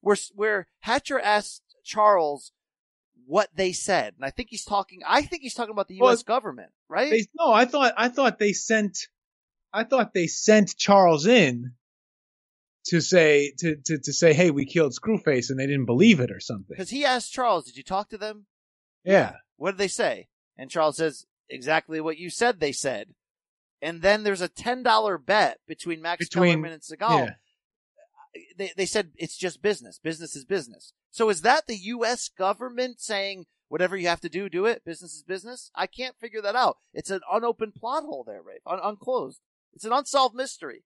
[0.01, 2.53] Where where Hatcher asked Charles
[3.27, 5.01] what they said, and I think he's talking.
[5.07, 6.23] I think he's talking about the Well, U.S.
[6.23, 7.11] government, right?
[7.11, 9.09] They, no, I thought I thought they sent
[9.73, 11.73] I thought they sent Charles in
[12.87, 16.31] to say to to to say hey we killed Screwface and they didn't believe it
[16.31, 16.67] or something.
[16.77, 18.47] Because he asked Charles, "Did you talk to them?
[19.05, 19.37] Yeah.
[19.57, 20.29] What did they say?"
[20.59, 23.15] And Charles says, "Exactly what you said." They said.
[23.83, 27.27] And then there's a ten dollar bet between Max Between- Kellerman and Seagal.
[27.27, 27.35] yeah.
[28.57, 29.99] They they said it's just business.
[29.99, 30.93] Business is business.
[31.11, 32.29] So is that the U.S.
[32.29, 34.85] government saying whatever you have to do, do it?
[34.85, 35.71] Business is business.
[35.75, 36.79] I can't figure that out.
[36.93, 38.61] It's an unopened plot hole there, Rafe.
[38.67, 39.41] Un- unclosed.
[39.73, 40.85] It's an unsolved mystery.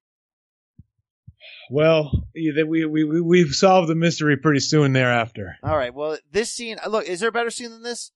[1.71, 2.53] Well, we
[2.85, 5.57] we we we've solved the mystery pretty soon thereafter.
[5.63, 5.95] All right.
[5.95, 6.79] Well, this scene.
[6.89, 8.13] Look, is there a better scene than this?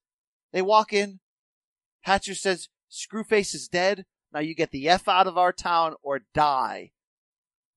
[0.52, 1.20] They walk in.
[2.02, 4.06] Hatcher says, "Screwface is dead.
[4.32, 6.92] Now you get the f out of our town or die."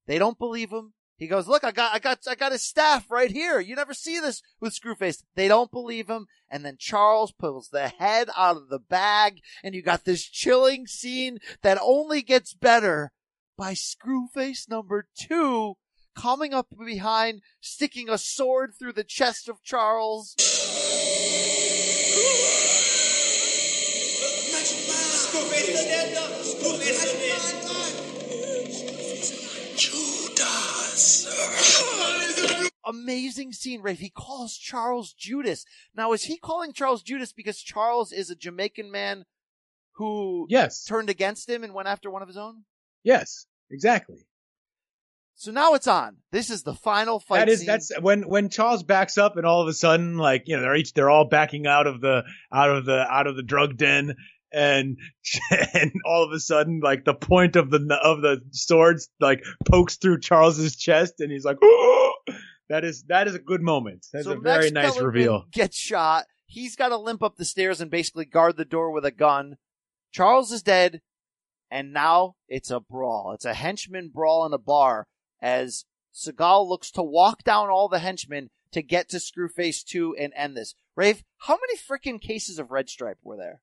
[0.07, 0.93] They don't believe him.
[1.17, 3.59] He goes, "Look, I got, I got, I got his staff right here.
[3.59, 7.87] You never see this with Screwface." They don't believe him, and then Charles pulls the
[7.87, 13.11] head out of the bag, and you got this chilling scene that only gets better
[13.57, 15.75] by Screwface number two
[16.15, 20.35] coming up behind, sticking a sword through the chest of Charles.
[32.87, 33.99] Amazing scene, Rafe.
[33.99, 35.65] He calls Charles Judas.
[35.95, 39.25] Now, is he calling Charles Judas because Charles is a Jamaican man
[39.93, 40.83] who Yes.
[40.85, 42.63] turned against him and went after one of his own?
[43.03, 44.27] Yes, exactly.
[45.37, 46.17] So now it's on.
[46.31, 47.67] This is the final fight that is scene.
[47.67, 50.75] that's when when Charles backs up and all of a sudden like you know they're
[50.77, 52.23] each they're all backing out of the
[52.53, 54.15] out of the out of the drug den
[54.55, 54.97] and
[55.73, 59.97] and all of a sudden like the point of the of the swords like pokes
[59.97, 61.57] through Charles's chest and he's like
[62.69, 64.07] that is that is a good moment.
[64.11, 65.45] That's So a very Max nice Kellerman reveal.
[65.51, 66.25] Gets shot.
[66.47, 69.57] He's got to limp up the stairs and basically guard the door with a gun.
[70.11, 71.01] Charles is dead,
[71.69, 73.33] and now it's a brawl.
[73.33, 75.05] It's a henchman brawl in a bar
[75.41, 80.33] as Seagal looks to walk down all the henchmen to get to Screwface 2 and
[80.35, 80.75] end this.
[80.95, 83.61] Rafe, how many freaking cases of Red Stripe were there?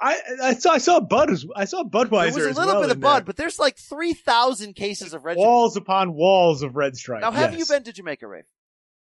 [0.00, 2.90] I I saw I saw Bud I saw Budweiser There was a little well bit
[2.90, 3.24] of Bud, there.
[3.24, 5.46] but there's like 3,000 cases of Red Stripe.
[5.46, 7.22] walls upon walls of red stripe.
[7.22, 7.60] Now, have yes.
[7.60, 8.44] you been to Jamaica, Rafe?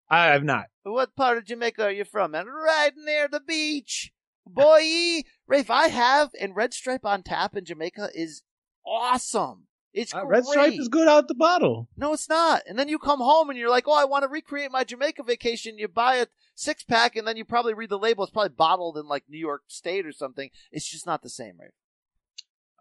[0.09, 0.65] I have not.
[0.83, 4.11] What part of Jamaica are you from, And Right near the beach.
[4.47, 8.41] Boy, Rafe, I have, and Red Stripe on tap in Jamaica is
[8.85, 9.67] awesome.
[9.93, 11.87] It's Uh, red stripe is good out the bottle.
[11.97, 12.61] No, it's not.
[12.67, 15.23] And then you come home and you're like, oh, I want to recreate my Jamaica
[15.23, 15.77] vacation.
[15.79, 18.23] You buy a six pack and then you probably read the label.
[18.23, 20.49] It's probably bottled in like New York State or something.
[20.71, 21.71] It's just not the same, right?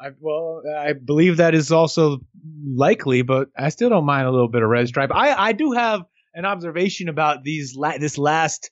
[0.01, 2.19] I, well, I believe that is also
[2.65, 5.11] likely, but I still don't mind a little bit of red stripe.
[5.13, 6.03] I, I do have
[6.35, 8.71] an observation about these la- this last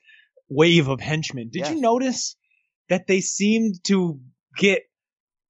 [0.48, 1.48] wave of henchmen.
[1.50, 2.36] Did you notice
[2.88, 4.20] that they seemed to
[4.56, 4.82] get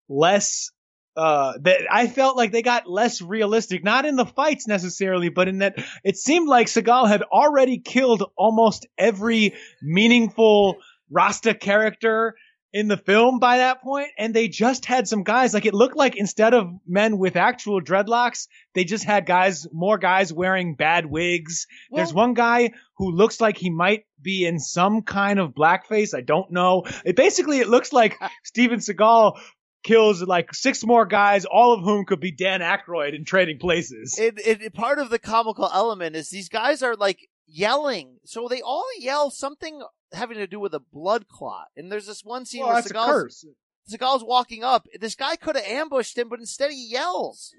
[0.09, 0.71] less?
[1.17, 5.49] Uh, that I felt like they got less realistic, not in the fights necessarily, but
[5.49, 10.77] in that it seemed like Seagal had already killed almost every meaningful
[11.11, 12.35] Rasta character
[12.73, 15.55] in the film by that point, and they just had some guys.
[15.55, 19.97] Like it looked like instead of men with actual dreadlocks, they just had guys, more
[19.97, 21.67] guys wearing bad wigs.
[21.91, 26.15] Well, There's one guy who looks like he might be in some kind of blackface.
[26.15, 26.85] I don't know.
[27.05, 29.39] It basically it looks like Steven Seagal
[29.87, 34.19] kills like six more guys, all of whom could be Dan Aykroyd in Trading Places.
[34.19, 38.61] It, it, part of the comical element is these guys are like yelling, so they
[38.61, 39.81] all yell something
[40.13, 41.69] having to do with a blood clot.
[41.77, 43.47] And there's this one scene well, where Seagal's,
[43.89, 44.87] Seagal's walking up.
[45.01, 47.55] This guy could have ambushed him, but instead he yells.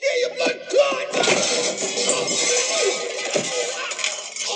[0.00, 1.06] Yeah, your blood clot!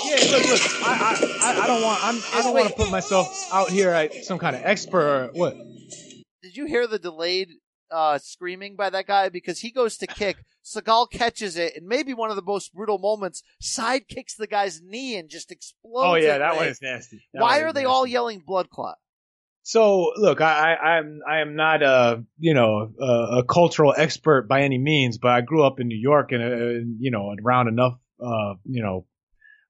[0.05, 0.61] Yeah, look, look.
[0.83, 1.99] I, I, I don't want.
[2.03, 4.99] I'm, I don't want to put myself out here as some kind of expert.
[4.99, 5.57] Or what?
[6.47, 7.49] Did you hear the delayed
[7.91, 9.27] uh, screaming by that guy?
[9.27, 12.97] Because he goes to kick, Seagal catches it, and maybe one of the most brutal
[12.99, 16.07] moments, side kicks the guy's knee and just explodes.
[16.07, 17.21] Oh yeah, that one is nasty.
[17.33, 17.85] That Why are they nasty.
[17.85, 18.95] all yelling blood clot?
[19.63, 24.47] So look, I, I I'm I am not a you know a, a cultural expert
[24.47, 27.67] by any means, but I grew up in New York and uh, you know around
[27.67, 29.05] enough uh you know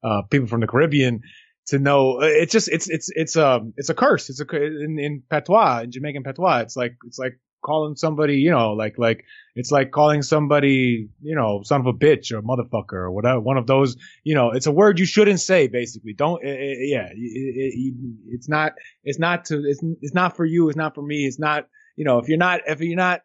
[0.04, 1.24] uh people from the Caribbean
[1.68, 4.30] to know uh, it's just it's it's it's um it's a curse.
[4.30, 6.60] It's a in, in patois in Jamaican patois.
[6.60, 9.26] It's like it's like calling somebody you know like like
[9.56, 13.58] it's like calling somebody you know son of a bitch or motherfucker or whatever one
[13.58, 17.08] of those you know it's a word you shouldn't say basically don't it, it, yeah
[17.08, 17.94] it, it,
[18.28, 18.74] it's not
[19.04, 22.06] it's not to it's, it's not for you it's not for me it's not you
[22.06, 23.22] know if you're not if you're not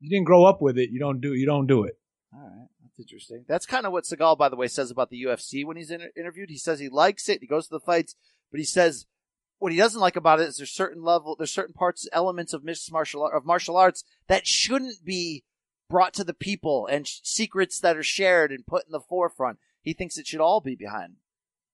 [0.00, 1.98] you didn't grow up with it you don't do you don't do it
[2.32, 2.68] all right
[2.98, 5.90] interesting that's kind of what Seagal by the way says about the UFC when he's
[5.90, 8.16] in, interviewed he says he likes it he goes to the fights
[8.50, 9.06] but he says
[9.58, 12.64] what he doesn't like about it is there's certain level, there's certain parts, elements of
[12.64, 15.44] mixed martial of martial arts that shouldn't be
[15.88, 19.58] brought to the people and sh- secrets that are shared and put in the forefront.
[19.80, 21.14] He thinks it should all be behind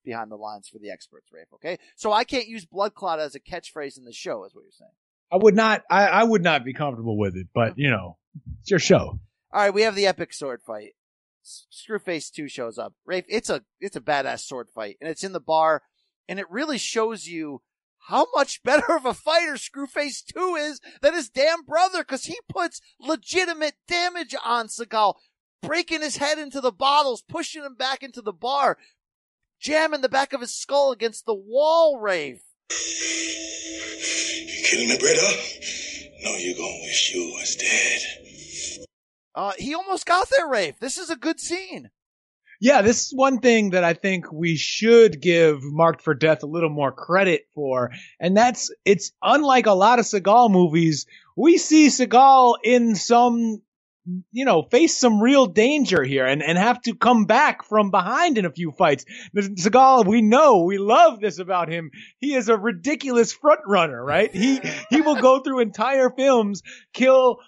[0.04, 1.52] behind the lines for the experts, Rafe.
[1.54, 4.62] Okay, so I can't use blood clot as a catchphrase in the show, is what
[4.62, 4.90] you're saying.
[5.32, 5.82] I would not.
[5.90, 8.16] I, I would not be comfortable with it, but you know,
[8.60, 9.18] it's your show.
[9.52, 10.94] All right, we have the epic sword fight.
[11.42, 12.94] Screwface two shows up.
[13.04, 15.82] Rafe, it's a it's a badass sword fight, and it's in the bar,
[16.28, 17.62] and it really shows you
[18.06, 22.38] how much better of a fighter Screwface 2 is than his damn brother because he
[22.48, 25.14] puts legitimate damage on Seagal,
[25.62, 28.78] breaking his head into the bottles, pushing him back into the bar,
[29.60, 32.42] jamming the back of his skull against the wall, Rafe.
[32.70, 35.36] You killing me, brother?
[36.24, 38.31] No, you're gonna wish you was dead.
[39.34, 40.78] Uh, he almost got there, Rafe.
[40.78, 41.90] This is a good scene.
[42.60, 46.46] Yeah, this is one thing that I think we should give Marked for Death a
[46.46, 47.90] little more credit for.
[48.20, 51.06] And that's, it's unlike a lot of Seagal movies.
[51.36, 53.62] We see Seagal in some,
[54.30, 58.38] you know, face some real danger here and, and have to come back from behind
[58.38, 59.06] in a few fights.
[59.36, 61.90] Seagal, we know, we love this about him.
[62.18, 64.32] He is a ridiculous front runner, right?
[64.32, 64.60] He,
[64.90, 67.38] he will go through entire films, kill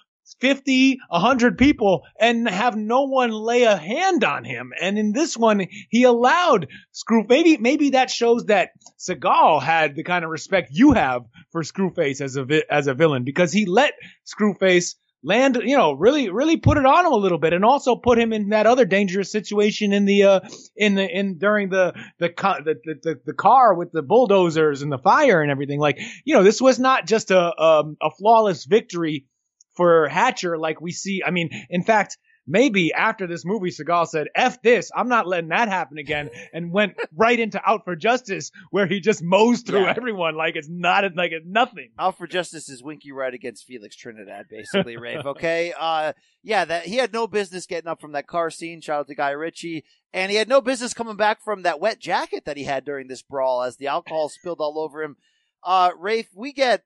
[0.41, 4.73] 50, 100 people and have no one lay a hand on him.
[4.81, 10.05] And in this one, he allowed Screw, maybe, maybe that shows that Seagal had the
[10.05, 13.67] kind of respect you have for Screwface as a, vi- as a villain because he
[13.67, 13.95] let
[14.27, 14.95] Screwface
[15.25, 18.19] land, you know, really, really put it on him a little bit and also put
[18.19, 20.41] him in that other dangerous situation in the, uh,
[20.77, 24.99] in the, in, during the, the, the, the, the car with the bulldozers and the
[24.99, 25.81] fire and everything.
[25.81, 29.27] Like, you know, this was not just a, um, a flawless victory
[29.75, 31.23] for Hatcher like we see.
[31.27, 35.49] I mean, in fact, maybe after this movie, Seagal said, F this, I'm not letting
[35.49, 39.85] that happen again, and went right into Out for Justice, where he just mows through
[39.85, 39.95] Yeah.
[39.97, 41.91] everyone like it's not, like it's nothing.
[41.99, 45.25] Out for Justice is Winky Wright against Felix Trinidad, basically, Rafe.
[45.25, 45.73] Okay.
[45.85, 48.81] Uh, yeah, that he had no business getting up from that car scene.
[48.83, 49.85] Shout out to Guy Ritchie.
[50.13, 53.09] And he had no business coming back from that wet jacket that he had during
[53.09, 55.17] this brawl as the alcohol spilled all over him.
[55.63, 56.85] Uh, Rafe, we get,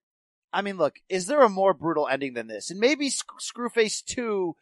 [0.53, 2.71] I mean, look, is there a more brutal ending than this?
[2.71, 4.55] And maybe Sc- Screwface 2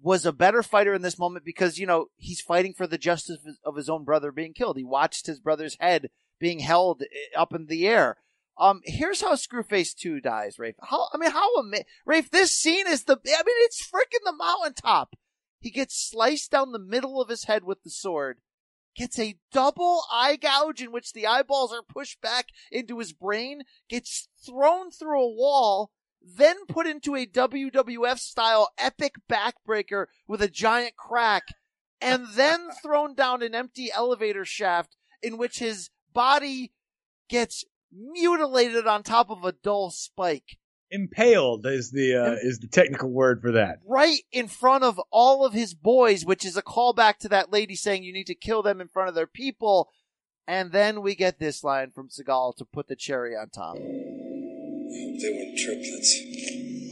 [0.00, 3.38] was a better fighter in this moment because, you know, he's fighting for the justice
[3.64, 4.76] of his, own brother being killed.
[4.76, 8.16] He watched his brother's head being held eh, up in the air.
[8.56, 10.74] Um, here's how Screwface 2 dies, Rafe.
[10.82, 14.32] How, I mean, how, ama- Rafe, this scene is the, I mean, it's freaking the
[14.32, 15.14] mountaintop.
[15.60, 18.38] He gets sliced down the middle of his head with the sword,
[18.98, 23.62] gets a double eye gouge in which the eyeballs are pushed back into his brain,
[23.88, 30.48] gets thrown through a wall, then put into a WWF style epic backbreaker with a
[30.48, 31.44] giant crack,
[32.00, 36.72] and then thrown down an empty elevator shaft in which his body
[37.28, 40.58] gets mutilated on top of a dull spike.
[40.90, 43.78] Impaled is the, uh, is the technical word for that.
[43.86, 47.74] right in front of all of his boys, which is a callback to that lady
[47.74, 49.90] saying you need to kill them in front of their people.
[50.46, 53.76] And then we get this line from Seagal to put the cherry on top.
[53.76, 53.84] Hope
[55.20, 56.20] They weren't triplets.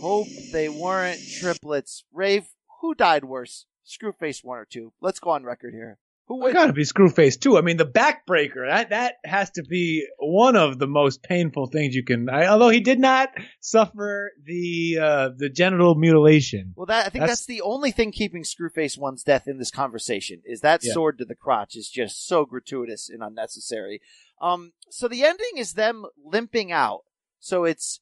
[0.00, 2.04] Hope they weren't triplets.
[2.12, 2.50] Rafe,
[2.82, 3.64] who died worse?
[3.86, 4.92] Screwface one or two?
[5.00, 5.98] Let's go on record here.
[6.28, 6.54] Who would?
[6.54, 7.56] Got to be Screwface too.
[7.56, 11.94] I mean, the backbreaker that that has to be one of the most painful things
[11.94, 12.28] you can.
[12.28, 13.30] I, although he did not
[13.60, 16.72] suffer the uh, the genital mutilation.
[16.74, 19.70] Well, that I think that's, that's the only thing keeping Screwface one's death in this
[19.70, 20.92] conversation is that yeah.
[20.92, 24.00] sword to the crotch is just so gratuitous and unnecessary.
[24.40, 27.02] Um, so the ending is them limping out.
[27.38, 28.00] So it's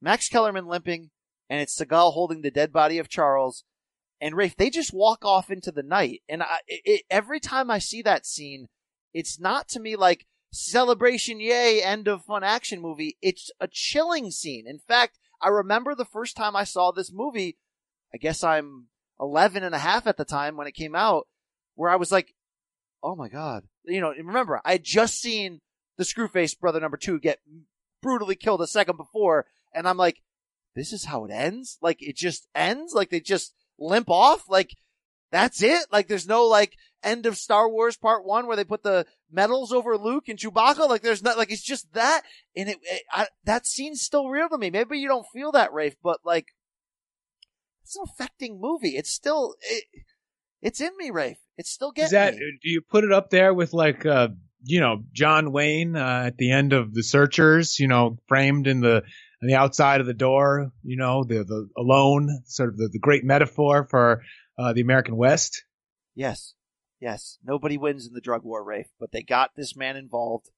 [0.00, 1.10] Max Kellerman limping,
[1.50, 3.64] and it's Seagal holding the dead body of Charles
[4.22, 6.22] and Rafe, they just walk off into the night.
[6.28, 8.68] And I, it, every time I see that scene,
[9.12, 13.18] it's not to me like celebration, yay, end of fun action movie.
[13.20, 14.64] It's a chilling scene.
[14.68, 17.58] In fact, I remember the first time I saw this movie,
[18.14, 18.86] I guess I'm
[19.20, 21.26] 11 and a half at the time when it came out,
[21.74, 22.32] where I was like,
[23.02, 23.64] oh my God.
[23.84, 25.58] You know, remember, I had just seen
[25.98, 27.40] the Screwface brother number two get
[28.00, 30.22] brutally killed a second before, and I'm like,
[30.76, 31.76] this is how it ends?
[31.82, 32.94] Like, it just ends?
[32.94, 34.48] Like, they just limp off?
[34.48, 34.70] Like,
[35.30, 35.86] that's it?
[35.90, 39.72] Like, there's no like end of Star Wars Part One where they put the medals
[39.72, 40.88] over Luke and Chewbacca.
[40.88, 42.22] Like, there's not like it's just that,
[42.56, 44.70] and it, it I, that scene's still real to me.
[44.70, 46.48] Maybe you don't feel that, Rafe, but like,
[47.82, 48.96] it's an affecting movie.
[48.96, 49.84] It's still it,
[50.60, 51.38] it's in me, Rafe.
[51.56, 52.06] It's still getting.
[52.06, 52.34] Is that?
[52.34, 52.58] Me.
[52.62, 54.06] Do you put it up there with like?
[54.06, 54.28] uh
[54.64, 58.80] you know, John Wayne uh, at the end of The Searchers, you know, framed in
[58.80, 59.02] the
[59.42, 62.98] on the outside of the door, you know, the the alone, sort of the, the
[62.98, 64.22] great metaphor for
[64.58, 65.64] uh, the American West.
[66.14, 66.54] Yes,
[67.00, 67.38] yes.
[67.44, 70.48] Nobody wins in the drug war, Rafe, but they got this man involved,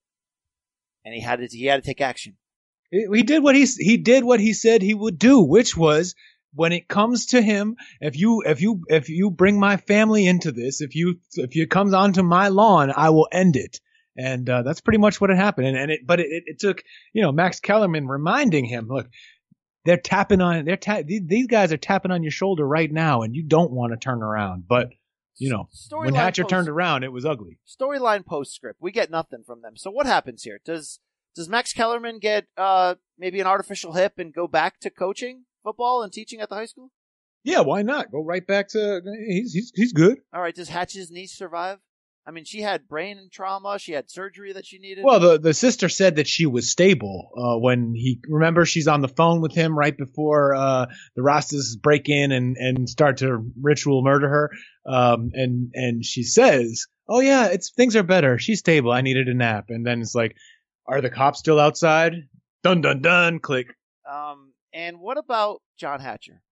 [1.05, 2.37] and he had to he had to take action.
[2.91, 6.15] He did what he he did what he said he would do, which was
[6.53, 10.53] when it comes to him, if you if you if you bring my family into
[10.53, 13.81] this, if you if it comes onto my lawn, I will end it
[14.17, 15.69] and uh, that's pretty much what had happened.
[15.69, 16.83] And, and it, but it, it, took
[17.13, 19.09] you know Max Kellerman reminding him, look,
[19.85, 23.35] they're tapping on, they're ta- these guys are tapping on your shoulder right now, and
[23.35, 24.91] you don't want to turn around, but.
[25.37, 27.59] You know, Story when Hatcher post- turned around, it was ugly.
[27.67, 28.81] Storyline postscript.
[28.81, 29.77] We get nothing from them.
[29.77, 30.61] So what happens here?
[30.65, 31.01] Does
[31.35, 36.03] does Max Kellerman get uh, maybe an artificial hip and go back to coaching football
[36.03, 36.93] and teaching at the high school?
[37.43, 38.11] Yeah, why not?
[38.11, 40.19] Go right back to he's he's he's good.
[40.33, 40.55] All right.
[40.55, 41.79] Does Hatch's niece survive?
[42.27, 43.79] I mean, she had brain trauma.
[43.79, 45.05] She had surgery that she needed.
[45.05, 48.21] Well, the, the sister said that she was stable uh, when he.
[48.29, 50.87] Remember, she's on the phone with him right before uh,
[51.17, 54.51] the Rastas break in and, and start to ritual murder her.
[54.87, 58.39] Um, and and she says, "Oh yeah, it's things are better.
[58.39, 58.91] She's stable.
[58.91, 60.35] I needed a nap." And then it's like,
[60.87, 62.15] "Are the cops still outside?"
[62.63, 63.39] Dun dun dun.
[63.39, 63.67] Click.
[64.11, 64.53] Um.
[64.73, 66.43] And what about John Hatcher?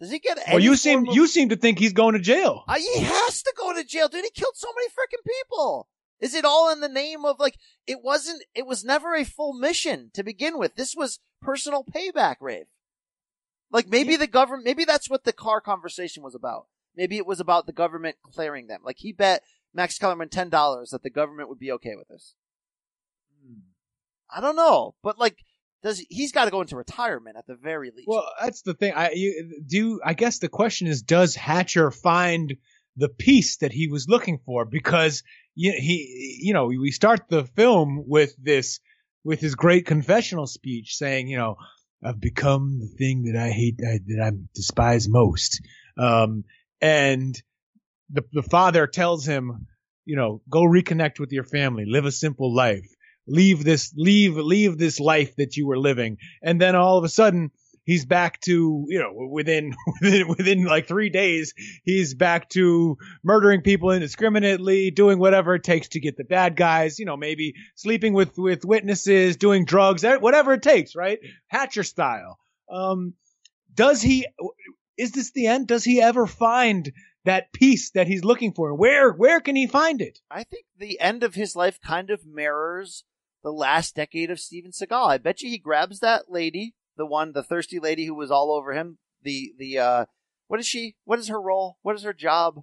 [0.00, 0.38] Does he get?
[0.48, 1.14] well, you seem of...
[1.14, 2.64] you seem to think he's going to jail.
[2.68, 4.24] Uh, he has to go to jail, dude.
[4.24, 5.88] He killed so many freaking people.
[6.20, 7.56] Is it all in the name of like?
[7.86, 8.44] It wasn't.
[8.54, 10.76] It was never a full mission to begin with.
[10.76, 12.66] This was personal payback, Rafe.
[13.70, 14.64] Like maybe the government.
[14.64, 16.66] Maybe that's what the car conversation was about.
[16.96, 18.80] Maybe it was about the government clearing them.
[18.84, 19.42] Like he bet
[19.74, 22.34] Max Kellerman ten dollars that the government would be okay with this.
[23.44, 23.60] Hmm.
[24.30, 25.38] I don't know, but like
[25.82, 28.08] does he's got to go into retirement at the very least.
[28.08, 28.92] Well, that's the thing.
[28.94, 30.00] I you, do.
[30.04, 32.56] I guess the question is, does Hatcher find
[32.96, 34.64] the peace that he was looking for?
[34.64, 35.22] Because
[35.54, 38.80] you he, you know, we start the film with this,
[39.24, 41.56] with his great confessional speech saying, you know,
[42.04, 45.60] I've become the thing that I hate, that I despise most.
[45.96, 46.44] Um,
[46.80, 47.40] and
[48.10, 49.66] the the father tells him,
[50.04, 52.88] you know, go reconnect with your family, live a simple life
[53.28, 56.18] leave this leave leave this life that you were living.
[56.42, 57.50] And then all of a sudden
[57.88, 63.62] he's back to you know within within within like 3 days he's back to murdering
[63.62, 68.12] people indiscriminately doing whatever it takes to get the bad guys you know maybe sleeping
[68.12, 71.18] with with witnesses doing drugs whatever it takes right?
[71.48, 72.38] Hatcher style.
[72.70, 73.14] Um
[73.74, 74.26] does he
[74.98, 75.68] is this the end?
[75.68, 76.92] Does he ever find
[77.24, 78.74] that peace that he's looking for?
[78.74, 80.18] Where where can he find it?
[80.30, 83.04] I think the end of his life kind of mirrors
[83.42, 85.08] the last decade of Steven Seagal.
[85.08, 88.52] I bet you he grabs that lady, the one, the thirsty lady who was all
[88.52, 88.98] over him.
[89.22, 90.04] The the uh,
[90.46, 90.96] what is she?
[91.04, 91.78] What is her role?
[91.82, 92.62] What is her job?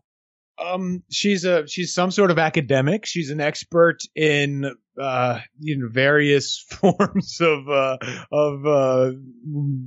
[0.58, 3.06] Um, she's a she's some sort of academic.
[3.06, 7.98] She's an expert in uh, you know, various forms of uh,
[8.32, 9.12] of uh,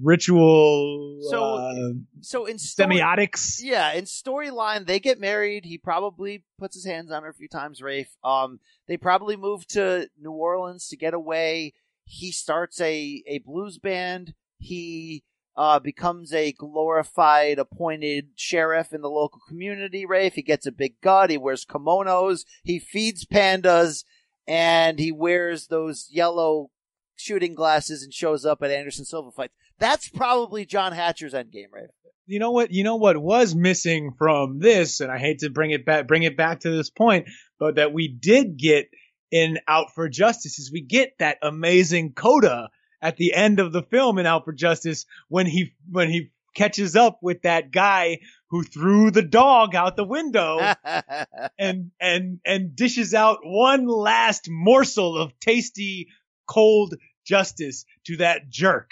[0.03, 1.20] ritual.
[1.31, 3.61] So, uh, so in story, semiotics.
[3.62, 5.65] Yeah, in storyline, they get married.
[5.65, 7.82] He probably puts his hands on her a few times.
[7.82, 8.15] Rafe.
[8.23, 11.74] Um, they probably move to New Orleans to get away.
[12.05, 14.35] He starts a a blues band.
[14.59, 15.24] He
[15.59, 20.35] uh, becomes a glorified appointed sheriff in the local community, Rafe.
[20.35, 21.31] He gets a big gut.
[21.31, 22.45] He wears kimonos.
[22.63, 24.05] He feeds pandas
[24.47, 26.71] and he wears those yellow
[27.17, 29.53] shooting glasses and shows up at Anderson Silva fights.
[29.81, 31.89] That's probably John Hatcher's endgame, right?
[32.27, 32.71] You know what?
[32.71, 36.23] You know what was missing from this, and I hate to bring it back, bring
[36.23, 37.27] it back to this point,
[37.59, 38.91] but that we did get
[39.33, 42.69] in Out for Justice is we get that amazing coda
[43.01, 46.97] at the end of the film in Out for Justice when he when he catches
[46.97, 48.19] up with that guy
[48.51, 50.59] who threw the dog out the window
[51.59, 56.09] and and and dishes out one last morsel of tasty
[56.47, 56.95] cold
[57.25, 58.91] justice to that jerk.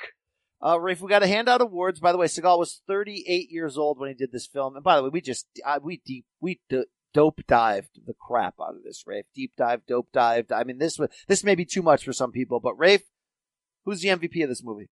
[0.64, 2.00] Uh, Rafe, we got to hand out awards.
[2.00, 4.74] By the way, Seagal was 38 years old when he did this film.
[4.74, 8.54] And by the way, we just, uh, we deep, we d- dope dived the crap
[8.60, 9.26] out of this, Rafe.
[9.34, 10.52] Deep dive, dope dived.
[10.52, 13.04] I mean, this was, this may be too much for some people, but Rafe,
[13.86, 14.90] who's the MVP of this movie?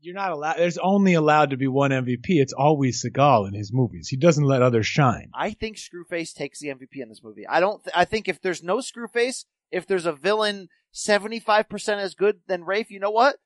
[0.00, 2.24] You're not allowed, there's only allowed to be one MVP.
[2.26, 4.08] It's always Seagal in his movies.
[4.08, 5.30] He doesn't let others shine.
[5.32, 7.46] I think Screwface takes the MVP in this movie.
[7.46, 12.16] I don't, th- I think if there's no Screwface, if there's a villain 75% as
[12.16, 13.36] good, then Rafe, you know what?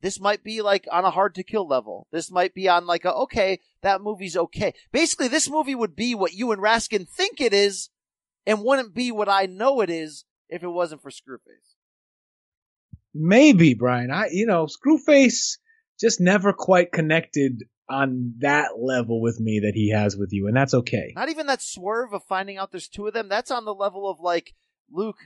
[0.00, 2.08] This might be like on a hard to kill level.
[2.10, 4.74] This might be on like a, okay, that movie's okay.
[4.90, 7.90] Basically, this movie would be what you and Raskin think it is
[8.46, 11.69] and wouldn't be what I know it is if it wasn't for Screwface.
[13.14, 14.10] Maybe, Brian.
[14.10, 15.58] I, you know, Screwface
[16.00, 20.56] just never quite connected on that level with me that he has with you, and
[20.56, 21.12] that's okay.
[21.16, 23.28] Not even that swerve of finding out there's two of them.
[23.28, 24.54] That's on the level of like,
[24.90, 25.18] Luke,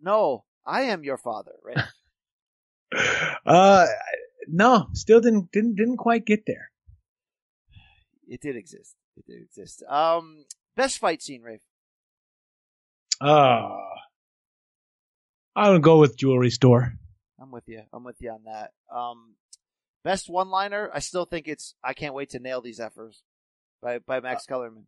[0.00, 1.84] no, I am your father, right?
[3.46, 3.86] uh,
[4.46, 6.70] no, still didn't didn't didn't quite get there.
[8.26, 8.94] It did exist.
[9.16, 9.82] It did exist.
[9.88, 10.44] Um,
[10.76, 11.60] best fight scene, Rafe.
[13.20, 13.76] Uh,
[15.58, 16.92] I would go with jewelry store.
[17.42, 17.82] I'm with you.
[17.92, 18.70] I'm with you on that.
[18.94, 19.34] Um,
[20.04, 20.88] best one liner.
[20.94, 23.24] I still think it's I can't wait to nail these efforts
[23.82, 24.86] by by Max uh, Kellerman.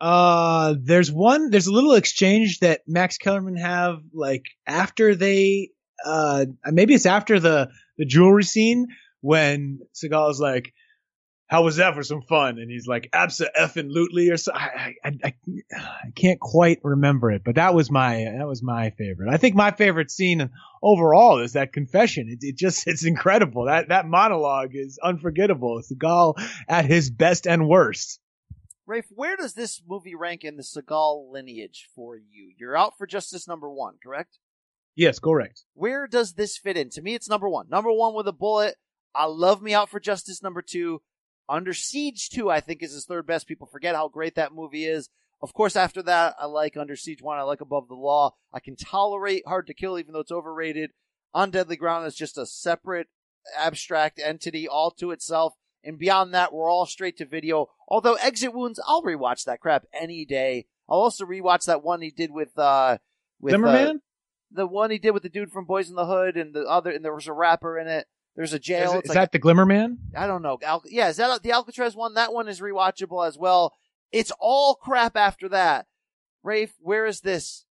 [0.00, 1.50] Uh, there's one.
[1.50, 5.70] There's a little exchange that Max Kellerman have like after they
[6.04, 7.68] uh maybe it's after the
[7.98, 8.86] the jewelry scene
[9.20, 10.72] when Seagal is like,
[11.46, 14.52] "How was that for some fun?" and he's like, "Absa effing lootly" or so.
[14.54, 15.34] I, I I
[15.72, 19.32] I can't quite remember it, but that was my that was my favorite.
[19.32, 20.50] I think my favorite scene
[20.82, 22.28] overall is that confession.
[22.28, 23.66] It, it just it's incredible.
[23.66, 25.78] That that monologue is unforgettable.
[25.78, 26.34] It's Seagal
[26.68, 28.20] at his best and worst.
[28.86, 32.52] Rafe, where does this movie rank in the Seagal lineage for you?
[32.56, 34.38] You're out for Justice number one, correct?
[34.94, 35.64] Yes, correct.
[35.74, 36.90] Where does this fit in?
[36.90, 37.68] To me, it's number one.
[37.68, 38.76] Number one with a bullet.
[39.14, 41.02] I love me out for Justice number two.
[41.48, 43.46] Under Siege 2, I think, is his third best.
[43.46, 45.08] People forget how great that movie is.
[45.42, 47.38] Of course, after that, I like Under Siege 1.
[47.38, 48.34] I like Above the Law.
[48.52, 50.90] I can tolerate Hard to Kill, even though it's overrated.
[51.34, 53.08] On Deadly Ground is just a separate,
[53.56, 55.54] abstract entity all to itself.
[55.84, 57.68] And beyond that, we're all straight to video.
[57.86, 60.66] Although Exit Wounds, I'll rewatch that crap any day.
[60.88, 62.98] I'll also rewatch that one he did with, uh,
[63.40, 63.96] with, Zimmerman?
[63.96, 63.98] Uh,
[64.50, 66.90] the one he did with the dude from Boys in the Hood and the other,
[66.90, 68.06] and there was a rapper in it.
[68.36, 68.92] There's a jail.
[68.92, 69.98] Is, is like that the Glimmer Man?
[70.14, 70.58] I don't know.
[70.62, 72.14] Al- yeah, is that the Alcatraz one?
[72.14, 73.74] That one is rewatchable as well.
[74.12, 75.86] It's all crap after that.
[76.42, 77.64] Rafe, where is this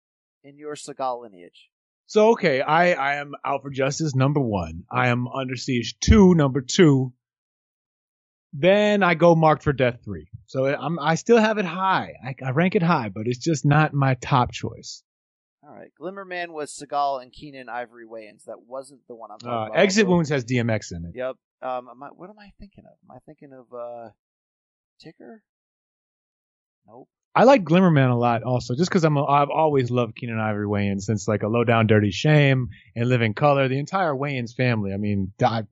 [0.44, 1.70] in your Seagal lineage?
[2.08, 4.84] So okay, I I am out for justice number one.
[4.92, 7.14] I am under siege two number two.
[8.52, 10.28] Then I go marked for death three.
[10.48, 12.14] So I'm I still have it high.
[12.24, 15.04] I, I rank it high, but it's just not my top choice.
[15.76, 18.46] All right, Glimmerman was Seagal and Keenen Ivory Wayans.
[18.46, 19.78] That wasn't the one I'm talking Uh, about.
[19.78, 21.12] Exit Wounds has DMX in it.
[21.16, 21.36] Yep.
[21.62, 22.94] Um, am I, what am I thinking of?
[23.10, 24.10] Am I thinking of uh,
[25.02, 25.44] Ticker?
[26.88, 27.10] Nope.
[27.38, 30.68] I like Glimmerman a lot also, just because I'm a, I've always loved Keenen Ivory
[30.68, 34.94] Wayans since like a Low Down Dirty Shame and Living Color, the entire Wayans family.
[34.94, 35.64] I mean, I,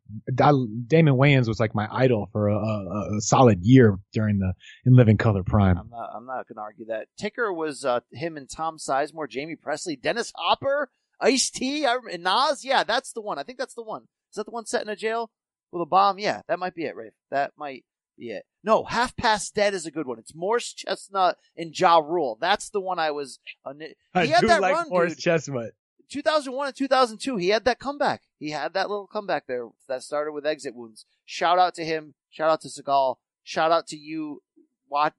[0.41, 0.51] I,
[0.87, 4.51] Damon Wayans was like my idol for a, a, a solid year during the
[4.85, 5.77] in Living Color prime.
[5.77, 6.09] I'm not.
[6.13, 7.07] I'm not to argue that.
[7.17, 10.89] Ticker was uh, him and Tom Sizemore, Jaime Pressly, Dennis Hopper,
[11.21, 12.65] Ice T, and Nas.
[12.65, 13.39] Yeah, that's the one.
[13.39, 14.03] I think that's the one.
[14.31, 15.31] Is that the one set in a jail
[15.71, 16.19] with a bomb?
[16.19, 17.13] Yeah, that might be it, Rafe.
[17.31, 17.85] That might
[18.17, 18.45] it.
[18.63, 20.19] No, Half Past Dead is a good one.
[20.19, 22.37] It's Morris Chestnut and Ja Rule.
[22.39, 23.39] That's the one I was.
[23.65, 25.23] Uh, he I had do that like run, Morris dude.
[25.23, 25.71] Chestnut.
[26.09, 28.21] 2001 and 2002, he had that comeback.
[28.37, 31.05] He had that little comeback there that started with exit wounds.
[31.25, 32.13] Shout out to him.
[32.29, 33.15] Shout out to Seagal.
[33.43, 34.41] Shout out to you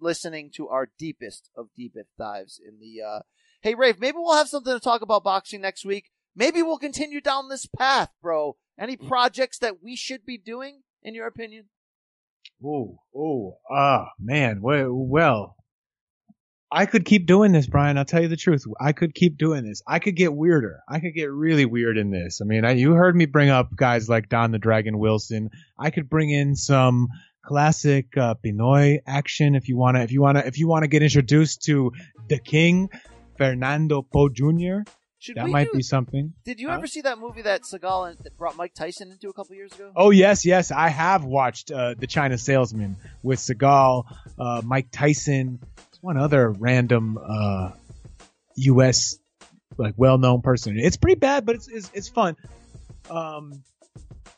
[0.00, 3.20] listening to our deepest of deepest dives in the, uh,
[3.60, 6.10] hey, Rafe, maybe we'll have something to talk about boxing next week.
[6.36, 8.56] Maybe we'll continue down this path, bro.
[8.78, 11.66] Any projects that we should be doing, in your opinion?
[12.64, 14.60] Oh, oh, ah, man.
[14.62, 15.56] Well,
[16.74, 17.96] I could keep doing this, Brian.
[17.96, 18.64] I'll tell you the truth.
[18.80, 19.80] I could keep doing this.
[19.86, 20.80] I could get weirder.
[20.88, 22.40] I could get really weird in this.
[22.42, 25.50] I mean, I, you heard me bring up guys like Don the Dragon Wilson.
[25.78, 27.08] I could bring in some
[27.44, 30.00] classic uh, Pinoy action if you wanna.
[30.00, 30.40] If you wanna.
[30.40, 31.92] If you wanna get introduced to
[32.28, 32.88] the King,
[33.36, 34.80] Fernando Poe Jr.
[35.24, 36.34] Should that might do- be something.
[36.44, 36.74] Did you Huh?
[36.74, 39.90] ever see that movie that Seagal that brought Mike Tyson into a couple years ago?
[39.96, 44.04] Oh yes, yes, I have watched uh, the China Salesman with Seagal,
[44.38, 45.60] uh, Mike Tyson,
[46.02, 47.70] one other random uh,
[48.56, 49.16] U.S.
[49.78, 50.78] like well-known person.
[50.78, 52.36] It's pretty bad, but it's it's, it's fun.
[53.10, 53.62] Um,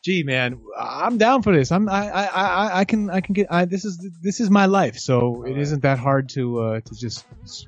[0.03, 1.71] gee, man, I'm down for this.
[1.71, 4.65] I'm I I, I, I can I can get I, this is this is my
[4.67, 7.67] life, so it isn't that hard to uh, to just s-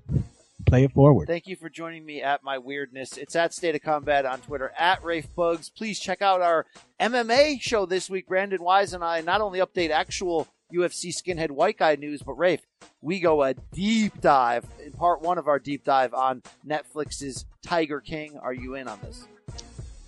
[0.69, 1.27] play it forward.
[1.27, 3.17] Thank you for joining me at my weirdness.
[3.17, 5.73] It's at State of Combat on Twitter at Rafe Boogs.
[5.73, 6.65] Please check out our
[6.99, 8.27] MMA show this week.
[8.27, 12.65] Brandon Wise and I not only update actual UFC skinhead white guy news, but Rafe,
[13.01, 17.99] we go a deep dive in part one of our deep dive on Netflix's Tiger
[17.99, 18.37] King.
[18.37, 19.27] Are you in on this?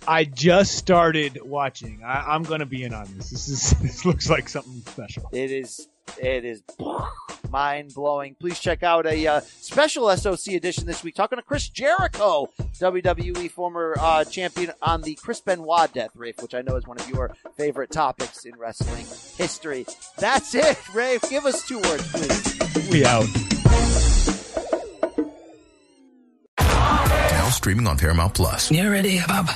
[0.06, 2.02] I just started watching.
[2.04, 3.30] I, I'm gonna be in on this.
[3.30, 5.28] This is this looks like something special.
[5.32, 6.62] It is it is
[7.50, 8.34] mind blowing.
[8.40, 12.48] Please check out a uh, special SOC edition this week, talking to Chris Jericho,
[12.78, 16.98] WWE former uh, champion on the Chris Benoit death, Rafe, which I know is one
[16.98, 19.06] of your favorite topics in wrestling
[19.36, 19.86] history.
[20.18, 21.22] That's it, Rafe.
[21.28, 22.88] Give us two words, please.
[22.90, 23.26] We out.
[26.58, 28.70] Now streaming on Paramount Plus.
[28.70, 29.48] You ready, Bob?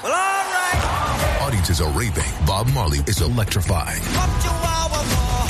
[1.41, 2.25] Audiences are raving.
[2.47, 4.03] Bob Marley is electrifying.